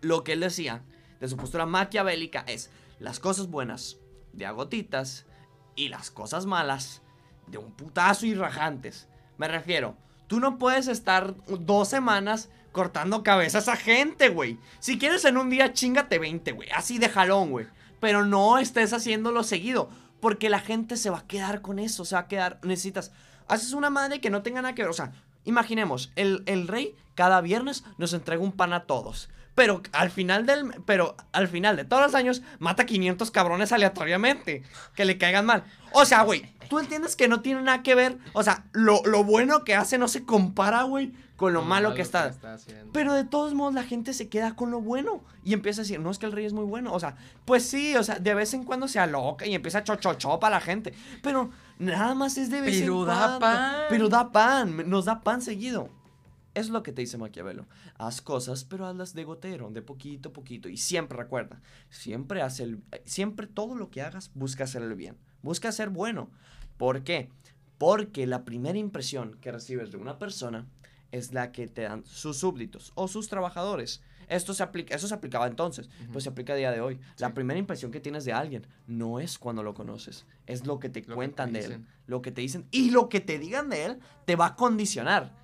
Lo 0.00 0.22
que 0.22 0.34
él 0.34 0.40
decía, 0.40 0.84
de 1.22 1.28
su 1.28 1.36
postura 1.36 1.66
maquiavélica, 1.66 2.42
es 2.48 2.68
las 2.98 3.20
cosas 3.20 3.46
buenas 3.46 3.96
de 4.32 4.44
a 4.44 4.50
gotitas 4.50 5.24
y 5.76 5.88
las 5.88 6.10
cosas 6.10 6.46
malas 6.46 7.00
de 7.46 7.58
un 7.58 7.70
putazo 7.70 8.26
y 8.26 8.34
rajantes. 8.34 9.06
Me 9.38 9.46
refiero, 9.46 9.96
tú 10.26 10.40
no 10.40 10.58
puedes 10.58 10.88
estar 10.88 11.36
dos 11.46 11.86
semanas 11.86 12.50
cortando 12.72 13.22
cabezas 13.22 13.68
a 13.68 13.76
gente, 13.76 14.30
güey. 14.30 14.58
Si 14.80 14.98
quieres 14.98 15.24
en 15.24 15.36
un 15.36 15.48
día, 15.48 15.72
chingate 15.72 16.18
20, 16.18 16.50
güey. 16.52 16.68
Así 16.70 16.98
de 16.98 17.08
jalón, 17.08 17.52
güey. 17.52 17.68
Pero 18.00 18.26
no 18.26 18.58
estés 18.58 18.92
haciéndolo 18.92 19.44
seguido. 19.44 19.90
Porque 20.20 20.50
la 20.50 20.58
gente 20.58 20.96
se 20.96 21.10
va 21.10 21.18
a 21.18 21.26
quedar 21.28 21.62
con 21.62 21.78
eso. 21.78 22.04
Se 22.04 22.16
va 22.16 22.22
a 22.22 22.28
quedar. 22.28 22.58
Necesitas. 22.64 23.12
Haces 23.46 23.74
una 23.74 23.90
madre 23.90 24.20
que 24.20 24.30
no 24.30 24.42
tenga 24.42 24.60
nada 24.60 24.74
que 24.74 24.82
ver. 24.82 24.90
O 24.90 24.94
sea, 24.94 25.12
imaginemos, 25.44 26.10
el, 26.16 26.42
el 26.46 26.66
rey 26.66 26.96
cada 27.14 27.40
viernes 27.40 27.84
nos 27.98 28.12
entrega 28.12 28.42
un 28.42 28.52
pan 28.52 28.72
a 28.72 28.86
todos. 28.86 29.28
Pero 29.54 29.82
al 29.92 30.10
final 30.10 30.46
del. 30.46 30.70
Pero 30.86 31.16
al 31.32 31.46
final 31.48 31.76
de 31.76 31.84
todos 31.84 32.02
los 32.02 32.14
años, 32.14 32.42
mata 32.58 32.86
500 32.86 33.30
cabrones 33.30 33.72
aleatoriamente. 33.72 34.62
Que 34.94 35.04
le 35.04 35.18
caigan 35.18 35.44
mal. 35.46 35.64
O 35.92 36.04
sea, 36.04 36.22
güey, 36.22 36.54
tú 36.70 36.78
entiendes 36.78 37.16
que 37.16 37.28
no 37.28 37.40
tiene 37.42 37.62
nada 37.62 37.82
que 37.82 37.94
ver. 37.94 38.16
O 38.32 38.42
sea, 38.42 38.64
lo, 38.72 39.02
lo 39.04 39.24
bueno 39.24 39.64
que 39.64 39.74
hace 39.74 39.98
no 39.98 40.08
se 40.08 40.24
compara, 40.24 40.84
güey, 40.84 41.12
con 41.36 41.52
lo 41.52 41.62
malo 41.62 41.92
que 41.94 42.00
está. 42.00 42.32
haciendo. 42.54 42.92
Pero 42.92 43.12
de 43.12 43.24
todos 43.24 43.52
modos 43.52 43.74
la 43.74 43.82
gente 43.82 44.14
se 44.14 44.28
queda 44.30 44.56
con 44.56 44.70
lo 44.70 44.80
bueno 44.80 45.22
y 45.44 45.52
empieza 45.52 45.82
a 45.82 45.84
decir, 45.84 46.00
no 46.00 46.10
es 46.10 46.18
que 46.18 46.24
el 46.26 46.32
rey 46.32 46.46
es 46.46 46.54
muy 46.54 46.64
bueno. 46.64 46.92
O 46.94 47.00
sea, 47.00 47.16
pues 47.44 47.62
sí, 47.68 47.94
o 47.96 48.02
sea, 48.02 48.18
de 48.18 48.32
vez 48.34 48.54
en 48.54 48.64
cuando 48.64 48.88
se 48.88 49.00
aloca 49.00 49.44
y 49.46 49.54
empieza 49.54 49.78
a 49.78 49.84
chochocho 49.84 50.40
para 50.40 50.56
la 50.56 50.60
gente. 50.62 50.94
Pero 51.22 51.50
nada 51.78 52.14
más 52.14 52.38
es 52.38 52.48
de 52.50 52.62
vez 52.62 52.80
Pero 52.80 53.02
en 53.02 53.06
da 53.06 53.14
cuando. 53.16 53.38
pan. 53.40 53.74
Pero 53.90 54.08
da 54.08 54.32
pan, 54.32 54.88
nos 54.88 55.04
da 55.04 55.20
pan 55.20 55.42
seguido. 55.42 55.90
Es 56.54 56.68
lo 56.68 56.82
que 56.82 56.92
te 56.92 57.02
dice 57.02 57.18
Maquiavelo. 57.18 57.66
Haz 57.94 58.20
cosas, 58.20 58.64
pero 58.64 58.86
hazlas 58.86 59.14
de 59.14 59.24
gotero, 59.24 59.70
de 59.70 59.82
poquito 59.82 60.28
a 60.28 60.32
poquito. 60.32 60.68
Y 60.68 60.76
siempre 60.76 61.16
recuerda, 61.16 61.62
siempre 61.88 62.42
haz 62.42 62.60
el, 62.60 62.82
siempre 63.04 63.46
todo 63.46 63.74
lo 63.74 63.90
que 63.90 64.02
hagas, 64.02 64.30
busca 64.34 64.64
hacer 64.64 64.82
el 64.82 64.94
bien. 64.94 65.16
Busca 65.42 65.72
ser 65.72 65.88
bueno. 65.88 66.30
¿Por 66.76 67.04
qué? 67.04 67.30
Porque 67.78 68.26
la 68.26 68.44
primera 68.44 68.78
impresión 68.78 69.38
que 69.40 69.52
recibes 69.52 69.90
de 69.90 69.96
una 69.96 70.18
persona 70.18 70.66
es 71.10 71.32
la 71.32 71.52
que 71.52 71.68
te 71.68 71.82
dan 71.82 72.04
sus 72.06 72.38
súbditos 72.38 72.92
o 72.94 73.08
sus 73.08 73.28
trabajadores. 73.28 74.02
Esto 74.28 74.54
se 74.54 74.62
aplica, 74.62 74.94
eso 74.94 75.08
se 75.08 75.14
aplicaba 75.14 75.46
entonces, 75.46 75.90
pues 76.10 76.24
se 76.24 76.30
aplica 76.30 76.54
a 76.54 76.56
día 76.56 76.70
de 76.70 76.80
hoy. 76.80 76.98
La 77.18 77.34
primera 77.34 77.58
impresión 77.58 77.90
que 77.90 78.00
tienes 78.00 78.24
de 78.24 78.32
alguien 78.32 78.66
no 78.86 79.20
es 79.20 79.38
cuando 79.38 79.62
lo 79.62 79.74
conoces, 79.74 80.26
es 80.46 80.66
lo 80.66 80.78
que 80.78 80.88
te 80.88 81.00
Lo 81.00 81.04
que 81.04 81.10
te 81.10 81.14
cuentan 81.14 81.52
de 81.52 81.60
él, 81.60 81.86
lo 82.06 82.22
que 82.22 82.32
te 82.32 82.40
dicen 82.40 82.66
y 82.70 82.90
lo 82.90 83.08
que 83.08 83.20
te 83.20 83.38
digan 83.38 83.68
de 83.68 83.84
él 83.84 83.98
te 84.24 84.36
va 84.36 84.46
a 84.46 84.56
condicionar. 84.56 85.41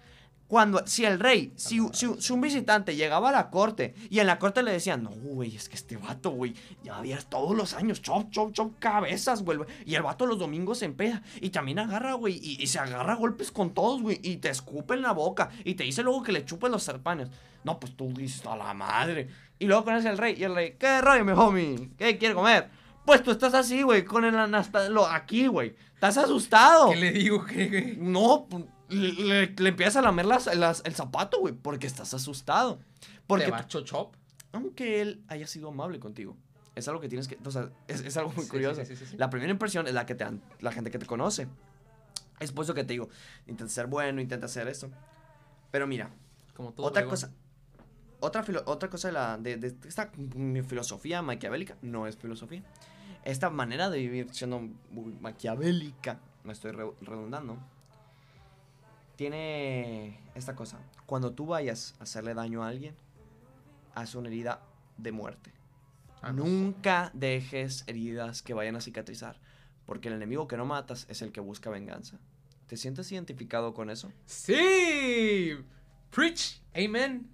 Cuando, 0.49 0.87
si 0.87 1.05
el 1.05 1.21
rey, 1.21 1.53
si, 1.57 1.79
si- 1.93 2.21
si 2.21 2.33
un 2.33 2.41
visitante 2.41 2.97
llegaba 2.97 3.29
a 3.29 3.33
la 3.33 3.51
corte 3.51 3.95
y 4.09 4.19
en 4.19 4.27
la 4.27 4.39
corte 4.39 4.63
le 4.63 4.73
decían, 4.73 5.03
no, 5.03 5.11
güey, 5.11 5.55
es 5.55 5.69
que 5.69 5.77
este 5.77 5.99
vato, 5.99 6.31
güey, 6.31 6.55
ya 6.83 6.97
había 6.97 7.19
todos 7.19 7.55
los 7.55 7.75
años, 7.75 8.01
chop, 8.01 8.31
chop, 8.31 8.53
chop, 8.55 8.73
cabezas, 8.79 9.43
güey. 9.43 9.59
Y 9.85 9.95
el 9.95 10.03
vato 10.03 10.25
los 10.25 10.39
domingos 10.39 10.79
se 10.79 10.87
empeda 10.87 11.23
y 11.43 11.51
también 11.51 11.79
agarra, 11.79 12.15
güey, 12.15 12.41
y, 12.43 12.63
y 12.63 12.67
se 12.67 12.79
agarra 12.79 13.13
a 13.13 13.17
golpes 13.17 13.53
con 13.53 13.75
todos, 13.75 14.01
güey, 14.01 14.19
y 14.23 14.39
te 14.39 14.49
escupe 14.49 14.95
en 14.95 15.03
la 15.03 15.13
boca 15.13 15.51
y 15.65 15.75
te 15.75 15.85
dice 15.85 16.03
luego 16.03 16.23
que 16.23 16.33
le 16.33 16.47
chupes 16.47 16.71
los 16.71 16.83
serpanes. 16.83 17.29
No, 17.65 17.79
pues 17.79 17.95
tú 17.95 18.11
dices, 18.15 18.47
a 18.47 18.57
la 18.57 18.73
madre. 18.73 19.29
Y 19.59 19.67
luego 19.67 19.85
conoce 19.85 20.09
al 20.09 20.17
rey 20.17 20.35
y 20.39 20.45
el 20.45 20.55
rey, 20.55 20.77
¿qué 20.79 21.03
rollo, 21.03 21.25
mi 21.27 21.33
homie? 21.33 21.91
¿Qué 21.99 22.17
quiere 22.17 22.35
comer? 22.35 22.71
Pues 23.05 23.23
tú 23.23 23.33
estás 23.33 23.53
así, 23.53 23.83
güey, 23.83 24.05
con 24.05 24.25
el 24.25 24.35
anasta- 24.35 24.89
lo 24.89 25.05
aquí, 25.07 25.47
güey. 25.47 25.75
Estás 25.93 26.17
asustado. 26.17 26.89
¿Qué 26.91 26.97
le 26.97 27.11
digo? 27.13 27.45
¿Qué, 27.45 27.69
qué? 27.71 27.97
No, 27.99 28.47
pu- 28.49 28.67
le, 28.89 29.13
le- 29.13 29.55
le 29.57 29.69
empiezas 29.69 29.97
a 29.97 30.03
lamer 30.03 30.27
las- 30.27 30.55
las- 30.57 30.83
el 30.85 30.95
zapato, 30.95 31.41
güey, 31.41 31.55
porque 31.55 31.87
estás 31.87 32.15
asustado. 32.15 32.81
Porque 33.27 33.47
¿Te 33.47 33.51
va 33.51 33.67
chochop? 33.67 34.15
aunque 34.53 35.01
él 35.03 35.23
haya 35.29 35.47
sido 35.47 35.69
amable 35.69 36.01
contigo, 36.01 36.37
es 36.75 36.89
algo 36.89 37.01
que 37.01 37.09
tienes 37.09 37.29
que, 37.29 37.39
o 37.45 37.51
sea, 37.51 37.71
es, 37.87 38.01
es 38.01 38.17
algo 38.17 38.33
muy 38.33 38.45
Sí, 38.45 38.51
curioso. 38.51 38.85
sí, 38.85 38.97
sí. 38.97 39.05
La 39.19 39.29
primera 39.31 39.51
impresión 39.51 39.87
es 39.87 39.93
la 39.95 40.07
que 40.07 40.15
te 40.15 40.25
dan, 40.25 40.41
la 40.61 40.73
gente 40.73 40.91
que 40.91 40.99
te 40.99 41.07
conoce. 41.07 41.49
Es 42.41 42.53
por 42.53 42.65
eso 42.65 42.73
que 42.73 42.85
te 42.85 42.93
digo, 42.95 43.09
intenta 43.47 43.73
ser 43.73 43.87
bueno, 43.89 44.21
intenta 44.21 44.47
hacer 44.47 44.69
esto. 44.69 44.89
Pero 45.71 45.87
mira, 45.87 46.11
Como 46.55 46.73
todo 46.73 46.87
otra 46.87 47.03
luego. 47.03 47.11
cosa, 47.11 47.31
otra, 48.21 48.43
filo- 48.43 48.63
otra 48.67 48.89
cosa 48.89 49.09
de, 49.09 49.13
la, 49.15 49.37
de, 49.39 49.57
de 49.59 49.75
esta 49.87 50.11
filosofía 50.67 51.21
maquiavélica, 51.21 51.77
no 51.83 52.07
es 52.07 52.17
filosofía, 52.17 52.63
esta 53.25 53.51
manera 53.51 53.91
de 53.91 53.99
vivir 53.99 54.29
siendo 54.33 54.63
maquiavélica, 55.21 56.21
me 56.45 56.53
estoy 56.53 56.71
re- 56.73 56.91
redundando, 57.03 57.59
tiene 59.19 60.17
esta 60.37 60.55
cosa. 60.55 60.79
Cuando 61.05 61.33
tú 61.33 61.47
vayas 61.47 61.97
a 61.99 62.05
hacerle 62.05 62.35
daño 62.35 62.63
a 62.63 62.69
alguien, 62.69 62.95
haz 63.97 64.15
una 64.15 64.29
herida 64.29 64.63
de 64.97 65.11
muerte. 65.11 65.53
Ah, 66.23 66.33
no. 66.33 66.45
Nunca 66.45 67.11
dejes 67.15 67.83
heridas 67.89 68.43
que 68.43 68.55
vayan 68.55 68.77
a 68.77 68.81
cicatrizar, 68.81 69.41
porque 69.87 70.07
el 70.07 70.15
enemigo 70.15 70.47
que 70.47 70.57
no 70.57 70.67
matas 70.67 71.05
es 71.11 71.21
el 71.21 71.33
que 71.33 71.41
busca 71.41 71.69
venganza. 71.69 72.21
¿Te 72.69 72.77
sientes 72.77 73.11
identificado 73.11 73.75
con 73.75 73.91
eso? 73.91 74.13
Sí. 74.25 75.51
Preach. 76.15 76.63
Amen. 76.73 77.29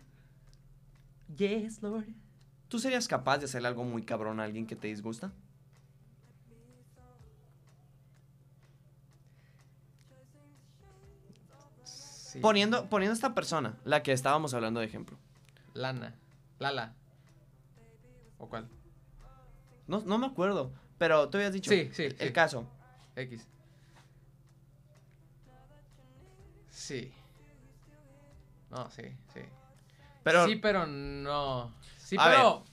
Yes, 1.36 1.82
Lord. 1.82 2.06
¿Tú 2.68 2.78
serías 2.78 3.06
capaz 3.06 3.38
de 3.38 3.44
hacerle 3.44 3.68
algo 3.68 3.84
muy 3.84 4.04
cabrón 4.04 4.40
a 4.40 4.44
alguien 4.44 4.66
que 4.66 4.74
te 4.74 4.88
disgusta? 4.88 5.34
Sí. 12.34 12.40
Poniendo, 12.40 12.88
poniendo 12.88 13.14
esta 13.14 13.32
persona, 13.32 13.76
la 13.84 14.02
que 14.02 14.10
estábamos 14.10 14.54
hablando 14.54 14.80
de 14.80 14.86
ejemplo. 14.86 15.16
Lana. 15.72 16.16
Lala. 16.58 16.92
¿O 18.38 18.48
cuál? 18.48 18.68
No, 19.86 20.00
no 20.00 20.18
me 20.18 20.26
acuerdo, 20.26 20.72
pero 20.98 21.28
tú 21.28 21.38
habías 21.38 21.52
dicho 21.52 21.70
Sí, 21.70 21.90
sí, 21.92 22.06
el, 22.06 22.18
sí. 22.18 22.32
caso. 22.32 22.66
X. 23.14 23.46
Sí. 26.70 27.12
No, 28.68 28.90
sí, 28.90 29.02
sí. 29.32 29.40
Pero, 30.24 30.46
sí, 30.46 30.56
pero 30.56 30.86
no. 30.86 31.72
Sí, 31.98 32.16
pero 32.16 32.64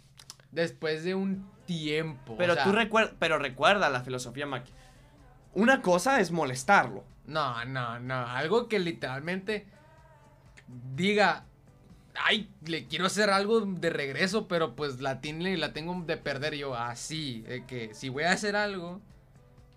después 0.51 1.03
de 1.03 1.14
un 1.14 1.47
tiempo. 1.68 2.34
o 2.34 2.38
pero 2.38 2.55
sea, 2.55 2.64
tú 2.64 2.72
recuerda, 2.72 3.14
pero 3.20 3.38
recuerda 3.38 3.91
la 3.91 4.01
filosofía. 4.01 4.47
Una 5.54 5.82
cosa 5.82 6.20
es 6.20 6.32
molestarlo. 6.32 7.04
No, 7.26 7.64
no, 7.66 7.99
no. 7.99 8.28
Algo 8.28 8.68
que 8.68 8.80
literalmente 8.80 9.68
diga. 10.95 11.45
Ay, 12.14 12.49
le 12.66 12.88
quiero 12.88 13.06
hacer 13.06 13.30
algo 13.30 13.62
de 13.62 13.89
regreso, 13.89 14.47
pero 14.47 14.76
pues 14.76 14.99
la 14.99 15.22
tiene 15.22 15.56
la 15.58 15.72
tengo 15.74 16.02
de 16.06 16.18
perder 16.18 16.56
yo. 16.56 16.76
Así. 16.76 17.43
que 17.68 17.93
si 17.93 18.10
voy 18.10 18.24
a 18.24 18.32
hacer 18.32 18.56
algo. 18.56 19.02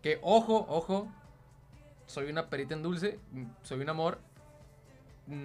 Que 0.02 0.18
ojo, 0.22 0.66
ojo. 0.68 1.08
Soy 2.06 2.30
una 2.30 2.48
perita 2.48 2.74
en 2.74 2.82
dulce. 2.82 3.18
Soy 3.62 3.80
un 3.80 3.88
amor. 3.88 4.20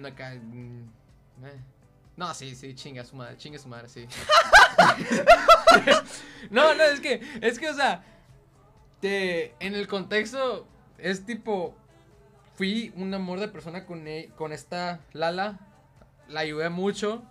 acá, 0.04 0.34
mm, 0.34 1.46
eh. 1.46 1.60
No, 2.16 2.34
sí, 2.34 2.54
sí, 2.54 2.74
chinga 2.74 3.02
su 3.02 3.16
madre, 3.16 3.38
chinga 3.38 3.58
su 3.58 3.66
madre, 3.66 3.88
sí. 3.88 4.06
no, 6.50 6.74
no, 6.74 6.84
es 6.84 7.00
que, 7.00 7.22
es 7.40 7.58
que, 7.58 7.70
o 7.70 7.74
sea, 7.74 8.04
te, 9.00 9.54
en 9.64 9.74
el 9.74 9.86
contexto 9.88 10.66
es 10.98 11.24
tipo, 11.26 11.74
fui 12.54 12.92
un 12.96 13.12
amor 13.14 13.40
de 13.40 13.48
persona 13.48 13.86
con, 13.86 14.06
e- 14.06 14.30
con 14.36 14.52
esta 14.52 15.00
Lala, 15.12 15.58
la 16.28 16.40
ayudé 16.40 16.68
mucho 16.68 17.22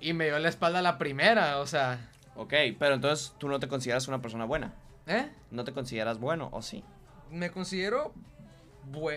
y 0.00 0.12
me 0.12 0.26
dio 0.26 0.38
la 0.38 0.48
espalda 0.48 0.82
la 0.82 0.98
primera, 0.98 1.60
o 1.60 1.66
sea, 1.66 2.10
Ok, 2.36 2.52
pero 2.78 2.94
entonces 2.94 3.32
tú 3.38 3.48
no 3.48 3.60
te 3.60 3.68
consideras 3.68 4.08
una 4.08 4.20
persona 4.20 4.44
buena. 4.44 4.74
¿eh? 5.06 5.30
¿No 5.52 5.62
te 5.64 5.72
consideras 5.72 6.18
bueno 6.18 6.48
o 6.52 6.62
sí? 6.62 6.82
Me 7.30 7.50
considero, 7.50 8.12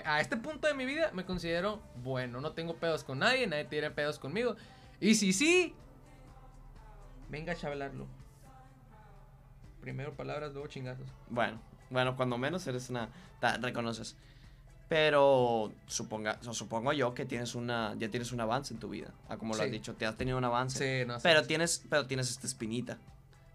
a 0.06 0.22
este 0.22 0.38
punto 0.38 0.68
de 0.68 0.76
mi 0.76 0.86
vida 0.86 1.10
me 1.14 1.26
considero 1.26 1.82
bueno, 2.04 2.42
no 2.42 2.52
tengo 2.52 2.76
pedos 2.76 3.04
con 3.04 3.20
nadie, 3.20 3.48
nadie 3.48 3.66
tiene 3.66 3.90
pedos 3.90 4.20
conmigo. 4.20 4.56
Y 5.00 5.16
si 5.16 5.34
sí, 5.34 5.74
venga 7.30 7.54
a 7.54 7.56
chavelarlo. 7.56 8.06
Primero 9.82 10.14
palabras, 10.14 10.52
luego 10.54 10.68
chingazos. 10.68 11.08
Bueno, 11.30 11.60
bueno, 11.90 12.16
cuando 12.16 12.38
menos 12.38 12.66
eres 12.68 12.90
una... 12.90 13.10
ta- 13.40 13.58
reconoces. 13.58 14.16
Pero 14.90 15.74
suponga, 15.86 16.40
o 16.48 16.54
supongo 16.54 16.94
yo 16.94 17.14
que 17.14 17.26
tienes 17.26 17.56
una, 17.56 17.94
ya 17.98 18.10
tienes 18.10 18.32
un 18.32 18.40
avance 18.40 18.74
en 18.74 18.80
tu 18.80 18.88
vida. 18.90 19.10
Ah, 19.28 19.36
como 19.38 19.54
lo 19.54 19.60
has 19.62 19.66
Sí. 19.68 19.72
dicho, 19.72 19.96
te 19.96 20.06
has 20.06 20.16
tenido 20.16 20.38
un 20.38 20.46
avance. 20.46 21.02
Sí, 21.02 21.06
no 21.06 21.20
sé. 21.20 21.24
pero, 21.24 21.44
tienes, 21.46 21.84
pero 21.90 22.06
tienes 22.08 22.30
esta 22.30 22.48
espinita. 22.48 22.98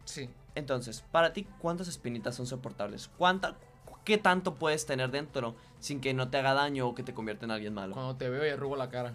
Sí. 0.05 0.29
Entonces, 0.55 1.03
para 1.11 1.33
ti, 1.33 1.47
¿cuántas 1.59 1.89
espinitas 1.89 2.35
son 2.35 2.47
soportables? 2.47 3.09
¿Cuánta, 3.17 3.57
¿Qué 4.05 4.19
tanto 4.19 4.57
puedes 4.57 4.85
tener 4.85 5.11
dentro 5.11 5.55
sin 5.79 6.01
que 6.03 6.13
no 6.13 6.29
te 6.29 6.37
haga 6.37 6.53
daño 6.53 6.87
o 6.89 6.95
que 6.95 7.03
te 7.03 7.15
convierta 7.15 7.47
en 7.47 7.53
alguien 7.53 7.73
malo? 7.73 7.95
Cuando 7.95 8.17
te 8.17 8.29
veo 8.29 8.45
y 8.47 8.51
arrugo 8.51 8.77
la 8.77 8.91
cara. 8.91 9.15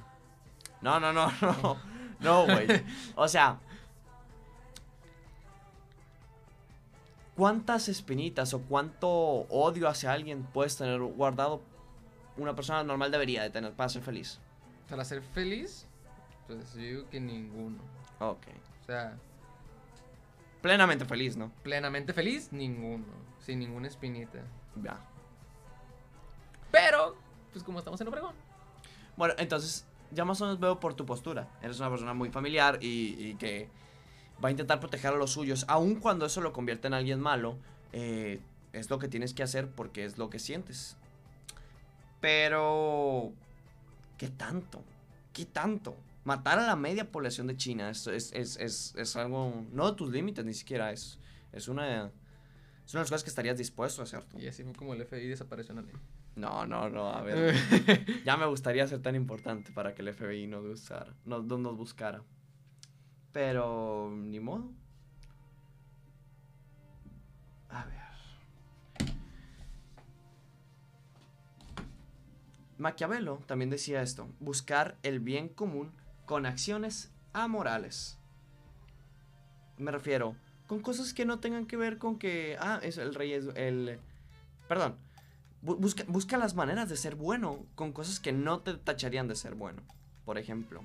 No, 0.81 0.99
no, 0.99 1.13
no, 1.13 1.31
no. 1.41 1.77
No, 2.19 2.45
güey. 2.45 2.65
O 3.15 3.27
sea. 3.27 3.59
¿Cuántas 7.37 7.87
espinitas 7.87 8.53
o 8.55 8.61
cuánto 8.63 9.09
odio 9.09 9.87
hacia 9.87 10.11
alguien 10.11 10.41
puedes 10.43 10.75
tener 10.75 10.99
guardado 10.99 11.61
una 12.35 12.55
persona 12.55 12.83
normal 12.83 13.11
debería 13.11 13.43
de 13.43 13.51
tener 13.51 13.73
para 13.73 13.89
ser 13.89 14.01
feliz? 14.01 14.39
Para 14.89 15.05
ser 15.05 15.21
feliz, 15.21 15.85
pues 16.47 16.73
yo 16.73 16.81
digo 16.81 17.09
que 17.11 17.19
ninguno. 17.19 17.77
Ok. 18.19 18.47
O 18.81 18.85
sea, 18.87 19.15
Plenamente 20.61 21.05
feliz, 21.05 21.37
¿no? 21.37 21.51
plenamente 21.61 22.11
feliz, 22.11 22.51
ninguno. 22.51 23.05
Sin 23.39 23.59
ninguna 23.59 23.87
espinita. 23.87 24.39
Ya. 24.83 24.99
Pero, 26.71 27.15
pues 27.51 27.63
como 27.63 27.77
estamos 27.77 28.01
en 28.01 28.07
Obregón. 28.07 28.33
Bueno, 29.15 29.35
entonces, 29.37 29.85
ya 30.11 30.25
más 30.25 30.41
o 30.41 30.45
menos 30.45 30.59
veo 30.59 30.79
por 30.79 30.95
tu 30.95 31.05
postura. 31.05 31.47
Eres 31.61 31.79
una 31.79 31.89
persona 31.89 32.15
muy 32.15 32.31
familiar 32.31 32.79
y, 32.81 33.15
y 33.19 33.35
que 33.35 33.69
va 34.43 34.49
a 34.49 34.51
intentar 34.51 34.79
proteger 34.79 35.13
a 35.13 35.17
los 35.17 35.31
suyos, 35.31 35.65
aun 35.67 35.95
cuando 35.95 36.25
eso 36.25 36.41
lo 36.41 36.53
convierte 36.53 36.87
en 36.87 36.93
alguien 36.93 37.19
malo. 37.19 37.57
eh, 37.93 38.39
es 38.73 38.89
lo 38.89 38.99
que 38.99 39.07
tienes 39.07 39.33
que 39.33 39.43
hacer 39.43 39.69
porque 39.69 40.05
es 40.05 40.17
lo 40.17 40.29
que 40.29 40.39
sientes. 40.39 40.97
Pero, 42.19 43.31
¿qué 44.17 44.27
tanto? 44.29 44.83
¿Qué 45.33 45.45
tanto? 45.45 45.95
Matar 46.23 46.59
a 46.59 46.67
la 46.67 46.75
media 46.75 47.11
población 47.11 47.47
de 47.47 47.55
China 47.55 47.89
es, 47.89 48.05
es, 48.07 48.33
es, 48.33 48.57
es, 48.57 48.95
es 48.95 49.15
algo, 49.15 49.65
no 49.71 49.89
de 49.91 49.95
tus 49.95 50.11
límites 50.11 50.43
ni 50.43 50.53
siquiera, 50.53 50.91
es, 50.91 51.19
es, 51.53 51.67
una, 51.67 52.07
es 52.85 52.93
una 52.93 52.99
de 52.99 53.03
las 53.03 53.09
cosas 53.09 53.23
que 53.23 53.29
estarías 53.29 53.57
dispuesto 53.57 54.01
a 54.01 54.03
hacer 54.03 54.23
tú. 54.25 54.39
Y 54.39 54.47
así 54.47 54.63
fue 54.63 54.73
como 54.73 54.93
el 54.93 55.05
FBI 55.05 55.27
desapareció 55.27 55.71
en 55.71 55.77
la 55.77 55.81
ley. 55.83 55.95
No, 56.35 56.65
no, 56.67 56.89
no, 56.89 57.09
a 57.11 57.21
ver. 57.21 57.55
Ya 58.25 58.35
me 58.37 58.45
gustaría 58.45 58.85
ser 58.87 59.01
tan 59.01 59.15
importante 59.15 59.71
para 59.71 59.95
que 59.95 60.01
el 60.01 60.13
FBI 60.13 60.47
nos 60.47 60.67
buscara. 60.67 61.15
Nos, 61.25 61.45
no 61.45 61.57
nos 61.57 61.77
buscara. 61.77 62.21
Pero, 63.37 64.09
ni 64.11 64.39
modo. 64.39 64.71
A 67.69 67.85
ver. 67.85 69.07
Maquiavelo 72.79 73.37
también 73.45 73.69
decía 73.69 74.01
esto: 74.01 74.27
buscar 74.39 74.97
el 75.03 75.19
bien 75.19 75.49
común 75.49 75.91
con 76.25 76.47
acciones 76.47 77.11
amorales. 77.31 78.17
Me 79.77 79.91
refiero, 79.91 80.35
con 80.65 80.79
cosas 80.79 81.13
que 81.13 81.25
no 81.25 81.39
tengan 81.39 81.67
que 81.67 81.77
ver 81.77 81.99
con 81.99 82.17
que. 82.17 82.57
Ah, 82.59 82.79
es 82.81 82.97
el 82.97 83.13
rey 83.13 83.33
es 83.33 83.45
el. 83.53 83.99
Perdón. 84.67 84.95
Bu- 85.63 85.77
Busca, 85.77 86.05
busca 86.07 86.37
las 86.39 86.55
maneras 86.55 86.89
de 86.89 86.97
ser 86.97 87.13
bueno 87.13 87.67
con 87.75 87.93
cosas 87.93 88.19
que 88.19 88.31
no 88.31 88.61
te 88.61 88.73
tacharían 88.73 89.27
de 89.27 89.35
ser 89.35 89.53
bueno. 89.53 89.83
Por 90.25 90.39
ejemplo. 90.39 90.83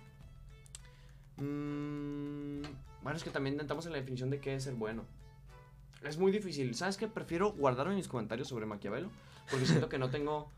Mm, 1.37 2.63
bueno, 3.03 3.17
es 3.17 3.25
que 3.25 3.31
también 3.31 3.55
intentamos 3.55 3.87
en 3.87 3.93
la 3.93 3.99
definición 3.99 4.31
de 4.31 4.41
qué 4.41 4.55
es 4.55 4.65
ser 4.65 4.75
bueno. 4.75 5.05
Es 6.03 6.19
muy 6.19 6.33
difícil. 6.33 6.75
¿Sabes 6.75 6.97
qué? 6.97 7.09
Prefiero 7.09 7.53
guardarme 7.53 7.95
mis 7.95 8.09
comentarios 8.09 8.49
sobre 8.49 8.67
Maquiavelo. 8.67 9.11
Porque 9.51 9.67
siento 9.67 9.89
que 9.89 9.99
no 9.99 10.11
tengo... 10.11 10.51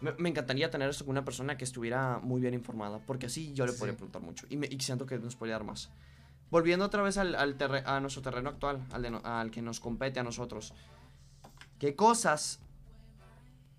Me, 0.00 0.12
me 0.12 0.28
encantaría 0.30 0.70
tener 0.70 0.88
esto 0.88 1.04
con 1.04 1.12
una 1.12 1.24
persona 1.24 1.56
que 1.56 1.64
estuviera 1.64 2.18
muy 2.22 2.40
bien 2.40 2.54
informada. 2.54 2.98
Porque 3.06 3.26
así 3.26 3.52
yo 3.52 3.66
le 3.66 3.72
Sí. 3.72 3.78
podría 3.78 3.94
preguntar 3.96 4.22
mucho. 4.22 4.46
Y, 4.50 4.56
me- 4.56 4.66
y 4.66 4.80
siento 4.80 5.06
que 5.06 5.18
nos 5.18 5.36
podría 5.36 5.54
dar 5.56 5.64
más. 5.64 5.90
Volviendo 6.50 6.84
otra 6.86 7.02
vez 7.02 7.18
al, 7.18 7.34
al 7.36 7.56
terre- 7.56 7.84
a 7.86 8.00
nuestro 8.00 8.22
terreno 8.22 8.48
actual. 8.50 8.84
Al, 8.92 9.02
de 9.02 9.20
al 9.22 9.50
que 9.50 9.62
nos 9.62 9.78
compete 9.78 10.18
a 10.20 10.22
nosotros. 10.24 10.74
¿Qué 11.78 11.94
cosas 11.94 12.60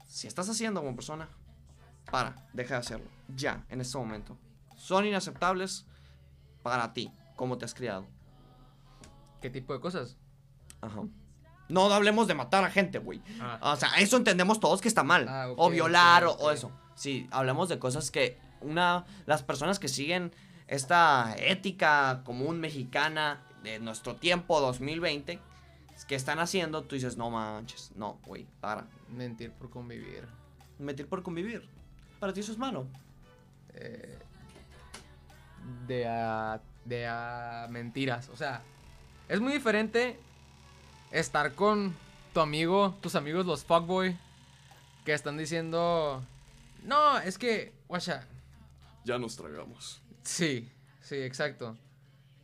si 0.07 0.27
estás 0.27 0.49
haciendo 0.49 0.81
como 0.81 0.93
persona, 0.95 1.29
para, 2.11 2.35
deja 2.51 2.73
de 2.75 2.79
hacerlo. 2.81 3.05
Ya, 3.33 3.63
en 3.69 3.79
este 3.79 3.97
momento. 3.97 4.37
Son 4.75 5.05
inaceptables 5.05 5.85
para 6.63 6.93
ti, 6.93 7.11
como 7.35 7.57
te 7.57 7.65
has 7.65 7.73
criado. 7.73 8.05
¿Qué 9.41 9.49
tipo 9.49 9.73
de 9.73 9.79
cosas? 9.79 10.17
Ajá. 10.81 11.01
No 11.69 11.85
hablemos 11.93 12.27
de 12.27 12.33
matar 12.35 12.63
a 12.63 12.69
gente, 12.69 12.99
güey. 12.99 13.21
Ah, 13.39 13.59
O 13.73 13.75
sea, 13.75 13.89
eso 13.97 14.17
entendemos 14.17 14.59
todos 14.59 14.81
que 14.81 14.87
está 14.87 15.03
mal. 15.03 15.25
Ah, 15.27 15.47
o 15.55 15.69
violar 15.69 16.25
o- 16.25 16.51
eso. 16.51 16.71
Sí, 16.95 17.27
hablemos 17.31 17.69
de 17.69 17.79
cosas 17.79 18.11
que 18.11 18.37
una 18.59 19.05
las 19.25 19.41
personas 19.41 19.79
que 19.79 19.87
siguen 19.87 20.31
esta 20.67 21.33
ética 21.37 22.21
común 22.25 22.59
mexicana 22.59 23.41
de 23.63 23.79
nuestro 23.79 24.15
tiempo 24.15 24.59
2020 24.59 25.39
que 26.07 26.15
están 26.15 26.39
haciendo, 26.39 26.83
tú 26.83 26.95
dices, 26.95 27.15
"No 27.17 27.29
manches, 27.29 27.91
no, 27.95 28.19
güey, 28.25 28.47
para. 28.59 28.87
mentir 29.09 29.51
por 29.51 29.69
convivir. 29.69 30.27
Mentir 30.79 31.07
por 31.07 31.21
convivir. 31.23 31.67
Para 32.19 32.33
ti 32.33 32.39
eso 32.41 32.51
es 32.51 32.57
malo. 32.57 32.87
Eh, 33.73 34.17
de 35.87 36.07
a, 36.07 36.61
de 36.85 37.07
a 37.07 37.67
mentiras. 37.69 38.29
O 38.29 38.35
sea, 38.35 38.61
es 39.27 39.39
muy 39.39 39.53
diferente 39.53 40.17
estar 41.11 41.53
con 41.53 41.95
tu 42.33 42.39
amigo, 42.39 42.95
tus 43.01 43.15
amigos 43.15 43.45
los 43.45 43.63
fuckboy, 43.65 44.17
que 45.05 45.13
están 45.13 45.37
diciendo, 45.37 46.23
no, 46.83 47.17
es 47.19 47.37
que, 47.37 47.73
guacha, 47.87 48.25
Ya 49.03 49.17
nos 49.17 49.35
tragamos. 49.35 50.01
sí, 50.23 50.69
sí, 51.01 51.15
exacto. 51.15 51.77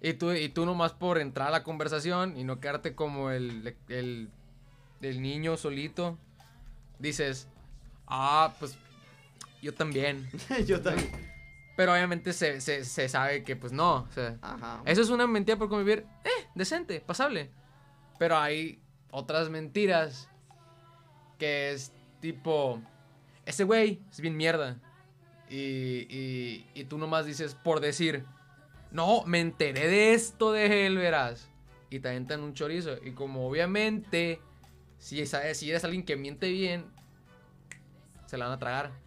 Y 0.01 0.13
tú, 0.13 0.31
y 0.31 0.49
tú 0.49 0.65
nomás 0.65 0.93
por 0.93 1.17
entrar 1.17 1.47
a 1.47 1.51
la 1.51 1.63
conversación 1.63 2.37
y 2.37 2.43
no 2.43 2.59
quedarte 2.59 2.93
como 2.93 3.31
el, 3.31 3.75
el, 3.89 4.29
el 5.01 5.21
niño 5.21 5.57
solito, 5.57 6.17
dices, 6.99 7.47
ah, 8.07 8.53
pues 8.59 8.77
yo 9.61 9.73
también. 9.73 10.29
Yo 10.67 10.81
también. 10.81 11.09
Pero 11.77 11.93
obviamente 11.93 12.33
se, 12.33 12.59
se, 12.59 12.83
se 12.83 13.07
sabe 13.07 13.43
que 13.43 13.55
pues 13.55 13.71
no, 13.71 13.97
o 13.97 14.11
sea, 14.11 14.35
Ajá. 14.41 14.81
Eso 14.83 15.01
es 15.03 15.09
una 15.11 15.27
mentira 15.27 15.59
por 15.59 15.69
convivir, 15.69 16.07
eh, 16.25 16.47
decente, 16.55 16.99
pasable. 16.99 17.51
Pero 18.17 18.35
hay 18.35 18.81
otras 19.11 19.51
mentiras 19.51 20.27
que 21.37 21.71
es 21.71 21.93
tipo, 22.19 22.81
ese 23.45 23.63
güey 23.63 24.01
es 24.09 24.19
bien 24.19 24.35
mierda. 24.35 24.79
Y, 25.49 26.07
y, 26.09 26.67
y 26.73 26.83
tú 26.85 26.97
nomás 26.97 27.27
dices 27.27 27.53
por 27.53 27.79
decir, 27.79 28.25
no, 28.89 29.23
me 29.25 29.39
enteré 29.39 29.87
de 29.87 30.13
esto 30.15 30.51
de 30.51 30.87
él, 30.87 30.97
verás. 30.97 31.47
Y 31.91 31.99
te 31.99 32.09
aventan 32.09 32.41
un 32.41 32.55
chorizo. 32.55 32.97
Y 33.03 33.11
como 33.11 33.47
obviamente, 33.47 34.41
si, 34.97 35.23
sabes, 35.27 35.59
si 35.59 35.69
eres 35.69 35.83
alguien 35.83 36.03
que 36.03 36.15
miente 36.15 36.49
bien, 36.49 36.85
se 38.25 38.35
la 38.35 38.45
van 38.45 38.55
a 38.55 38.59
tragar. 38.59 39.06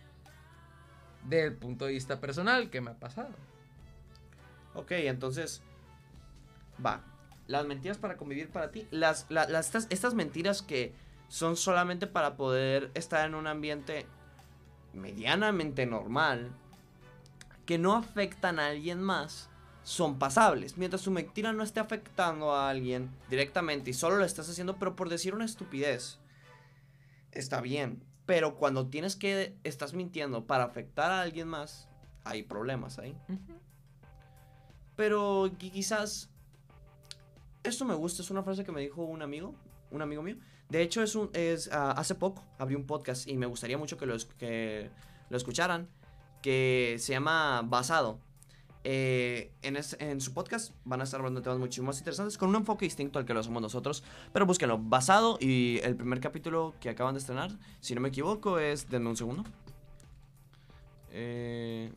Del 1.25 1.55
punto 1.55 1.85
de 1.87 1.93
vista 1.93 2.21
personal 2.21 2.71
que 2.71 2.81
me 2.81 2.91
ha 2.93 2.99
pasado. 2.99 3.31
Ok, 4.75 4.93
entonces. 4.93 5.63
Va. 6.85 7.03
Las 7.47 7.67
mentiras 7.67 7.99
para 7.99 8.17
convivir 8.17 8.49
para 8.51 8.71
ti. 8.71 8.87
Las, 8.91 9.27
la- 9.29 9.49
las- 9.49 9.67
estas, 9.67 9.87
estas 9.91 10.15
mentiras 10.15 10.63
que 10.63 10.95
son 11.29 11.57
solamente 11.57 12.07
para 12.07 12.37
poder 12.37 12.91
estar 12.95 13.27
en 13.27 13.35
un 13.35 13.47
ambiente 13.47 14.07
medianamente 14.95 15.87
normal. 15.87 16.51
Que 17.67 17.79
no 17.79 17.95
afectan 17.95 18.59
a 18.59 18.69
alguien 18.69 19.03
más. 19.03 19.49
Son 19.83 20.19
pasables. 20.19 20.77
Mientras 20.79 21.03
tu 21.03 21.11
mentira 21.11 21.53
no 21.53 21.63
esté 21.63 21.81
afectando 21.81 22.55
a 22.55 22.69
alguien 22.71 23.11
directamente 23.29 23.91
y 23.91 23.95
solo 23.95 24.17
lo 24.17 24.25
estás 24.25 24.49
haciendo, 24.49 24.77
pero 24.77 24.95
por 24.97 25.09
decir 25.09 25.35
una 25.35 25.45
estupidez. 25.45 26.19
Está 27.33 27.61
bien. 27.61 28.03
Pero 28.31 28.55
cuando 28.55 28.87
tienes 28.87 29.17
que. 29.17 29.57
Estás 29.65 29.93
mintiendo 29.93 30.47
para 30.47 30.63
afectar 30.63 31.11
a 31.11 31.21
alguien 31.23 31.49
más. 31.49 31.89
Hay 32.23 32.45
problemas 32.45 33.01
ahí. 33.01 33.17
Pero 34.95 35.47
qui- 35.59 35.73
quizás 35.73 36.31
esto 37.65 37.85
me 37.85 37.95
gusta, 37.95 38.23
es 38.23 38.31
una 38.31 38.43
frase 38.45 38.65
que 38.65 38.71
me 38.73 38.81
dijo 38.81 39.03
un 39.03 39.23
amigo, 39.23 39.55
un 39.91 40.01
amigo 40.03 40.23
mío. 40.23 40.37
De 40.69 40.81
hecho, 40.83 41.03
es 41.03 41.15
un, 41.17 41.31
es, 41.33 41.69
ah, 41.73 41.91
hace 41.93 42.15
poco 42.15 42.45
abrí 42.59 42.77
un 42.77 42.87
podcast 42.87 43.27
y 43.27 43.37
me 43.37 43.47
gustaría 43.47 43.77
mucho 43.77 43.97
que 43.99 44.07
lo, 44.07 44.15
que 44.39 44.91
lo 45.29 45.37
escucharan, 45.37 45.89
que 46.43 46.97
se 47.01 47.13
llama 47.13 47.63
Basado. 47.65 48.21
Eh, 48.83 49.53
en, 49.63 50.21
su 50.23 50.33
podcast 50.33 50.73
van 50.85 51.03
a 51.03 51.05
estar 51.05 51.21
hablando 51.21 51.41
de 51.41 51.45
temas 51.45 51.59
muchísimo 51.59 51.89
más 51.89 51.99
interesantes 51.99 52.39
con 52.39 52.49
un 52.49 52.57
enfoque 52.57 52.87
distinto 52.87 53.19
al 53.19 53.27
que 53.27 53.35
lo 53.35 53.41
hacemos 53.41 53.61
nosotros. 53.61 54.03
Pero 54.33 54.47
búsquenlo, 54.47 54.79
Basado 54.79 55.37
y 55.41 55.81
el 55.83 55.97
primer 55.97 56.21
capítulo 56.21 56.75
que 56.81 56.89
acaban 56.89 57.15
de 57.15 57.21
estrenar, 57.21 57.51
si 57.81 57.95
no 57.95 58.01
me 58.01 58.09
equivoco, 58.09 58.59
es... 58.59 58.89
Denme 58.89 59.11
un 59.11 59.17
segundo. 59.17 59.45
Eh, 61.11 61.93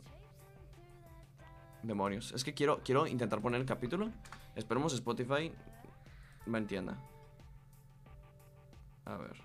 Demonios. 1.83 2.31
Es 2.33 2.43
que 2.43 2.53
quiero, 2.53 2.81
quiero 2.83 3.07
intentar 3.07 3.41
poner 3.41 3.59
el 3.59 3.67
capítulo. 3.67 4.09
Esperemos 4.55 4.93
Spotify 4.93 5.51
me 6.45 6.57
entienda. 6.57 6.97
A 9.05 9.17
ver. 9.17 9.35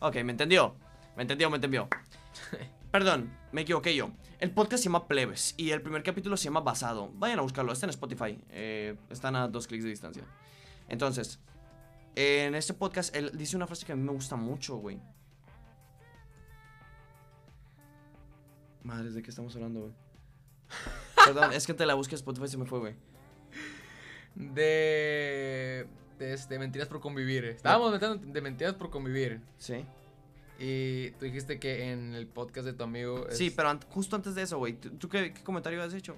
Ok, 0.00 0.14
me 0.24 0.32
entendió. 0.32 0.74
Me 1.16 1.22
entendió, 1.22 1.50
me 1.50 1.56
entendió. 1.56 1.88
Perdón, 2.92 3.30
me 3.52 3.62
equivoqué 3.62 3.94
yo. 3.94 4.10
El 4.38 4.52
podcast 4.52 4.82
se 4.82 4.88
llama 4.88 5.08
Plebes 5.08 5.54
y 5.56 5.70
el 5.70 5.82
primer 5.82 6.02
capítulo 6.04 6.36
se 6.36 6.44
llama 6.44 6.60
Basado. 6.60 7.10
Vayan 7.14 7.40
a 7.40 7.42
buscarlo, 7.42 7.72
está 7.72 7.86
en 7.86 7.90
Spotify. 7.90 8.38
eh, 8.50 8.96
están 9.10 9.34
a 9.34 9.48
dos 9.48 9.66
clics 9.66 9.82
de 9.82 9.90
distancia. 9.90 10.24
Entonces, 10.88 11.40
en 12.14 12.54
este 12.54 12.72
podcast 12.72 13.14
él 13.16 13.32
dice 13.34 13.56
una 13.56 13.66
frase 13.66 13.84
que 13.84 13.92
a 13.92 13.96
mí 13.96 14.02
me 14.02 14.12
gusta 14.12 14.36
mucho, 14.36 14.76
güey. 14.76 15.00
Madres, 18.84 19.14
¿de 19.14 19.22
qué 19.22 19.30
estamos 19.30 19.54
hablando, 19.56 19.80
güey? 19.80 19.92
Perdón, 21.24 21.52
es 21.52 21.66
que 21.66 21.74
te 21.74 21.84
la 21.84 21.94
busqué 21.94 22.14
en 22.14 22.18
Spotify 22.18 22.44
y 22.46 22.48
se 22.48 22.58
me 22.58 22.64
fue, 22.64 22.78
güey. 22.78 22.94
De, 24.36 25.88
de, 26.18 26.32
este, 26.32 26.60
mentiras 26.60 26.86
por 26.86 27.00
convivir. 27.00 27.44
Estábamos 27.44 27.90
metiendo 27.90 28.24
de 28.24 28.40
mentiras 28.40 28.74
por 28.74 28.90
convivir. 28.90 29.40
Sí. 29.58 29.84
Y 30.58 31.10
tú 31.12 31.24
dijiste 31.26 31.60
que 31.60 31.92
en 31.92 32.14
el 32.14 32.26
podcast 32.26 32.66
de 32.66 32.72
tu 32.72 32.82
amigo. 32.84 33.28
es- 33.28 33.38
Sí, 33.38 33.50
pero 33.50 33.78
justo 33.90 34.16
antes 34.16 34.34
de 34.34 34.42
eso, 34.42 34.58
güey. 34.58 34.72
¿Tú, 34.74 34.90
tú 34.90 35.08
qué, 35.08 35.32
qué 35.32 35.42
comentario 35.44 35.82
has 35.82 35.94
hecho? 35.94 36.16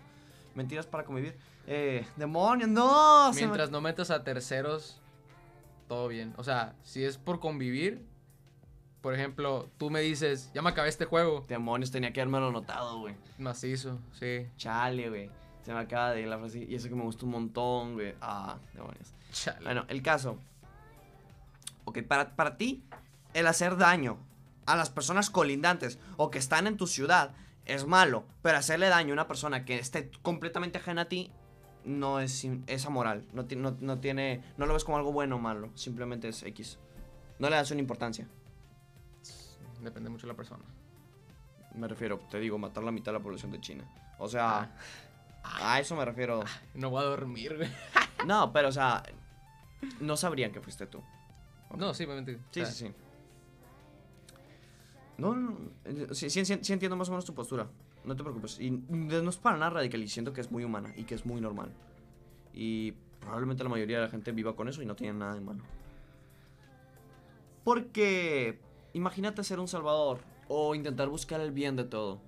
Mentiras 0.55 0.87
para 0.87 1.05
convivir. 1.05 1.37
Eh, 1.67 2.07
demonios, 2.17 2.69
no. 2.71 3.31
me- 3.33 3.37
Mientras 3.37 3.71
no 3.71 3.81
metas 3.81 4.11
a 4.11 4.25
terceros, 4.25 4.99
todo 5.89 6.09
bien. 6.09 6.33
O 6.39 6.45
sea, 6.45 6.75
si 6.83 7.05
es 7.05 7.19
por 7.19 7.39
convivir, 7.39 8.05
por 9.03 9.15
ejemplo, 9.15 9.69
tú 9.79 9.91
me 9.91 10.01
dices, 10.01 10.51
ya 10.55 10.63
me 10.63 10.71
acabé 10.71 10.89
este 10.89 11.05
juego. 11.05 11.45
Demonios, 11.49 11.91
tenía 11.91 12.13
que 12.13 12.21
haberme 12.21 12.41
notado, 12.41 12.99
güey. 13.01 13.15
Macizo, 13.39 13.99
sí. 14.19 14.47
Chale, 14.57 15.09
güey. 15.11 15.31
Se 15.65 15.73
me 15.75 15.81
acaba 15.81 16.13
de 16.13 16.23
ir 16.23 16.29
la 16.29 16.39
frase. 16.39 16.65
Y 16.67 16.75
eso 16.75 16.89
que 16.89 16.95
me 16.95 17.03
gustó 17.03 17.27
un 17.27 17.33
montón, 17.33 17.93
güey. 17.95 18.15
Ah, 18.23 18.57
demonios. 18.73 19.13
Chale. 19.33 19.63
Bueno, 19.65 19.85
el 19.89 20.03
caso. 20.03 20.39
Ok, 21.85 22.03
para, 22.03 22.35
para 22.35 22.57
ti, 22.57 22.83
el 23.35 23.47
hacer 23.47 23.77
daño 23.77 24.19
a 24.73 24.77
las 24.77 24.91
personas 24.91 25.31
colindantes 25.31 25.99
o 26.17 26.31
que 26.31 26.39
están 26.39 26.67
en 26.67 26.77
tu 26.77 26.87
ciudad 26.87 27.33
es 27.67 27.87
malo, 27.87 28.25
pero 28.43 28.59
hacerle 28.59 28.89
daño 28.89 29.11
a 29.11 29.15
una 29.15 29.29
persona 29.29 29.65
que 29.65 29.79
esté 29.79 30.11
completamente 30.23 30.79
ajena 30.79 31.03
a 31.03 31.05
ti 31.07 31.33
no 31.85 32.21
es, 32.21 32.47
es 32.67 32.87
amoral. 32.87 33.25
No, 33.33 33.47
no, 33.57 33.77
no 33.81 33.99
tiene, 34.01 34.43
no 34.57 34.67
lo 34.67 34.75
ves 34.75 34.85
como 34.85 34.97
algo 34.99 35.13
bueno 35.13 35.37
o 35.37 35.39
malo, 35.39 35.71
simplemente 35.75 36.29
es 36.29 36.43
X. 36.43 36.79
No 37.39 37.49
le 37.49 37.57
das 37.57 37.71
una 37.71 37.81
importancia. 37.81 38.29
Depende 39.81 40.11
mucho 40.11 40.27
de 40.27 40.33
la 40.33 40.37
persona. 40.37 40.63
Me 41.75 41.89
refiero, 41.89 42.19
te 42.31 42.39
digo, 42.39 42.59
matar 42.59 42.83
la 42.85 42.91
mitad 42.91 43.13
de 43.13 43.19
la 43.19 43.23
población 43.23 43.51
de 43.53 43.61
China. 43.61 43.85
O 44.19 44.29
sea, 44.29 44.71
a 45.43 45.81
eso 45.81 45.97
me 45.97 46.05
refiero. 46.05 46.43
No 46.75 46.91
voy 46.91 47.03
a 47.03 47.07
dormir, 47.07 47.57
güey. 47.57 47.71
No, 48.27 48.53
pero 48.53 48.69
o 48.69 48.73
sea, 48.73 49.03
no 50.01 50.17
sabrían 50.17 50.53
que 50.53 50.61
fuiste 50.61 50.87
tú. 50.87 51.03
No, 51.77 51.95
sí, 51.95 52.05
obviamente. 52.05 52.35
o 52.35 52.39
Sí, 52.51 52.61
sea, 52.61 52.67
sí, 52.67 52.87
sí. 52.89 52.95
No, 55.21 55.35
no, 55.35 55.51
no. 55.51 56.15
Sí, 56.15 56.31
sí, 56.31 56.45
sí- 56.45 56.73
entiendo 56.73 56.97
más 56.97 57.09
o 57.09 57.13
menos 57.13 57.25
tu 57.25 57.35
postura. 57.35 57.69
No 58.05 58.17
te 58.17 58.23
preocupes. 58.23 58.59
Y 58.61 58.71
no 58.71 59.29
es 59.31 59.37
para 59.37 59.57
nada 59.59 59.71
radical 59.71 60.03
y 60.03 60.09
siento 60.09 60.33
que 60.33 60.41
es 60.41 60.51
muy 60.51 60.65
humana 60.65 60.93
y 60.97 61.05
que 61.05 61.15
es 61.15 61.27
muy 61.27 61.41
normal. 61.41 61.71
Y 62.55 62.93
probablemente 63.21 63.63
la 63.63 63.69
mayoría 63.71 63.99
de 63.99 64.05
la 64.07 64.11
gente 64.11 64.33
viva 64.33 64.57
con 64.57 64.69
eso 64.69 64.83
y 64.83 64.87
no 64.87 64.97
tiene 64.97 65.19
nada 65.19 65.35
de 65.35 65.41
malo. 65.41 65.63
Porque 67.65 68.59
imagínate 68.95 69.45
ser 69.45 69.61
un 69.61 69.69
salvador 69.69 70.21
o 70.49 70.75
intentar 70.75 71.09
buscar 71.09 71.41
el 71.41 71.53
bien 71.53 71.77
de 71.77 71.85
todo. 71.85 72.21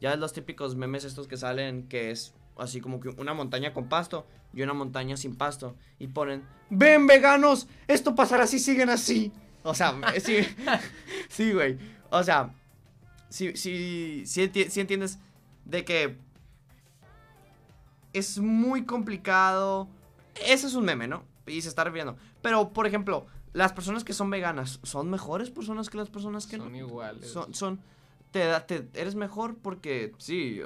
Ya 0.00 0.10
ves 0.10 0.18
los 0.18 0.32
típicos 0.32 0.76
memes 0.76 1.04
estos 1.04 1.26
que 1.28 1.36
salen 1.36 1.88
que 1.88 2.10
es 2.10 2.34
así 2.58 2.80
como 2.80 3.00
que 3.00 3.10
una 3.10 3.34
montaña 3.34 3.72
con 3.72 3.88
pasto 3.88 4.26
y 4.52 4.62
una 4.62 4.74
montaña 4.74 5.16
sin 5.16 5.36
pasto. 5.36 5.76
Y 5.98 6.08
ponen, 6.08 6.42
ven 6.70 7.06
veganos, 7.06 7.68
esto 7.86 8.14
pasará 8.14 8.46
si 8.46 8.58
siguen 8.58 8.90
así. 8.90 9.32
O 9.62 9.74
sea, 9.74 9.94
sí, 10.20 10.38
sí, 11.28 11.52
güey. 11.52 11.78
O 12.18 12.24
sea, 12.24 12.52
sí, 13.28 13.48
enti- 13.52 14.68
sí 14.68 14.80
entiendes 14.80 15.18
de 15.64 15.84
que 15.84 16.18
es 18.12 18.38
muy 18.38 18.84
complicado. 18.84 19.88
Ese 20.46 20.66
es 20.66 20.74
un 20.74 20.84
meme, 20.84 21.08
¿no? 21.08 21.24
Y 21.46 21.62
se 21.62 21.68
está 21.68 21.84
refiriendo. 21.84 22.16
Pero, 22.42 22.70
por 22.72 22.86
ejemplo, 22.86 23.26
las 23.52 23.72
personas 23.72 24.04
que 24.04 24.12
son 24.12 24.30
veganas 24.30 24.80
son 24.82 25.10
mejores 25.10 25.50
personas 25.50 25.88
que 25.90 25.98
las 25.98 26.10
personas 26.10 26.46
que 26.46 26.56
son 26.58 26.72
no. 26.72 26.78
iguales. 26.78 27.30
Son, 27.30 27.54
son 27.54 27.80
te, 28.30 28.40
da- 28.40 28.66
te- 28.66 28.88
eres 28.94 29.14
mejor 29.14 29.56
porque 29.58 30.12
sí, 30.18 30.60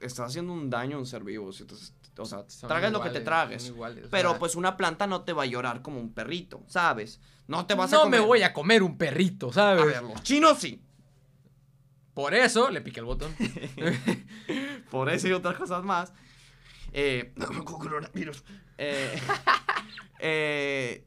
estás 0.00 0.30
haciendo 0.30 0.52
un 0.52 0.70
daño 0.70 0.96
a 0.96 1.00
un 1.00 1.06
ser 1.06 1.24
vivo. 1.24 1.50
Entonces, 1.58 1.94
o 2.16 2.24
sea, 2.24 2.44
Son 2.48 2.68
tragas 2.68 2.92
lo 2.92 3.00
que 3.02 3.10
te 3.10 3.20
tragues. 3.20 3.62
son 3.64 3.80
o 3.80 4.08
Pero 4.10 4.30
sea, 4.30 4.38
pues 4.38 4.54
una 4.56 4.76
planta 4.76 5.06
no 5.06 5.22
te 5.22 5.32
va 5.32 5.44
a 5.44 5.46
llorar 5.46 5.82
como 5.82 5.98
un 6.00 6.12
perrito, 6.12 6.62
¿sabes? 6.66 7.20
No 7.50 7.66
te 7.66 7.74
vas 7.74 7.92
a 7.92 7.96
no 7.96 8.02
comer. 8.04 8.20
me 8.20 8.26
voy 8.26 8.42
a 8.42 8.52
comer 8.52 8.80
un 8.84 8.96
perrito, 8.96 9.52
¿sabes? 9.52 9.82
A 9.82 9.84
ver, 9.84 10.02
los 10.04 10.22
chinos 10.22 10.58
sí. 10.58 10.80
Por 12.14 12.32
eso 12.32 12.70
le 12.70 12.80
piqué 12.80 13.00
el 13.00 13.06
botón. 13.06 13.34
Por 14.90 15.10
eso 15.10 15.26
y 15.26 15.32
otras 15.32 15.56
cosas 15.56 15.82
más. 15.82 16.12
Eh, 16.92 17.34
con 17.64 17.64
coronavirus. 17.64 18.44
Eh, 18.78 19.18
eh, 20.20 21.04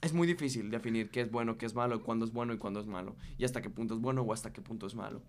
es 0.00 0.12
muy 0.12 0.26
difícil 0.26 0.70
definir 0.70 1.08
qué 1.10 1.20
es 1.20 1.30
bueno, 1.30 1.56
qué 1.56 1.66
es 1.66 1.74
malo, 1.74 2.02
cuándo 2.02 2.24
es 2.24 2.32
bueno 2.32 2.52
y 2.52 2.58
cuándo 2.58 2.80
es 2.80 2.86
malo. 2.86 3.14
Y 3.38 3.44
hasta 3.44 3.62
qué 3.62 3.70
punto 3.70 3.94
es 3.94 4.00
bueno 4.00 4.22
o 4.22 4.32
hasta 4.32 4.52
qué 4.52 4.60
punto 4.60 4.88
es 4.88 4.96
malo. 4.96 5.22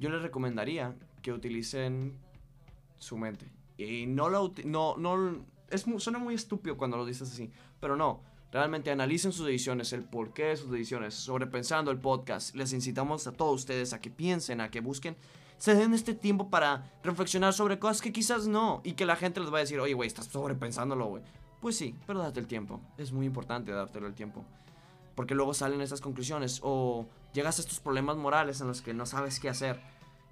Yo 0.00 0.10
les 0.10 0.22
recomendaría 0.22 0.96
que 1.22 1.32
utilicen 1.32 2.18
su 2.98 3.16
mente. 3.16 3.46
Y 3.78 4.06
no 4.06 4.28
lo 4.28 4.44
uti- 4.44 4.64
no, 4.64 4.96
no, 4.96 5.44
es 5.70 5.84
suena 5.98 6.18
muy 6.18 6.34
estúpido 6.34 6.76
cuando 6.76 6.96
lo 6.96 7.06
dices 7.06 7.30
así, 7.30 7.50
pero 7.80 7.94
no. 7.96 8.22
Realmente 8.52 8.90
analicen 8.90 9.32
sus 9.32 9.46
decisiones, 9.46 9.92
el 9.92 10.02
porqué 10.02 10.44
de 10.44 10.56
sus 10.56 10.70
decisiones, 10.70 11.14
sobrepensando 11.14 11.90
el 11.90 11.98
podcast. 11.98 12.54
Les 12.56 12.72
incitamos 12.72 13.26
a 13.26 13.32
todos 13.32 13.60
ustedes 13.60 13.92
a 13.92 14.00
que 14.00 14.10
piensen, 14.10 14.60
a 14.60 14.70
que 14.70 14.80
busquen, 14.80 15.16
se 15.60 15.74
den 15.74 15.92
este 15.92 16.14
tiempo 16.14 16.48
para 16.48 16.90
reflexionar 17.04 17.52
sobre 17.52 17.78
cosas 17.78 18.00
que 18.00 18.12
quizás 18.12 18.46
no 18.48 18.80
y 18.82 18.92
que 18.94 19.04
la 19.04 19.14
gente 19.14 19.40
les 19.40 19.52
va 19.52 19.58
a 19.58 19.60
decir, 19.60 19.78
oye, 19.78 19.92
güey, 19.92 20.06
estás 20.06 20.26
sobrepensándolo, 20.26 21.06
güey. 21.06 21.22
Pues 21.60 21.76
sí, 21.76 21.94
pero 22.06 22.20
date 22.20 22.40
el 22.40 22.46
tiempo. 22.46 22.80
Es 22.96 23.12
muy 23.12 23.26
importante 23.26 23.70
dártelo 23.70 24.06
el 24.06 24.14
tiempo. 24.14 24.44
Porque 25.14 25.34
luego 25.34 25.52
salen 25.52 25.82
esas 25.82 26.00
conclusiones 26.00 26.60
o 26.62 27.06
llegas 27.34 27.58
a 27.58 27.60
estos 27.62 27.78
problemas 27.78 28.16
morales 28.16 28.62
en 28.62 28.68
los 28.68 28.80
que 28.80 28.94
no 28.94 29.04
sabes 29.04 29.38
qué 29.38 29.50
hacer. 29.50 29.78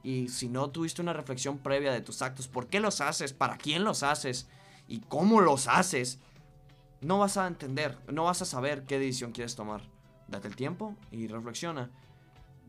Y 0.02 0.28
si 0.28 0.48
no 0.48 0.70
tuviste 0.70 1.02
una 1.02 1.12
reflexión 1.12 1.58
previa 1.58 1.92
de 1.92 2.00
tus 2.00 2.22
actos, 2.22 2.48
por 2.48 2.68
qué 2.68 2.80
los 2.80 3.02
haces, 3.02 3.34
para 3.34 3.58
quién 3.58 3.84
los 3.84 4.02
haces 4.02 4.48
y 4.88 5.00
cómo 5.00 5.42
los 5.42 5.68
haces, 5.68 6.20
no 7.00 7.18
vas 7.18 7.36
a 7.36 7.46
entender, 7.46 7.96
no 8.10 8.24
vas 8.24 8.42
a 8.42 8.44
saber 8.44 8.84
qué 8.84 8.98
decisión 8.98 9.32
quieres 9.32 9.54
tomar. 9.54 9.82
Date 10.26 10.48
el 10.48 10.56
tiempo 10.56 10.96
y 11.10 11.26
reflexiona. 11.26 11.90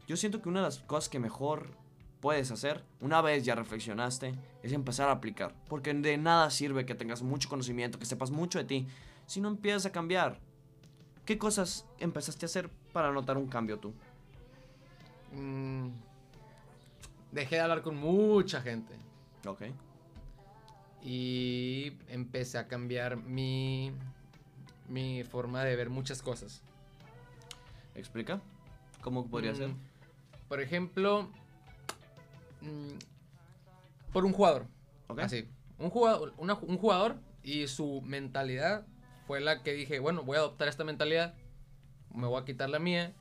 Yo 0.07 0.17
siento 0.17 0.41
que 0.41 0.49
una 0.49 0.59
de 0.59 0.65
las 0.65 0.79
cosas 0.79 1.09
que 1.09 1.19
mejor 1.19 1.71
puedes 2.19 2.51
hacer, 2.51 2.83
una 3.01 3.21
vez 3.21 3.45
ya 3.45 3.55
reflexionaste, 3.55 4.33
es 4.63 4.73
empezar 4.73 5.09
a 5.09 5.13
aplicar. 5.13 5.55
Porque 5.67 5.93
de 5.93 6.17
nada 6.17 6.49
sirve 6.49 6.85
que 6.85 6.95
tengas 6.95 7.21
mucho 7.21 7.49
conocimiento, 7.49 7.99
que 7.99 8.05
sepas 8.05 8.31
mucho 8.31 8.59
de 8.59 8.65
ti, 8.65 8.87
si 9.25 9.41
no 9.41 9.49
empiezas 9.49 9.85
a 9.85 9.91
cambiar. 9.91 10.39
¿Qué 11.25 11.37
cosas 11.37 11.85
empezaste 11.99 12.45
a 12.45 12.47
hacer 12.47 12.69
para 12.91 13.11
notar 13.11 13.37
un 13.37 13.47
cambio 13.47 13.77
tú? 13.77 13.93
Mm, 15.31 15.89
dejé 17.31 17.55
de 17.55 17.61
hablar 17.61 17.81
con 17.81 17.95
mucha 17.95 18.61
gente. 18.61 18.95
Ok. 19.45 19.63
Y 21.01 21.93
empecé 22.07 22.57
a 22.57 22.67
cambiar 22.67 23.17
mi, 23.17 23.93
mi 24.89 25.23
forma 25.23 25.63
de 25.63 25.75
ver 25.75 25.89
muchas 25.89 26.21
cosas. 26.21 26.61
¿Explica? 27.95 28.41
¿Cómo 29.01 29.27
podría 29.27 29.53
Mm, 29.53 29.55
ser? 29.55 29.69
Por 30.47 30.61
ejemplo, 30.61 31.29
mm, 32.61 32.97
por 34.11 34.25
un 34.25 34.33
jugador. 34.33 34.65
Ok. 35.07 35.19
Así. 35.19 35.47
Un 35.77 35.89
jugador, 35.89 36.33
una- 36.37 36.55
un 36.55 36.77
jugador 36.77 37.17
y 37.43 37.67
su 37.67 38.01
mentalidad 38.01 38.85
fue 39.27 39.39
la 39.39 39.63
que 39.63 39.73
dije, 39.73 39.99
bueno, 39.99 40.23
voy 40.23 40.37
a 40.37 40.39
adoptar 40.39 40.67
esta 40.67 40.83
mentalidad, 40.83 41.33
me 42.13 42.27
voy 42.27 42.41
a 42.41 42.45
quitar 42.45 42.69
la 42.69 42.79
mía. 42.79 43.13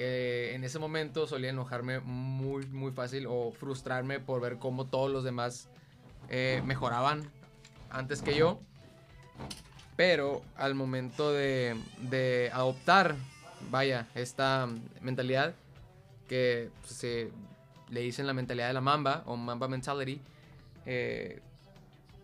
Eh, 0.00 0.52
en 0.54 0.62
ese 0.64 0.78
momento 0.78 1.26
solía 1.26 1.50
enojarme 1.50 2.00
muy, 2.00 2.66
muy 2.66 2.92
fácil 2.92 3.26
o 3.28 3.50
frustrarme 3.52 4.20
por 4.20 4.40
ver 4.40 4.58
cómo 4.58 4.86
todos 4.86 5.10
los 5.10 5.24
demás 5.24 5.68
eh, 6.28 6.62
mejoraban 6.64 7.30
antes 7.90 8.20
que 8.22 8.36
yo. 8.36 8.60
Pero 9.98 10.42
al 10.54 10.76
momento 10.76 11.32
de, 11.32 11.76
de 12.02 12.52
adoptar, 12.54 13.16
vaya, 13.68 14.06
esta 14.14 14.68
mentalidad 15.00 15.56
que 16.28 16.70
pues, 16.82 16.92
se 16.92 17.32
le 17.90 18.02
dicen 18.02 18.28
la 18.28 18.32
mentalidad 18.32 18.68
de 18.68 18.74
la 18.74 18.80
mamba 18.80 19.24
o 19.26 19.36
mamba 19.36 19.66
mentality, 19.66 20.20
eh, 20.86 21.40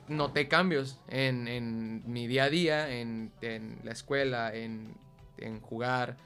noté 0.06 0.46
cambios 0.46 1.00
en, 1.08 1.48
en 1.48 2.04
mi 2.06 2.28
día 2.28 2.44
a 2.44 2.48
día, 2.48 2.90
en, 2.90 3.32
en 3.40 3.80
la 3.82 3.90
escuela, 3.90 4.54
en, 4.54 4.94
en 5.38 5.60
jugar. 5.60 6.16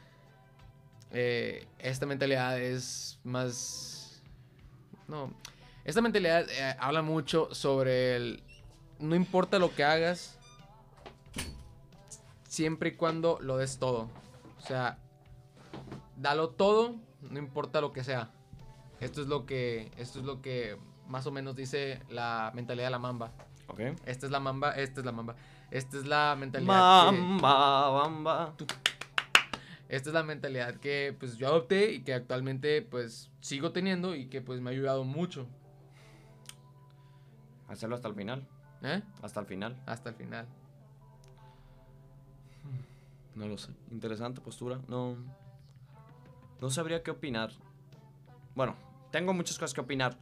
Eh, 1.13 1.67
esta 1.79 2.05
mentalidad 2.05 2.61
es 2.61 3.21
más... 3.25 4.23
No, 5.07 5.33
esta 5.87 6.03
mentalidad 6.03 6.47
eh, 6.51 6.77
habla 6.79 7.01
mucho 7.01 7.55
sobre 7.55 8.17
el... 8.17 8.43
No 8.99 9.15
importa 9.15 9.59
lo 9.59 9.75
que 9.75 9.83
hagas, 9.83 10.38
siempre 12.59 12.89
y 12.89 12.93
cuando 12.97 13.39
lo 13.41 13.57
des 13.57 13.79
todo. 13.79 14.09
O 14.59 14.61
sea, 14.67 14.99
dalo 16.17 16.49
todo, 16.51 16.97
no 17.23 17.39
importa 17.39 17.81
lo 17.81 17.93
que 17.93 18.03
sea. 18.03 18.33
Esto 18.99 19.23
es 19.23 19.29
lo 19.29 19.47
que, 19.47 19.93
esto 19.97 20.19
es 20.19 20.25
lo 20.25 20.43
que 20.43 20.77
más 21.07 21.25
o 21.29 21.31
menos 21.31 21.55
dice 21.55 22.03
la 22.11 22.51
mentalidad 22.57 22.87
de 22.89 22.91
la 22.91 22.99
mamba. 22.99 23.31
Ok. 23.69 23.79
Esta 24.07 24.27
es 24.27 24.33
la 24.33 24.41
mamba, 24.41 24.73
esta 24.73 24.99
es 25.01 25.07
la 25.07 25.13
mamba. 25.13 25.37
Esta 25.71 25.99
es 25.99 26.07
la 26.09 26.35
mentalidad. 26.37 27.11
que- 27.11 27.17
Mamba, 27.17 27.91
bamba. 27.91 28.55
esta 29.89 30.11
es 30.11 30.15
la 30.15 30.25
mentalidad 30.25 30.75
que 30.81 31.15
pues 31.17 31.37
yo 31.37 31.47
adopté 31.47 31.93
y 31.93 32.01
que 32.03 32.13
actualmente 32.13 32.83
pues 32.83 33.31
sigo 33.41 33.71
teniendo 33.71 34.17
y 34.17 34.27
que 34.27 34.41
pues 34.43 34.61
me 34.61 34.71
ha 34.71 34.73
ayudado 34.73 35.05
mucho. 35.05 35.47
Hacerlo 37.69 37.95
hasta 37.95 38.09
el 38.09 38.15
final. 38.17 38.49
¿eh? 38.83 39.01
Hasta 39.23 39.39
el 39.39 39.47
final. 39.47 39.81
Hasta 39.87 40.09
el 40.11 40.17
final. 40.17 40.49
No 43.39 43.47
lo 43.47 43.57
sé. 43.57 43.71
Interesante 43.93 44.41
postura. 44.41 44.81
No. 44.89 45.17
No 46.61 46.71
sabría 46.71 47.05
qué 47.05 47.13
opinar. 47.13 47.53
Bueno, 48.57 48.75
tengo 49.13 49.33
muchas 49.33 49.59
cosas 49.59 49.75
que 49.75 49.81
opinar. 49.81 50.19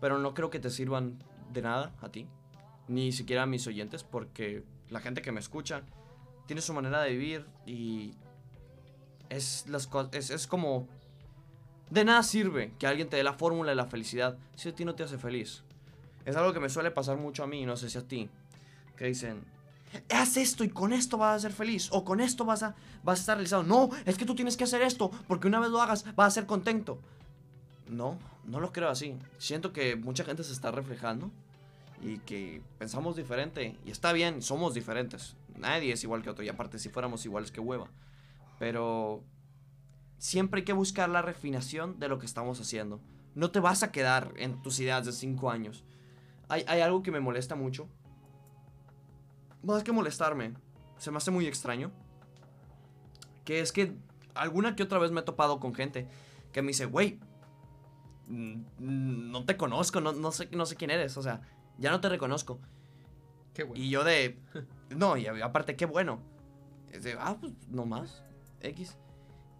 Pero 0.00 0.18
no 0.18 0.34
creo 0.34 0.50
que 0.50 0.58
te 0.58 0.68
sirvan 0.68 1.22
de 1.52 1.62
nada 1.62 1.94
a 2.02 2.10
ti. 2.10 2.26
Ni 2.88 3.12
siquiera 3.12 3.44
a 3.44 3.46
mis 3.46 3.68
oyentes. 3.68 4.02
Porque 4.02 4.64
la 4.90 5.00
gente 5.00 5.22
que 5.22 5.30
me 5.30 5.38
escucha 5.38 5.82
tiene 6.46 6.60
su 6.60 6.74
manera 6.74 7.00
de 7.02 7.10
vivir. 7.10 7.46
Y. 7.66 8.14
Es 9.28 9.68
las. 9.68 9.88
Es, 10.10 10.30
es 10.30 10.48
como. 10.48 10.88
De 11.88 12.04
nada 12.04 12.24
sirve 12.24 12.72
que 12.80 12.88
alguien 12.88 13.08
te 13.08 13.16
dé 13.16 13.22
la 13.22 13.34
fórmula 13.34 13.70
de 13.70 13.76
la 13.76 13.86
felicidad 13.86 14.36
si 14.56 14.70
a 14.70 14.74
ti 14.74 14.84
no 14.84 14.96
te 14.96 15.04
hace 15.04 15.18
feliz. 15.18 15.62
Es 16.24 16.34
algo 16.34 16.52
que 16.52 16.58
me 16.58 16.68
suele 16.68 16.90
pasar 16.90 17.16
mucho 17.16 17.44
a 17.44 17.46
mí, 17.46 17.64
no 17.64 17.76
sé 17.76 17.88
si 17.88 17.96
a 17.96 18.08
ti. 18.08 18.28
Que 18.96 19.04
dicen, 19.04 19.44
haz 20.10 20.36
esto 20.36 20.64
y 20.64 20.68
con 20.68 20.92
esto 20.92 21.18
vas 21.18 21.36
a 21.36 21.40
ser 21.40 21.52
feliz 21.52 21.88
o 21.92 22.04
con 22.04 22.20
esto 22.20 22.44
vas 22.44 22.62
a, 22.62 22.74
vas 23.02 23.18
a 23.18 23.20
estar 23.20 23.36
realizado. 23.36 23.62
No, 23.62 23.90
es 24.04 24.16
que 24.16 24.24
tú 24.24 24.34
tienes 24.34 24.56
que 24.56 24.64
hacer 24.64 24.82
esto 24.82 25.10
porque 25.28 25.48
una 25.48 25.60
vez 25.60 25.70
lo 25.70 25.80
hagas 25.80 26.04
vas 26.14 26.28
a 26.28 26.30
ser 26.30 26.46
contento. 26.46 26.98
No, 27.88 28.18
no 28.44 28.60
lo 28.60 28.72
creo 28.72 28.88
así. 28.88 29.16
Siento 29.38 29.72
que 29.72 29.96
mucha 29.96 30.24
gente 30.24 30.44
se 30.44 30.52
está 30.52 30.70
reflejando 30.70 31.30
y 32.02 32.18
que 32.18 32.62
pensamos 32.78 33.16
diferente 33.16 33.76
y 33.84 33.90
está 33.90 34.12
bien, 34.12 34.42
somos 34.42 34.74
diferentes. 34.74 35.36
Nadie 35.56 35.92
es 35.92 36.04
igual 36.04 36.22
que 36.22 36.30
otro 36.30 36.44
y 36.44 36.48
aparte 36.48 36.78
si 36.78 36.88
fuéramos 36.88 37.24
iguales 37.24 37.50
que 37.50 37.60
hueva. 37.60 37.88
Pero 38.58 39.22
siempre 40.18 40.60
hay 40.60 40.64
que 40.64 40.72
buscar 40.72 41.08
la 41.08 41.22
refinación 41.22 41.98
de 41.98 42.08
lo 42.08 42.18
que 42.18 42.26
estamos 42.26 42.60
haciendo. 42.60 43.00
No 43.34 43.50
te 43.50 43.60
vas 43.60 43.82
a 43.82 43.92
quedar 43.92 44.32
en 44.36 44.62
tus 44.62 44.80
ideas 44.80 45.04
de 45.04 45.12
5 45.12 45.50
años. 45.50 45.84
Hay, 46.48 46.64
hay 46.66 46.80
algo 46.80 47.02
que 47.02 47.10
me 47.10 47.20
molesta 47.20 47.54
mucho 47.54 47.88
más 49.66 49.82
que 49.82 49.92
molestarme, 49.92 50.54
se 50.98 51.10
me 51.10 51.16
hace 51.18 51.30
muy 51.30 51.46
extraño. 51.46 51.90
Que 53.44 53.60
es 53.60 53.72
que 53.72 53.96
alguna 54.34 54.74
que 54.76 54.82
otra 54.82 54.98
vez 54.98 55.10
me 55.12 55.20
he 55.20 55.24
topado 55.24 55.60
con 55.60 55.74
gente 55.74 56.08
que 56.52 56.62
me 56.62 56.68
dice, 56.68 56.86
güey, 56.86 57.20
mm, 58.28 58.60
no 58.78 59.44
te 59.44 59.56
conozco, 59.56 60.00
no, 60.00 60.12
no, 60.12 60.32
sé, 60.32 60.48
no 60.52 60.66
sé 60.66 60.76
quién 60.76 60.90
eres, 60.90 61.16
o 61.16 61.22
sea, 61.22 61.42
ya 61.78 61.90
no 61.90 62.00
te 62.00 62.08
reconozco. 62.08 62.60
Qué 63.54 63.64
bueno. 63.64 63.82
Y 63.82 63.90
yo 63.90 64.04
de, 64.04 64.38
no, 64.90 65.16
y 65.16 65.26
aparte, 65.26 65.76
qué 65.76 65.86
bueno. 65.86 66.20
Es 66.90 67.04
de, 67.04 67.16
ah, 67.18 67.36
pues 67.40 67.52
no 67.68 67.84
más, 67.84 68.22
X. 68.60 68.96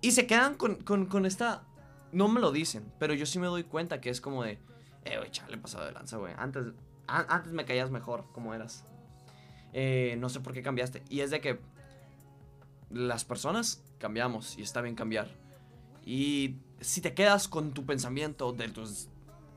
Y 0.01 0.13
se 0.13 0.27
quedan 0.27 0.55
con, 0.57 0.77
con, 0.77 1.07
con 1.07 1.27
esta, 1.27 1.65
no 2.13 2.29
me 2.29 2.41
lo 2.41 2.51
dicen, 2.53 2.93
pero 2.99 3.15
yo 3.15 3.27
sí 3.27 3.39
me 3.39 3.47
doy 3.47 3.65
cuenta 3.65 4.01
que 4.01 4.11
es 4.11 4.21
como 4.21 4.43
de, 4.43 4.59
eh, 5.05 5.19
güey, 5.19 5.31
chale, 5.31 5.59
pasado 5.59 5.85
de 5.87 5.93
lanza, 5.93 6.17
güey. 6.17 6.33
Antes, 6.37 6.65
a- 7.07 7.35
antes 7.35 7.53
me 7.53 7.65
caías 7.65 7.91
mejor, 7.91 8.25
como 8.33 8.55
eras. 8.55 8.85
Eh, 9.79 10.17
no 10.19 10.31
sé 10.31 10.41
por 10.41 10.55
qué 10.55 10.63
cambiaste. 10.63 11.03
Y 11.11 11.21
es 11.21 11.31
de 11.31 11.43
que 11.43 11.61
las 12.89 13.27
personas 13.27 13.85
cambiamos 13.99 14.57
y 14.57 14.63
está 14.63 14.81
bien 14.81 14.95
cambiar. 14.95 15.29
Y 16.03 16.57
si 16.81 17.03
te 17.03 17.13
quedas 17.13 17.47
con 17.47 17.75
tu 17.75 17.85
pensamiento 17.85 18.55
de 18.55 18.69
tus 18.69 19.11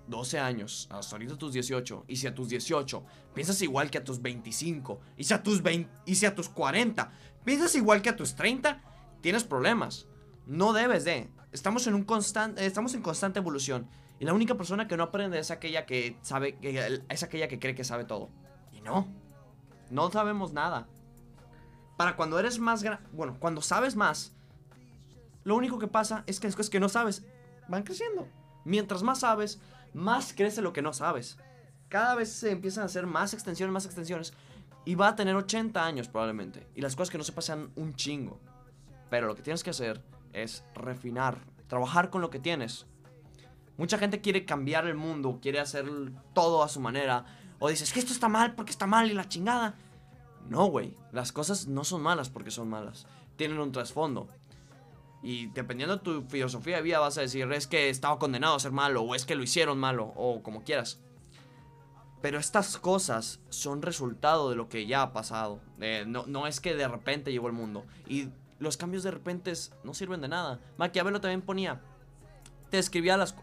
12 0.07 0.39
años 0.39 0.89
hasta 0.91 1.15
ahorita 1.15 1.37
tus 1.37 1.53
18, 1.53 2.03
y 2.09 2.17
si 2.17 2.27
a 2.27 2.35
tus 2.35 2.49
18 2.49 3.01
piensas 3.33 3.61
igual 3.61 3.89
que 3.89 3.99
a 3.99 4.03
tus 4.03 4.21
25, 4.21 4.99
y 5.15 5.23
si 5.23 5.33
a 5.33 5.41
tus 5.41 5.63
20, 5.63 5.89
y 6.05 6.15
si 6.15 6.25
a 6.25 6.35
tus 6.35 6.49
40 6.49 7.13
piensas 7.45 7.73
igual 7.75 8.01
que 8.01 8.09
a 8.09 8.17
tus 8.17 8.35
30, 8.35 8.81
tienes 9.21 9.45
problemas. 9.45 10.05
No 10.45 10.73
debes 10.73 11.05
de. 11.05 11.29
Estamos 11.53 11.87
en 11.87 11.93
un 11.93 12.03
constante, 12.03 12.65
estamos 12.65 12.93
en 12.93 13.01
constante 13.01 13.39
evolución. 13.39 13.87
Y 14.19 14.25
la 14.25 14.33
única 14.33 14.55
persona 14.55 14.85
que 14.85 14.97
no 14.97 15.03
aprende 15.03 15.39
es 15.39 15.49
aquella 15.49 15.85
que 15.85 16.17
sabe, 16.23 16.57
es 17.07 17.23
aquella 17.23 17.47
que 17.47 17.57
cree 17.57 17.73
que 17.73 17.85
sabe 17.85 18.03
todo. 18.03 18.29
Y 18.73 18.81
no. 18.81 19.28
No 19.89 20.11
sabemos 20.11 20.53
nada. 20.53 20.87
Para 21.97 22.15
cuando 22.15 22.39
eres 22.39 22.59
más 22.59 22.83
grande, 22.83 23.03
bueno, 23.11 23.37
cuando 23.39 23.61
sabes 23.61 23.95
más, 23.95 24.33
lo 25.43 25.55
único 25.55 25.79
que 25.79 25.87
pasa 25.87 26.23
es 26.27 26.39
que 26.39 26.47
las 26.47 26.55
cosas 26.55 26.69
que 26.69 26.79
no 26.79 26.89
sabes 26.89 27.25
van 27.67 27.83
creciendo. 27.83 28.27
Mientras 28.65 29.03
más 29.03 29.19
sabes, 29.19 29.59
más 29.93 30.33
crece 30.33 30.61
lo 30.61 30.73
que 30.73 30.81
no 30.81 30.93
sabes. 30.93 31.37
Cada 31.87 32.15
vez 32.15 32.31
se 32.31 32.51
empiezan 32.51 32.83
a 32.83 32.85
hacer 32.85 33.07
más 33.07 33.33
extensiones, 33.33 33.73
más 33.73 33.85
extensiones. 33.85 34.33
Y 34.85 34.95
va 34.95 35.09
a 35.09 35.15
tener 35.15 35.35
80 35.35 35.83
años 35.83 36.07
probablemente. 36.07 36.67
Y 36.75 36.81
las 36.81 36.95
cosas 36.95 37.11
que 37.11 37.17
no 37.17 37.23
sepas 37.23 37.45
sean 37.45 37.71
un 37.75 37.95
chingo. 37.95 38.39
Pero 39.09 39.27
lo 39.27 39.35
que 39.35 39.41
tienes 39.41 39.63
que 39.63 39.71
hacer 39.71 40.03
es 40.33 40.63
refinar, 40.75 41.39
trabajar 41.67 42.09
con 42.09 42.21
lo 42.21 42.29
que 42.29 42.39
tienes. 42.39 42.85
Mucha 43.77 43.97
gente 43.97 44.21
quiere 44.21 44.45
cambiar 44.45 44.87
el 44.87 44.95
mundo, 44.95 45.39
quiere 45.41 45.59
hacer 45.59 45.85
todo 46.33 46.63
a 46.63 46.69
su 46.69 46.79
manera. 46.79 47.25
O 47.59 47.69
dices 47.69 47.93
que 47.93 47.99
esto 47.99 48.13
está 48.13 48.29
mal 48.29 48.55
porque 48.55 48.71
está 48.71 48.87
mal 48.87 49.09
y 49.09 49.13
la 49.13 49.27
chingada. 49.27 49.75
No, 50.49 50.65
güey. 50.65 50.95
Las 51.11 51.31
cosas 51.31 51.67
no 51.67 51.83
son 51.83 52.01
malas 52.01 52.29
porque 52.29 52.51
son 52.51 52.69
malas. 52.69 53.05
Tienen 53.35 53.59
un 53.59 53.71
trasfondo. 53.71 54.27
Y 55.21 55.47
dependiendo 55.47 55.97
de 55.97 56.03
tu 56.03 56.21
filosofía 56.29 56.77
de 56.77 56.81
vida 56.81 56.99
vas 56.99 57.17
a 57.17 57.21
decir, 57.21 57.51
es 57.51 57.67
que 57.67 57.89
estaba 57.89 58.17
condenado 58.19 58.55
a 58.55 58.59
ser 58.59 58.71
malo, 58.71 59.01
o 59.01 59.15
es 59.15 59.25
que 59.25 59.35
lo 59.35 59.43
hicieron 59.43 59.77
malo, 59.77 60.13
o 60.15 60.41
como 60.41 60.63
quieras. 60.63 61.01
Pero 62.21 62.39
estas 62.39 62.77
cosas 62.77 63.41
son 63.49 63.81
resultado 63.81 64.49
de 64.49 64.55
lo 64.55 64.69
que 64.69 64.87
ya 64.87 65.01
ha 65.01 65.13
pasado. 65.13 65.59
Eh, 65.81 66.05
no, 66.07 66.25
no 66.25 66.47
es 66.47 66.61
que 66.61 66.73
de 66.73 66.87
repente 66.87 67.31
llegó 67.31 67.47
el 67.47 67.53
mundo. 67.53 67.85
Y 68.07 68.29
los 68.59 68.77
cambios 68.77 69.03
de 69.03 69.11
repente 69.11 69.51
no 69.83 69.93
sirven 69.93 70.21
de 70.21 70.29
nada. 70.29 70.59
Maquiavelo 70.77 71.19
también 71.21 71.41
ponía, 71.41 71.81
te 72.69 72.77
describía 72.77 73.17
las, 73.17 73.33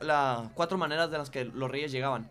cuatro 0.54 0.78
maneras 0.78 1.10
de 1.10 1.18
las 1.18 1.30
que 1.30 1.44
los 1.44 1.70
reyes 1.70 1.92
llegaban. 1.92 2.28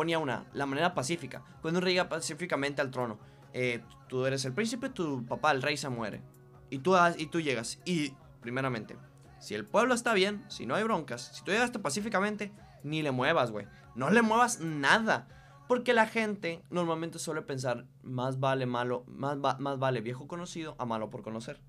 Ponía 0.00 0.18
una, 0.18 0.46
la 0.54 0.64
manera 0.64 0.94
pacífica. 0.94 1.42
Cuando 1.60 1.78
un 1.78 1.84
rey 1.84 1.92
llega 1.92 2.08
pacíficamente 2.08 2.80
al 2.80 2.90
trono, 2.90 3.18
eh, 3.52 3.82
tú 4.08 4.24
eres 4.24 4.46
el 4.46 4.54
príncipe, 4.54 4.88
tu 4.88 5.26
papá, 5.26 5.50
el 5.50 5.60
rey, 5.60 5.76
se 5.76 5.90
muere. 5.90 6.22
Y 6.70 6.78
tú, 6.78 6.96
y 7.18 7.26
tú 7.26 7.38
llegas. 7.38 7.78
Y, 7.84 8.14
primeramente, 8.40 8.96
si 9.40 9.54
el 9.54 9.66
pueblo 9.66 9.92
está 9.92 10.14
bien, 10.14 10.42
si 10.48 10.64
no 10.64 10.74
hay 10.74 10.84
broncas, 10.84 11.32
si 11.34 11.44
tú 11.44 11.50
llegaste 11.50 11.78
pacíficamente, 11.80 12.50
ni 12.82 13.02
le 13.02 13.10
muevas, 13.10 13.50
güey. 13.50 13.66
No 13.94 14.08
le 14.08 14.22
muevas 14.22 14.60
nada. 14.60 15.28
Porque 15.68 15.92
la 15.92 16.06
gente 16.06 16.64
normalmente 16.70 17.18
suele 17.18 17.42
pensar, 17.42 17.84
más 18.02 18.40
vale 18.40 18.64
malo, 18.64 19.04
más, 19.06 19.36
más 19.36 19.78
vale 19.78 20.00
viejo 20.00 20.26
conocido 20.26 20.76
a 20.78 20.86
malo 20.86 21.10
por 21.10 21.20
conocer. 21.20 21.60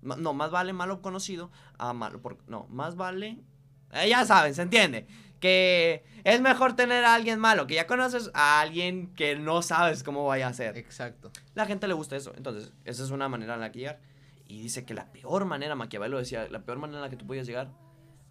No, 0.00 0.32
más 0.32 0.50
vale 0.50 0.72
malo 0.72 1.02
conocido 1.02 1.50
a 1.76 1.92
malo 1.92 2.22
por... 2.22 2.38
No, 2.48 2.68
más 2.70 2.96
vale... 2.96 3.44
Eh, 3.92 4.08
ya 4.08 4.24
saben, 4.24 4.54
se 4.54 4.62
entiende. 4.62 5.06
Que 5.40 6.04
es 6.24 6.40
mejor 6.40 6.74
tener 6.74 7.04
a 7.04 7.14
alguien 7.14 7.38
malo, 7.38 7.66
que 7.66 7.74
ya 7.74 7.86
conoces 7.86 8.30
a 8.34 8.60
alguien 8.60 9.14
que 9.14 9.36
no 9.36 9.62
sabes 9.62 10.02
cómo 10.02 10.24
vaya 10.26 10.48
a 10.48 10.52
ser. 10.52 10.76
Exacto. 10.76 11.30
La 11.54 11.66
gente 11.66 11.86
le 11.86 11.94
gusta 11.94 12.16
eso. 12.16 12.32
Entonces, 12.36 12.72
esa 12.84 13.04
es 13.04 13.10
una 13.10 13.28
manera 13.28 13.54
en 13.54 13.60
la 13.60 13.70
que 13.70 13.80
llegar. 13.80 14.00
Y 14.48 14.62
dice 14.62 14.84
que 14.84 14.94
la 14.94 15.06
peor 15.12 15.44
manera, 15.44 15.74
Maquiavelo 15.74 16.18
decía, 16.18 16.48
la 16.48 16.60
peor 16.60 16.78
manera 16.78 16.98
en 16.98 17.04
la 17.04 17.10
que 17.10 17.16
tú 17.16 17.26
podías 17.26 17.46
llegar 17.46 17.68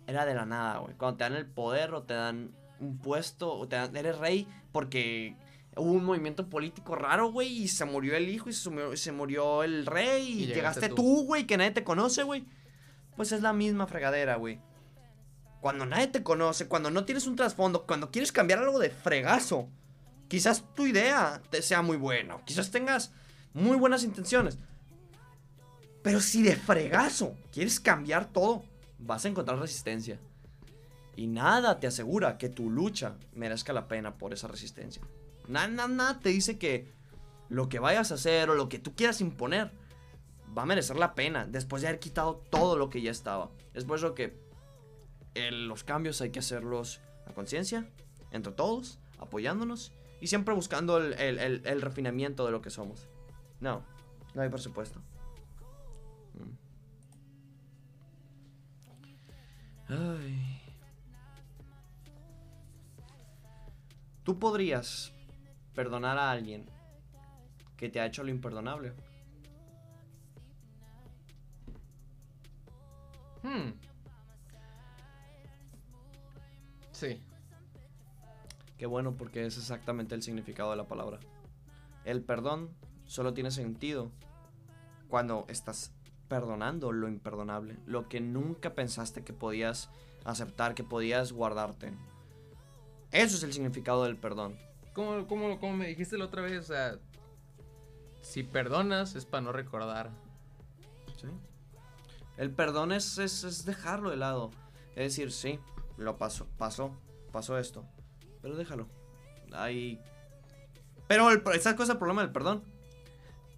era 0.07 0.25
de 0.25 0.33
la 0.33 0.45
nada, 0.45 0.79
güey. 0.79 0.95
Cuando 0.95 1.17
te 1.17 1.23
dan 1.23 1.33
el 1.33 1.45
poder 1.45 1.93
o 1.93 2.03
te 2.03 2.13
dan 2.13 2.51
un 2.79 2.97
puesto 2.97 3.53
o 3.53 3.67
te 3.67 3.75
dan, 3.75 3.95
eres 3.95 4.17
rey 4.17 4.47
porque 4.71 5.35
hubo 5.75 5.91
un 5.91 6.05
movimiento 6.05 6.49
político 6.49 6.95
raro, 6.95 7.31
güey, 7.31 7.63
y 7.63 7.67
se 7.67 7.85
murió 7.85 8.15
el 8.15 8.29
hijo 8.29 8.49
y 8.49 8.53
se 8.53 9.11
murió, 9.11 9.63
el 9.63 9.85
rey 9.85 10.43
y, 10.43 10.45
llegaste 10.47 10.89
tú, 10.89 11.25
güey, 11.25 11.45
que 11.45 11.57
nadie 11.57 11.71
te 11.71 11.83
conoce, 11.83 12.23
güey. 12.23 12.45
Pues 13.15 13.31
es 13.31 13.41
la 13.41 13.53
misma 13.53 13.87
fregadera, 13.87 14.35
güey. 14.35 14.59
Cuando 15.65 15.87
nadie 15.87 16.05
te 16.05 16.21
conoce, 16.21 16.67
cuando 16.67 16.91
no 16.91 17.05
tienes 17.05 17.25
un 17.25 17.35
trasfondo, 17.35 17.87
cuando 17.87 18.11
quieres 18.11 18.31
cambiar 18.31 18.59
algo 18.59 18.77
de 18.77 18.91
fregazo, 18.91 19.67
quizás 20.27 20.63
tu 20.75 20.85
idea 20.85 21.41
te 21.49 21.63
sea 21.63 21.81
muy 21.81 21.97
buena, 21.97 22.37
quizás 22.45 22.69
tengas 22.69 23.11
muy 23.51 23.75
buenas 23.75 24.03
intenciones. 24.03 24.59
Pero 26.03 26.19
si 26.21 26.43
de 26.43 26.55
fregazo 26.55 27.35
quieres 27.51 27.79
cambiar 27.79 28.31
todo, 28.31 28.63
vas 28.99 29.25
a 29.25 29.27
encontrar 29.27 29.57
resistencia. 29.57 30.19
Y 31.15 31.25
nada 31.25 31.79
te 31.79 31.87
asegura 31.87 32.37
que 32.37 32.49
tu 32.49 32.69
lucha 32.69 33.15
merezca 33.33 33.73
la 33.73 33.87
pena 33.87 34.19
por 34.19 34.33
esa 34.33 34.47
resistencia. 34.47 35.01
Nada, 35.47 35.67
nada, 35.67 35.87
nada 35.87 36.19
te 36.19 36.29
dice 36.29 36.59
que 36.59 36.93
lo 37.49 37.69
que 37.69 37.79
vayas 37.79 38.11
a 38.11 38.15
hacer 38.15 38.51
o 38.51 38.53
lo 38.53 38.69
que 38.69 38.77
tú 38.77 38.93
quieras 38.93 39.19
imponer 39.19 39.71
va 40.55 40.61
a 40.61 40.67
merecer 40.67 40.97
la 40.97 41.15
pena 41.15 41.47
después 41.47 41.81
de 41.81 41.87
haber 41.87 41.99
quitado 41.99 42.43
todo 42.51 42.77
lo 42.77 42.91
que 42.91 43.01
ya 43.01 43.09
estaba. 43.09 43.49
Es 43.73 43.83
por 43.83 43.97
eso 43.97 44.13
que 44.13 44.44
los 45.35 45.83
cambios 45.83 46.21
hay 46.21 46.31
que 46.31 46.39
hacerlos 46.39 47.01
a 47.27 47.33
conciencia, 47.33 47.89
entre 48.31 48.53
todos, 48.53 48.99
apoyándonos 49.19 49.91
y 50.21 50.27
siempre 50.27 50.53
buscando 50.53 50.97
el, 50.97 51.81
refinamiento 51.81 52.45
de 52.45 52.51
lo 52.51 52.61
que 52.61 52.69
somos. 52.69 53.07
No, 53.59 53.83
no 54.33 54.41
hay 54.41 54.49
presupuesto. 54.49 54.99
Mm. 56.33 56.65
Ay. 59.93 60.61
Tú 64.23 64.39
podrías 64.39 65.13
perdonar 65.75 66.17
a 66.17 66.31
alguien 66.31 66.65
que 67.77 67.89
te 67.89 67.99
ha 67.99 68.05
hecho 68.05 68.23
lo 68.23 68.31
imperdonable. 68.31 68.93
Hmm. 73.43 73.73
Sí. 76.95 77.21
Qué 78.77 78.85
bueno 78.85 79.15
porque 79.17 79.45
es 79.45 79.57
exactamente 79.57 80.15
el 80.15 80.23
significado 80.23 80.71
de 80.71 80.77
la 80.77 80.87
palabra. 80.87 81.19
El 82.05 82.21
perdón 82.23 82.69
solo 83.05 83.33
tiene 83.33 83.51
sentido 83.51 84.11
cuando 85.09 85.45
estás 85.49 85.91
perdonando 86.29 86.93
lo 86.93 87.09
imperdonable, 87.09 87.77
lo 87.85 88.07
que 88.07 88.21
nunca 88.21 88.73
pensaste 88.75 89.23
que 89.23 89.33
podías 89.33 89.89
aceptar, 90.23 90.73
que 90.73 90.85
podías 90.85 91.33
guardarte. 91.33 91.93
Eso 93.11 93.35
es 93.35 93.43
el 93.43 93.51
significado 93.51 94.05
del 94.05 94.15
perdón. 94.15 94.57
Como, 94.93 95.27
como, 95.27 95.59
como 95.59 95.75
me 95.75 95.87
dijiste 95.87 96.17
la 96.17 96.25
otra 96.25 96.41
vez, 96.41 96.59
o 96.59 96.73
sea, 96.73 96.97
si 98.21 98.43
perdonas 98.43 99.15
es 99.15 99.25
para 99.25 99.41
no 99.41 99.51
recordar. 99.51 100.11
Sí. 101.17 101.27
El 102.37 102.51
perdón 102.51 102.93
es, 102.93 103.17
es, 103.17 103.65
dejarlo 103.65 104.09
de 104.09 104.17
lado. 104.17 104.51
Es 104.95 105.15
decir, 105.15 105.33
sí, 105.33 105.59
lo 105.97 106.17
pasó, 106.17 106.47
pasó, 106.57 106.91
pasó 107.31 107.57
esto. 107.57 107.85
Pero 108.41 108.55
déjalo. 108.55 108.87
Ahí. 109.53 109.99
Pero 111.07 111.29
el, 111.31 111.43
esa 111.53 111.75
cosa 111.75 111.93
el 111.93 111.97
problema 111.97 112.21
del 112.21 112.31
perdón. 112.31 112.63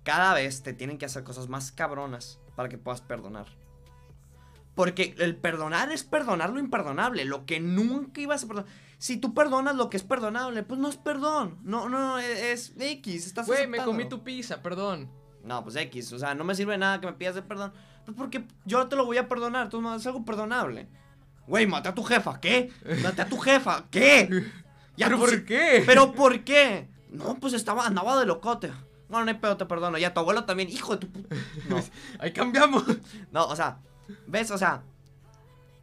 Cada 0.03 0.33
vez 0.33 0.63
te 0.63 0.73
tienen 0.73 0.97
que 0.97 1.05
hacer 1.05 1.23
cosas 1.23 1.49
más 1.49 1.71
cabronas 1.71 2.39
para 2.55 2.69
que 2.69 2.77
puedas 2.77 3.01
perdonar. 3.01 3.47
Porque 4.73 5.15
el 5.17 5.35
perdonar 5.35 5.91
es 5.91 6.03
perdonar 6.03 6.51
lo 6.51 6.59
imperdonable. 6.59 7.25
Lo 7.25 7.45
que 7.45 7.59
nunca 7.59 8.21
ibas 8.21 8.43
a 8.43 8.47
perdonar 8.47 8.71
si 8.97 9.17
tú 9.17 9.33
perdonas 9.33 9.75
lo 9.75 9.89
que 9.89 9.97
es 9.97 10.03
perdonable, 10.03 10.63
pues 10.63 10.79
no 10.79 10.89
es 10.89 10.97
perdón. 10.97 11.59
No, 11.63 11.87
no, 11.87 12.19
e, 12.19 12.51
es, 12.51 12.73
X. 12.77 13.27
Estás 13.27 13.47
Güey, 13.47 13.67
me 13.67 13.83
comí 13.83 14.09
tu 14.09 14.23
pizza, 14.23 14.61
perdón. 14.61 15.09
No, 15.43 15.63
pues 15.63 15.75
X. 15.75 16.13
O 16.13 16.19
sea, 16.19 16.33
no 16.33 16.43
me 16.43 16.55
sirve 16.55 16.77
nada 16.77 16.99
que 16.99 17.07
me 17.07 17.13
pidas 17.13 17.35
de 17.35 17.43
perdón. 17.43 17.73
Pues 18.05 18.17
porque 18.17 18.45
yo 18.65 18.87
te 18.87 18.95
lo 18.95 19.05
voy 19.05 19.17
a 19.17 19.27
perdonar. 19.27 19.69
Tú 19.69 19.81
no 19.81 19.95
es 19.95 20.05
algo 20.07 20.25
perdonable. 20.25 20.87
Güey, 21.47 21.65
maté 21.65 21.89
a 21.89 21.95
tu 21.95 22.03
jefa. 22.03 22.39
¿Qué? 22.39 22.71
Maté 23.01 23.21
a 23.21 23.29
tu 23.29 23.37
jefa. 23.37 23.85
¿Qué? 23.89 24.45
¿Pero 24.97 25.17
por 25.17 25.45
qué? 25.45 25.83
¿Pero 25.85 26.11
por 26.13 26.43
qué? 26.43 26.89
No, 27.09 27.35
pues 27.39 27.53
estaba, 27.53 27.85
andaba 27.85 28.19
de 28.19 28.25
locote. 28.25 28.71
Bueno, 29.09 29.25
no 29.25 29.31
hay 29.31 29.37
pedo, 29.37 29.55
te 29.55 29.65
perdono. 29.65 29.97
Y 29.97 30.03
a 30.03 30.13
tu 30.13 30.19
abuelo 30.19 30.43
también, 30.43 30.69
hijo 30.69 30.97
de 30.97 31.07
tu 31.07 31.19
No. 31.69 31.81
Ahí 32.19 32.33
cambiamos. 32.33 32.83
No, 33.31 33.47
o 33.47 33.55
sea, 33.55 33.79
¿ves? 34.27 34.51
O 34.51 34.57
sea, 34.57 34.83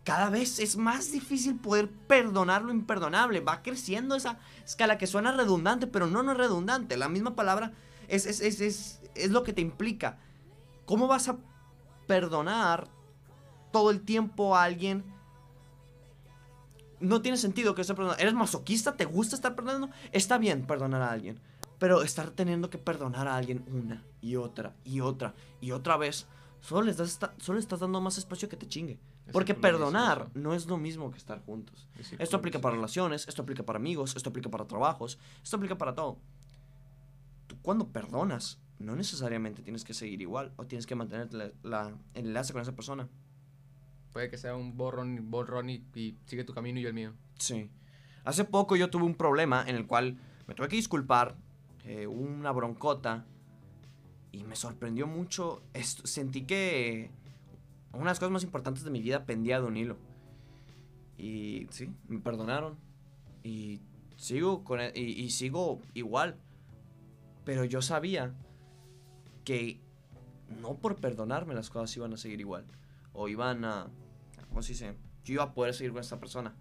cada 0.04 0.28
vez 0.28 0.58
es 0.58 0.76
más 0.76 1.10
difícil 1.12 1.56
poder 1.56 1.88
perdonar 1.88 2.62
lo 2.62 2.72
imperdonable. 2.72 3.40
Va 3.40 3.62
creciendo 3.62 4.14
esa 4.14 4.38
escala 4.64 4.98
que 4.98 5.06
suena 5.06 5.32
redundante, 5.32 5.86
pero 5.86 6.06
no, 6.06 6.22
no 6.22 6.32
es 6.32 6.38
redundante. 6.38 6.96
La 6.98 7.08
misma 7.08 7.34
palabra 7.34 7.72
es, 8.08 8.26
es, 8.26 8.40
es, 8.40 9.00
es, 9.14 9.30
lo 9.30 9.42
que 9.42 9.54
te 9.54 9.62
implica. 9.62 10.18
¿Cómo 10.84 11.06
vas 11.06 11.28
a 11.28 11.38
perdonar 12.06 12.88
todo 13.72 13.90
el 13.90 14.02
tiempo 14.02 14.54
a 14.54 14.64
alguien? 14.64 15.04
No 17.04 17.20
tiene 17.20 17.36
sentido 17.36 17.74
que 17.74 17.82
estés 17.82 17.94
perdonando. 17.94 18.22
¿Eres 18.22 18.34
masoquista? 18.34 18.96
¿Te 18.96 19.04
gusta 19.04 19.36
estar 19.36 19.54
perdonando? 19.54 19.90
Está 20.12 20.38
bien 20.38 20.66
perdonar 20.66 21.02
a 21.02 21.10
alguien. 21.10 21.38
Pero 21.78 22.02
estar 22.02 22.30
teniendo 22.30 22.70
que 22.70 22.78
perdonar 22.78 23.28
a 23.28 23.36
alguien 23.36 23.64
una 23.70 24.02
y 24.20 24.36
otra 24.36 24.74
y 24.84 25.00
otra 25.00 25.34
y 25.60 25.72
otra 25.72 25.96
vez, 25.96 26.26
solo 26.60 26.82
le 26.82 26.92
estás, 26.92 27.20
solo 27.38 27.58
estás 27.58 27.80
dando 27.80 28.00
más 28.00 28.16
espacio 28.16 28.48
que 28.48 28.56
te 28.56 28.66
chingue. 28.66 28.98
Porque 29.32 29.54
perdonar 29.54 30.30
no 30.34 30.54
es 30.54 30.66
lo 30.66 30.76
mismo 30.76 31.10
que 31.10 31.18
estar 31.18 31.42
juntos. 31.44 31.88
Esto 32.18 32.36
aplica 32.36 32.60
para 32.60 32.76
relaciones, 32.76 33.26
esto 33.28 33.42
aplica 33.42 33.62
para 33.64 33.78
amigos, 33.78 34.16
esto 34.16 34.30
aplica 34.30 34.50
para 34.50 34.66
trabajos, 34.66 35.18
esto 35.42 35.56
aplica 35.56 35.76
para 35.76 35.94
todo. 35.94 36.18
Tú 37.46 37.56
cuando 37.60 37.88
perdonas, 37.88 38.60
no 38.78 38.96
necesariamente 38.96 39.62
tienes 39.62 39.84
que 39.84 39.94
seguir 39.94 40.20
igual 40.22 40.52
o 40.56 40.66
tienes 40.66 40.86
que 40.86 40.94
mantener 40.94 41.32
la, 41.62 41.88
el 42.14 42.26
enlace 42.26 42.52
con 42.52 42.62
esa 42.62 42.74
persona. 42.74 43.08
Puede 44.14 44.30
que 44.30 44.38
sea 44.38 44.56
un 44.56 44.78
borrón, 44.78 45.30
borrón 45.30 45.68
y, 45.68 45.84
sigue 46.24 46.44
tu 46.44 46.54
camino 46.54 46.78
y 46.78 46.82
yo 46.82 46.88
el 46.88 46.94
mío. 46.94 47.12
Sí. 47.36 47.68
Hace 48.24 48.44
poco 48.44 48.76
yo 48.76 48.88
tuve 48.88 49.04
un 49.04 49.16
problema 49.16 49.62
en 49.66 49.76
el 49.76 49.86
cual 49.86 50.18
me 50.46 50.54
tuve 50.54 50.68
que 50.68 50.76
disculpar, 50.76 51.36
eh, 51.84 52.06
una 52.06 52.52
broncota, 52.52 53.26
y 54.30 54.44
me 54.44 54.56
sorprendió 54.56 55.06
mucho. 55.06 55.62
sentí 55.74 56.42
que 56.42 57.10
una 57.92 58.04
de 58.04 58.06
las 58.06 58.20
cosas 58.20 58.32
más 58.32 58.44
importantes 58.44 58.84
de 58.84 58.90
mi 58.90 59.02
vida 59.02 59.26
pendía 59.26 59.60
de 59.60 59.66
un 59.66 59.76
hilo. 59.76 59.96
Y 61.18 61.66
sí, 61.70 61.92
me 62.08 62.20
perdonaron. 62.20 62.76
Y 63.42 63.80
sigo 64.16 64.62
con 64.62 64.80
e, 64.80 64.92
y, 64.94 65.30
sigo 65.30 65.80
igual. 65.92 66.36
Pero 67.44 67.64
yo 67.64 67.82
sabía 67.82 68.32
que 69.44 69.80
no 70.60 70.76
por 70.78 70.94
perdonarme 70.96 71.52
las 71.52 71.68
cosas 71.68 71.96
iban 71.96 72.12
a 72.12 72.16
seguir 72.16 72.38
igual. 72.38 72.64
O 73.12 73.28
iban 73.28 73.64
a. 73.64 73.90
¿Cómo 74.54 74.62
se 74.62 74.72
dice? 74.72 74.96
Yo 75.24 75.34
iba 75.34 75.42
a 75.42 75.52
poder 75.52 75.74
seguir 75.74 75.90
con 75.92 76.00
esta 76.00 76.20
persona. 76.20 76.54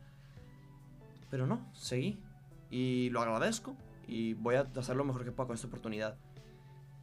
Pero 1.30 1.46
no, 1.46 1.70
seguí. 1.76 2.20
Y 2.72 3.12
lo 3.12 3.22
agradezco. 3.22 3.78
Y 4.08 4.34
voy 4.34 4.56
a 4.56 4.62
hacer 4.62 4.96
lo 4.96 5.06
mejor 5.06 5.24
que 5.24 5.32
pueda 5.32 5.46
con 5.46 5.54
esta 5.54 5.68
oportunidad. 5.68 6.18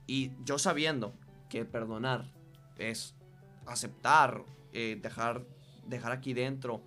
Y 0.08 0.32
yo 0.44 0.58
sabiendo 0.58 1.14
que 1.48 1.64
perdonar 1.64 2.32
es 2.76 3.14
aceptar, 3.66 4.44
eh, 4.72 4.98
dejar, 5.00 5.46
dejar 5.86 6.10
aquí 6.10 6.34
dentro 6.34 6.82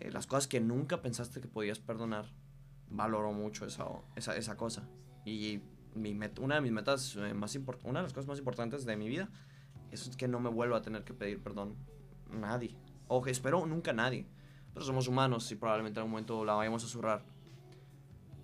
eh, 0.00 0.10
las 0.10 0.26
cosas 0.26 0.46
que 0.46 0.60
nunca 0.60 1.00
pensaste 1.00 1.40
que 1.40 1.48
podías 1.48 1.78
perdonar, 1.78 2.26
valoro 2.90 3.32
mucho 3.32 3.64
esa, 3.64 3.86
esa, 4.14 4.36
esa 4.36 4.58
cosa. 4.58 4.86
Y 5.24 5.62
mi 5.94 6.12
met- 6.14 6.38
una 6.38 6.56
de 6.56 6.60
mis 6.60 6.72
metas 6.72 7.16
eh, 7.16 7.32
más 7.32 7.54
importantes, 7.54 7.88
una 7.90 8.00
de 8.00 8.04
las 8.04 8.12
cosas 8.12 8.28
más 8.28 8.38
importantes 8.38 8.84
de 8.84 8.96
mi 8.98 9.08
vida, 9.08 9.30
es 9.90 10.14
que 10.18 10.28
no 10.28 10.38
me 10.38 10.50
vuelva 10.50 10.76
a 10.76 10.82
tener 10.82 11.02
que 11.04 11.14
pedir 11.14 11.42
perdón. 11.42 11.76
Nadie. 12.30 12.76
O 13.14 13.20
que 13.20 13.32
nunca 13.66 13.92
nadie. 13.92 14.26
Pero 14.72 14.86
somos 14.86 15.06
humanos 15.06 15.50
y 15.52 15.54
probablemente 15.54 15.98
en 15.98 16.02
algún 16.02 16.12
momento 16.12 16.46
la 16.46 16.54
vayamos 16.54 16.82
a 16.82 16.88
zurrar. 16.88 17.22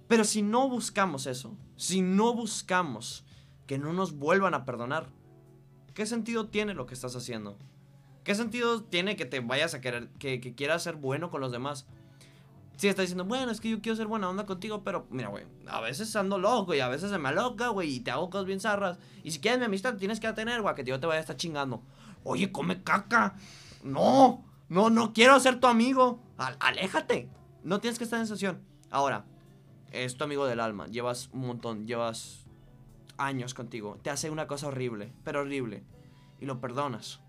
Pero 0.09 0.25
si 0.25 0.43
no 0.43 0.69
buscamos 0.69 1.27
eso, 1.27 1.57
si 1.77 2.03
no 2.03 2.35
buscamos 2.35 3.25
que 3.67 3.79
no 3.79 3.95
nos 3.95 4.13
vuelvan 4.13 4.53
a 4.53 4.67
perdonar, 4.67 5.09
¿qué 5.95 6.05
sentido 6.05 6.49
tiene 6.49 6.75
lo 6.75 6.85
que 6.85 6.93
estás 6.93 7.17
haciendo? 7.17 7.57
¿Qué 8.25 8.35
sentido 8.35 8.83
tiene 8.83 9.17
que 9.17 9.25
te 9.25 9.41
vayas 9.41 9.73
a 9.73 9.81
querer, 9.81 10.11
que, 10.19 10.39
que 10.39 10.55
quieras 10.55 10.83
ser 10.83 10.97
bueno 10.97 11.31
con 11.31 11.41
los 11.41 11.51
demás? 11.51 11.87
Si 12.77 12.89
estás 12.89 13.05
diciendo, 13.05 13.25
bueno, 13.25 13.51
es 13.51 13.63
que 13.63 13.71
yo 13.71 13.81
quiero 13.81 13.97
ser 13.97 14.07
buena 14.07 14.29
onda 14.29 14.45
contigo, 14.45 14.85
pero 14.85 15.07
mira, 15.11 15.29
güey, 15.29 15.45
a 15.67 15.81
veces 15.81 16.15
ando 16.15 16.37
loco 16.37 16.75
y 16.75 16.81
a 16.81 16.89
veces 16.89 17.11
se 17.11 17.19
me 17.19 17.31
aloca, 17.31 17.69
güey, 17.69 17.95
y 17.95 18.01
te 18.01 18.11
hago 18.11 18.29
cosas 18.29 18.47
bien 18.47 18.61
zarras. 18.61 18.99
Y 19.25 19.31
si 19.31 19.41
quieres 19.41 19.59
mi 19.59 19.65
amistad, 19.65 19.97
tienes 19.97 20.21
que 20.21 20.31
tener, 20.35 20.61
güey, 20.61 20.75
que 20.75 20.85
yo 20.85 21.01
te 21.01 21.07
vaya 21.07 21.19
a 21.19 21.23
estar 21.23 21.37
chingando. 21.37 21.83
Oye, 22.23 22.53
come 22.53 22.83
caca. 22.83 23.35
No, 23.83 24.45
no, 24.69 24.91
no 24.91 25.13
quiero 25.13 25.39
ser 25.41 25.61
tu 25.61 25.67
amigo. 25.67 26.21
Al- 26.37 26.57
aléjate. 26.61 27.29
No 27.65 27.81
tienes 27.81 27.99
que 27.99 28.05
estar 28.05 28.19
en 28.19 28.25
esa 28.25 28.37
situación. 28.37 28.63
Ahora, 28.91 29.25
es 29.93 30.17
tu 30.17 30.25
amigo 30.25 30.47
del 30.47 30.61
alma. 30.61 30.87
Llevas 30.87 31.29
un 31.33 31.41
montón, 31.47 31.87
llevas 31.87 32.47
años 33.17 33.55
contigo. 33.55 33.99
Te 34.03 34.11
hace 34.11 34.31
una 34.31 34.47
cosa 34.47 34.69
horrible, 34.69 35.13
pero 35.25 35.41
horrible. 35.41 35.85
Y 36.41 36.47
lo 36.47 36.61
perdonas. 36.61 37.21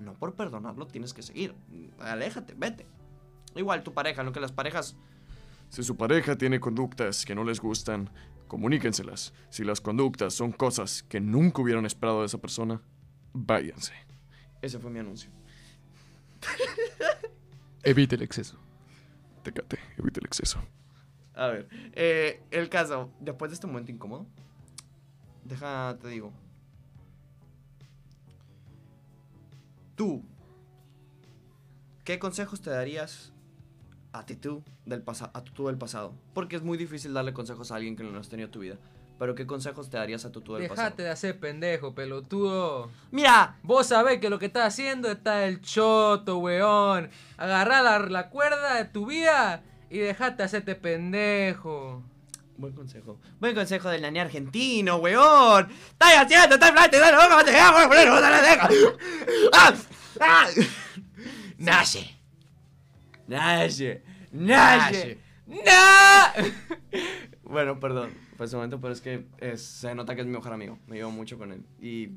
No 0.00 0.14
por 0.14 0.34
perdonarlo 0.34 0.86
tienes 0.86 1.12
que 1.12 1.22
seguir. 1.22 1.54
Aléjate, 1.98 2.54
vete. 2.56 2.86
Igual 3.56 3.82
tu 3.82 3.92
pareja, 3.92 4.22
lo 4.22 4.32
que 4.32 4.40
las 4.40 4.52
parejas 4.52 4.96
Si 5.68 5.82
su 5.82 5.96
pareja 5.96 6.36
tiene 6.36 6.60
conductas 6.60 7.24
que 7.26 7.34
no 7.34 7.44
les 7.44 7.60
gustan, 7.60 8.08
comuníquenselas. 8.48 9.34
Si 9.50 9.64
las 9.64 9.80
conductas 9.80 10.32
son 10.34 10.52
cosas 10.52 11.02
que 11.02 11.20
nunca 11.20 11.60
hubieran 11.62 11.84
esperado 11.86 12.20
de 12.20 12.26
esa 12.26 12.38
persona, 12.38 12.80
váyanse. 13.32 13.92
Ese 14.62 14.78
fue 14.78 14.90
mi 14.90 15.00
anuncio. 15.00 15.30
Evite 17.82 18.16
el 18.16 18.22
exceso. 18.22 18.58
Tecate, 19.42 19.78
evite 19.98 20.20
el 20.20 20.26
exceso. 20.26 20.60
A 21.34 21.46
ver, 21.46 21.68
eh, 21.92 22.42
el 22.50 22.68
caso, 22.68 23.10
después 23.20 23.50
de 23.50 23.54
este 23.54 23.66
momento 23.66 23.90
incómodo, 23.90 24.26
deja, 25.44 25.96
te 26.00 26.08
digo. 26.08 26.32
Tú, 29.96 30.22
¿qué 32.04 32.18
consejos 32.18 32.60
te 32.60 32.70
darías 32.70 33.32
a 34.12 34.24
ti 34.24 34.34
tú 34.34 34.62
del 34.86 35.02
a 35.06 35.44
tú 35.44 35.66
del 35.66 35.78
pasado? 35.78 36.14
Porque 36.34 36.56
es 36.56 36.62
muy 36.62 36.76
difícil 36.76 37.12
darle 37.12 37.32
consejos 37.32 37.70
a 37.70 37.76
alguien 37.76 37.96
que 37.96 38.02
no 38.02 38.18
has 38.18 38.28
tenido 38.28 38.46
en 38.46 38.52
tu 38.52 38.60
vida. 38.60 38.76
Pero 39.20 39.34
¿qué 39.34 39.46
consejos 39.46 39.90
te 39.90 39.98
darías 39.98 40.24
a 40.24 40.32
tu 40.32 40.40
tú 40.40 40.54
del 40.54 40.62
Dejate 40.62 40.76
pasado? 40.76 41.02
de 41.02 41.10
hacer 41.10 41.38
pendejo, 41.38 41.94
pelotudo. 41.94 42.90
Mira, 43.10 43.58
Vos 43.62 43.88
sabés 43.88 44.18
que 44.18 44.30
lo 44.30 44.38
que 44.38 44.46
estás 44.46 44.68
haciendo 44.68 45.10
está 45.10 45.44
el 45.44 45.60
choto, 45.60 46.38
weón. 46.38 47.10
Agarrá 47.36 47.82
la, 47.82 47.98
la 47.98 48.30
cuerda 48.30 48.76
de 48.76 48.86
tu 48.86 49.04
vida 49.04 49.62
y 49.90 49.98
dejate 49.98 50.38
de 50.38 50.44
hacerte 50.44 50.74
pendejo. 50.74 52.02
Buen 52.56 52.72
consejo. 52.72 53.20
Buen 53.40 53.54
consejo 53.54 53.90
del 53.90 54.00
nani 54.00 54.20
argentino, 54.20 54.96
weón. 54.96 55.70
¡Estás 55.70 56.14
haciendo! 56.16 56.54
¡Estás 56.54 56.70
hablando! 56.70 56.98
¡Dale, 56.98 57.16
boca, 57.18 57.36
no 57.36 57.44
te 57.44 57.50
deja, 57.50 57.70
boca, 57.72 57.88
poner, 57.88 58.08
boca, 58.10 58.30
no 58.30 58.36
te 58.36 58.42
deja! 58.42 58.68
¡Ah! 59.52 59.74
¡Ah! 60.18 60.48
¡Nace! 61.58 62.16
¡Nace! 63.26 64.02
¡Nace! 64.32 65.18
¡No! 65.46 65.60
bueno, 67.42 67.78
perdón 67.78 68.29
por 68.40 68.46
ese 68.46 68.56
momento, 68.56 68.80
pero 68.80 68.94
es 68.94 69.02
que 69.02 69.26
es- 69.36 69.60
se 69.60 69.94
nota 69.94 70.14
que 70.14 70.22
es 70.22 70.26
mi 70.26 70.32
mejor 70.32 70.54
amigo. 70.54 70.78
Me 70.86 70.96
llevo 70.96 71.10
mucho 71.10 71.36
con 71.36 71.52
él. 71.52 71.62
Y 71.78 72.08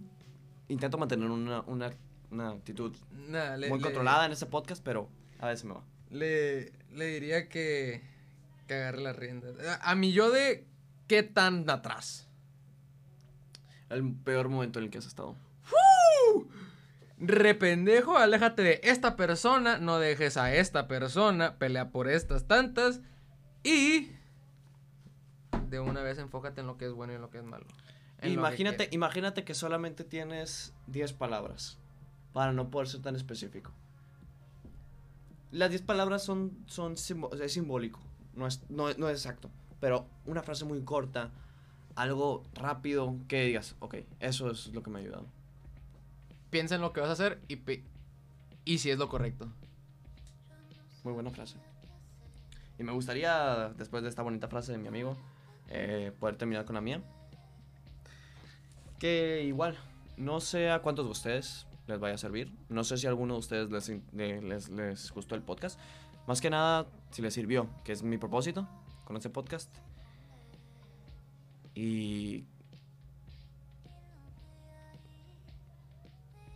intento 0.70 0.98
mantener 0.98 1.30
una, 1.30 1.60
una, 1.64 1.92
una 2.32 2.52
actitud 2.52 2.96
le, 3.30 3.68
muy 3.68 3.78
le- 3.80 3.84
controlada 3.84 4.26
en 4.26 4.32
este 4.32 4.46
podcast, 4.46 4.82
pero 4.82 5.10
a 5.42 5.48
veces 5.50 5.66
me 5.66 5.74
va. 5.74 5.84
Le, 6.12 6.72
le 6.94 7.08
diría 7.08 7.50
que, 7.50 8.04
que 8.70 8.74
agarre 8.74 9.02
las 9.02 9.18
riendas. 9.18 9.54
A, 9.68 9.92
a 9.92 9.96
mi 9.96 10.14
yo 10.14 10.32
de 10.32 10.66
qué 11.08 11.24
tan 11.24 11.70
atrás. 11.70 12.30
El 13.90 14.14
peor 14.14 14.48
momento 14.48 14.80
en 14.80 14.86
el 14.86 14.92
que 14.92 15.00
has 15.00 15.06
estado. 15.06 15.36
Rependejo, 17.20 18.18
aléjate 18.18 18.62
de 18.62 18.80
esta 18.84 19.18
persona, 19.18 19.78
no 19.78 20.00
dejes 20.00 20.38
a 20.38 20.56
esta 20.56 20.88
persona, 20.88 21.58
pelea 21.58 21.90
por 21.90 22.08
estas 22.08 22.48
tantas 22.48 23.02
y 23.62 24.10
de 25.74 25.80
una 25.80 26.04
vez 26.04 26.20
enfócate 26.20 26.62
en 26.62 26.68
lo 26.68 26.78
que 26.78 26.86
es 26.86 26.94
bueno 26.94 27.14
y 27.14 27.16
en 27.16 27.22
lo 27.22 27.32
que 27.32 27.40
es 27.40 27.44
malo. 27.44 27.66
Lo 27.66 28.22
que 28.22 28.30
Imagínate, 28.30 28.90
imagínate 28.92 29.44
que 29.44 29.56
solamente 29.56 30.04
tienes 30.04 30.74
10 30.88 31.14
palabras 31.14 31.80
para 32.32 32.54
no 32.54 32.70
poder 32.70 32.88
ser 32.88 33.02
tan 33.02 33.16
específico. 33.16 33.72
Las 35.50 35.72
10 35.72 35.82
palabras 35.82 36.24
son, 36.24 36.64
son 36.68 36.94
es 36.94 37.54
simbólico, 37.54 38.00
no 38.36 38.46
es, 38.46 38.62
no, 38.70 38.94
no 38.94 39.10
es 39.10 39.18
exacto. 39.18 39.50
Pero 39.80 40.08
una 40.26 40.44
frase 40.44 40.64
muy 40.64 40.84
corta, 40.84 41.32
algo 41.96 42.44
rápido 42.54 43.16
que 43.28 43.44
digas, 43.46 43.76
ok, 43.80 43.96
eso 44.20 44.52
es 44.52 44.68
lo 44.74 44.84
que 44.84 44.92
me 44.92 45.00
ha 45.00 45.02
ayudado. 45.02 45.26
Piensa 46.52 46.76
en 46.76 46.82
lo 46.82 46.94
que 46.94 47.02
vas 47.02 47.10
a 47.10 47.14
hacer 47.14 47.42
y, 47.48 47.60
y 48.64 48.78
si 48.78 48.92
es 48.92 49.00
lo 49.00 49.10
correcto. 49.10 49.52
Muy 51.04 51.14
buena 51.14 51.32
frase. 51.32 51.58
Y 52.78 52.84
me 52.84 52.92
gustaría, 52.92 53.74
después 53.76 54.04
de 54.04 54.10
esta 54.10 54.22
bonita 54.22 54.48
frase 54.48 54.72
de 54.72 54.78
mi 54.78 54.88
amigo, 54.88 55.18
eh, 55.74 56.12
poder 56.20 56.36
terminar 56.38 56.66
con 56.66 56.76
la 56.76 56.82
mía. 56.82 57.02
Que 59.00 59.44
igual, 59.44 59.78
no 60.16 60.40
sé 60.40 60.70
a 60.72 60.80
cuántos 60.80 61.06
de 61.06 61.12
ustedes 61.12 61.68
les 61.88 62.00
vaya 62.00 62.16
a 62.16 62.18
servir. 62.18 62.54
No 62.70 62.84
sé 62.86 62.98
si 62.98 63.06
a 63.08 63.10
alguno 63.10 63.34
de 63.34 63.40
ustedes 63.40 63.70
les, 63.70 63.90
les, 64.14 64.70
les 64.70 65.12
gustó 65.12 65.36
el 65.36 65.42
podcast. 65.42 65.80
Más 66.28 66.40
que 66.40 66.50
nada, 66.50 66.86
si 67.12 67.22
les 67.22 67.34
sirvió, 67.34 67.68
que 67.84 67.92
es 67.92 68.02
mi 68.04 68.18
propósito 68.18 68.68
con 69.04 69.18
este 69.18 69.30
podcast. 69.30 69.70
Y... 71.76 72.46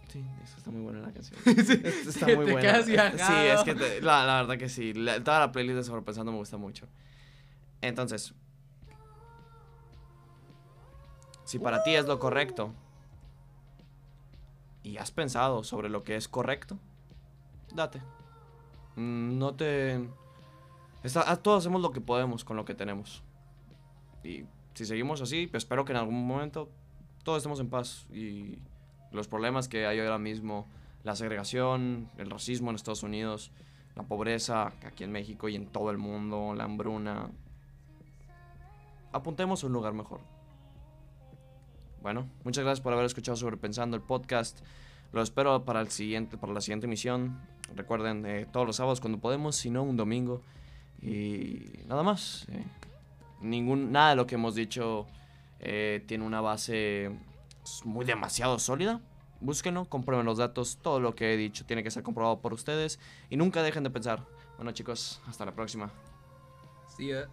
Sí, 0.07 0.23
eso 0.41 0.57
está 0.57 0.71
muy 0.71 0.81
buena 0.81 1.01
la 1.01 1.11
canción. 1.11 1.37
Esto 1.45 2.09
está 2.09 2.25
muy 2.27 2.49
buena. 2.51 2.81
Sí, 2.83 2.93
es 2.95 3.61
que 3.63 3.75
te- 3.75 4.01
la, 4.01 4.25
la 4.25 4.35
verdad 4.41 4.57
que 4.57 4.69
sí. 4.69 4.93
La- 4.93 5.21
toda 5.21 5.39
la 5.39 5.51
playlist 5.51 5.77
de 5.77 5.83
Sobrepensando 5.83 6.31
me 6.31 6.37
gusta 6.37 6.55
mucho. 6.57 6.87
Entonces, 7.81 8.33
si 11.47 11.59
para 11.59 11.81
ti 11.83 11.95
es 11.95 12.05
lo 12.05 12.19
correcto 12.19 12.73
y 14.83 14.97
has 14.97 15.11
pensado 15.11 15.63
sobre 15.63 15.89
lo 15.89 16.03
que 16.03 16.15
es 16.15 16.27
correcto, 16.27 16.77
date. 17.73 18.01
No 18.95 19.55
te... 19.55 20.07
está- 21.03 21.23
ah, 21.25 21.37
todos 21.37 21.63
hacemos 21.63 21.81
lo 21.81 21.91
que 21.91 22.01
podemos 22.01 22.43
con 22.43 22.57
lo 22.57 22.65
que 22.65 22.73
tenemos. 22.75 23.23
Y 24.23 24.43
si 24.73 24.85
seguimos 24.85 25.21
así, 25.21 25.47
pues 25.47 25.63
espero 25.63 25.85
que 25.85 25.91
en 25.93 25.97
algún 25.99 26.27
momento 26.27 26.69
todos 27.23 27.37
estemos 27.37 27.59
en 27.59 27.69
paz 27.69 28.07
y 28.11 28.57
los 29.11 29.27
problemas 29.27 29.67
que 29.69 29.87
hay 29.87 29.99
ahora 29.99 30.17
mismo, 30.17 30.67
la 31.03 31.15
segregación, 31.15 32.09
el 32.17 32.29
racismo 32.29 32.69
en 32.69 32.75
Estados 32.75 33.03
Unidos, 33.03 33.51
la 33.95 34.03
pobreza 34.03 34.73
aquí 34.85 35.03
en 35.03 35.11
México 35.11 35.47
y 35.47 35.55
en 35.55 35.67
todo 35.67 35.91
el 35.91 35.97
mundo, 35.97 36.53
la 36.55 36.65
hambruna, 36.65 37.29
apuntemos 39.11 39.63
a 39.63 39.67
un 39.67 39.73
lugar 39.73 39.93
mejor. 39.93 40.19
Bueno, 42.01 42.29
muchas 42.43 42.63
gracias 42.63 42.81
por 42.81 42.93
haber 42.93 43.05
escuchado 43.05 43.35
Sobrepensando 43.35 43.97
el 43.97 44.03
podcast. 44.03 44.59
Lo 45.13 45.21
espero 45.21 45.63
para 45.65 45.81
el 45.81 45.89
siguiente, 45.89 46.37
para 46.37 46.53
la 46.53 46.61
siguiente 46.61 46.85
emisión. 46.85 47.39
Recuerden, 47.75 48.25
eh, 48.25 48.47
todos 48.51 48.65
los 48.65 48.75
sábados 48.75 48.99
cuando 49.01 49.19
podemos, 49.19 49.55
si 49.55 49.69
no 49.69 49.83
un 49.83 49.97
domingo. 49.97 50.41
Y 51.01 51.83
nada 51.87 52.03
más. 52.03 52.45
eh, 52.49 52.63
ningún, 53.41 53.91
nada 53.91 54.11
de 54.11 54.15
lo 54.15 54.27
que 54.27 54.35
hemos 54.35 54.55
dicho 54.55 55.05
eh, 55.59 56.03
tiene 56.07 56.25
una 56.25 56.41
base 56.41 57.11
muy 57.83 58.05
demasiado 58.05 58.59
sólida. 58.59 59.01
Búsquenlo, 59.39 59.85
comprueben 59.85 60.25
los 60.25 60.37
datos. 60.37 60.79
Todo 60.81 60.99
lo 60.99 61.15
que 61.15 61.33
he 61.33 61.37
dicho 61.37 61.65
tiene 61.65 61.83
que 61.83 61.91
ser 61.91 62.03
comprobado 62.03 62.39
por 62.39 62.53
ustedes. 62.53 62.99
Y 63.29 63.37
nunca 63.37 63.63
dejen 63.63 63.83
de 63.83 63.89
pensar. 63.89 64.25
Bueno 64.57 64.71
chicos, 64.71 65.21
hasta 65.27 65.45
la 65.45 65.53
próxima. 65.53 65.91
See 66.95 67.09
ya. 67.09 67.27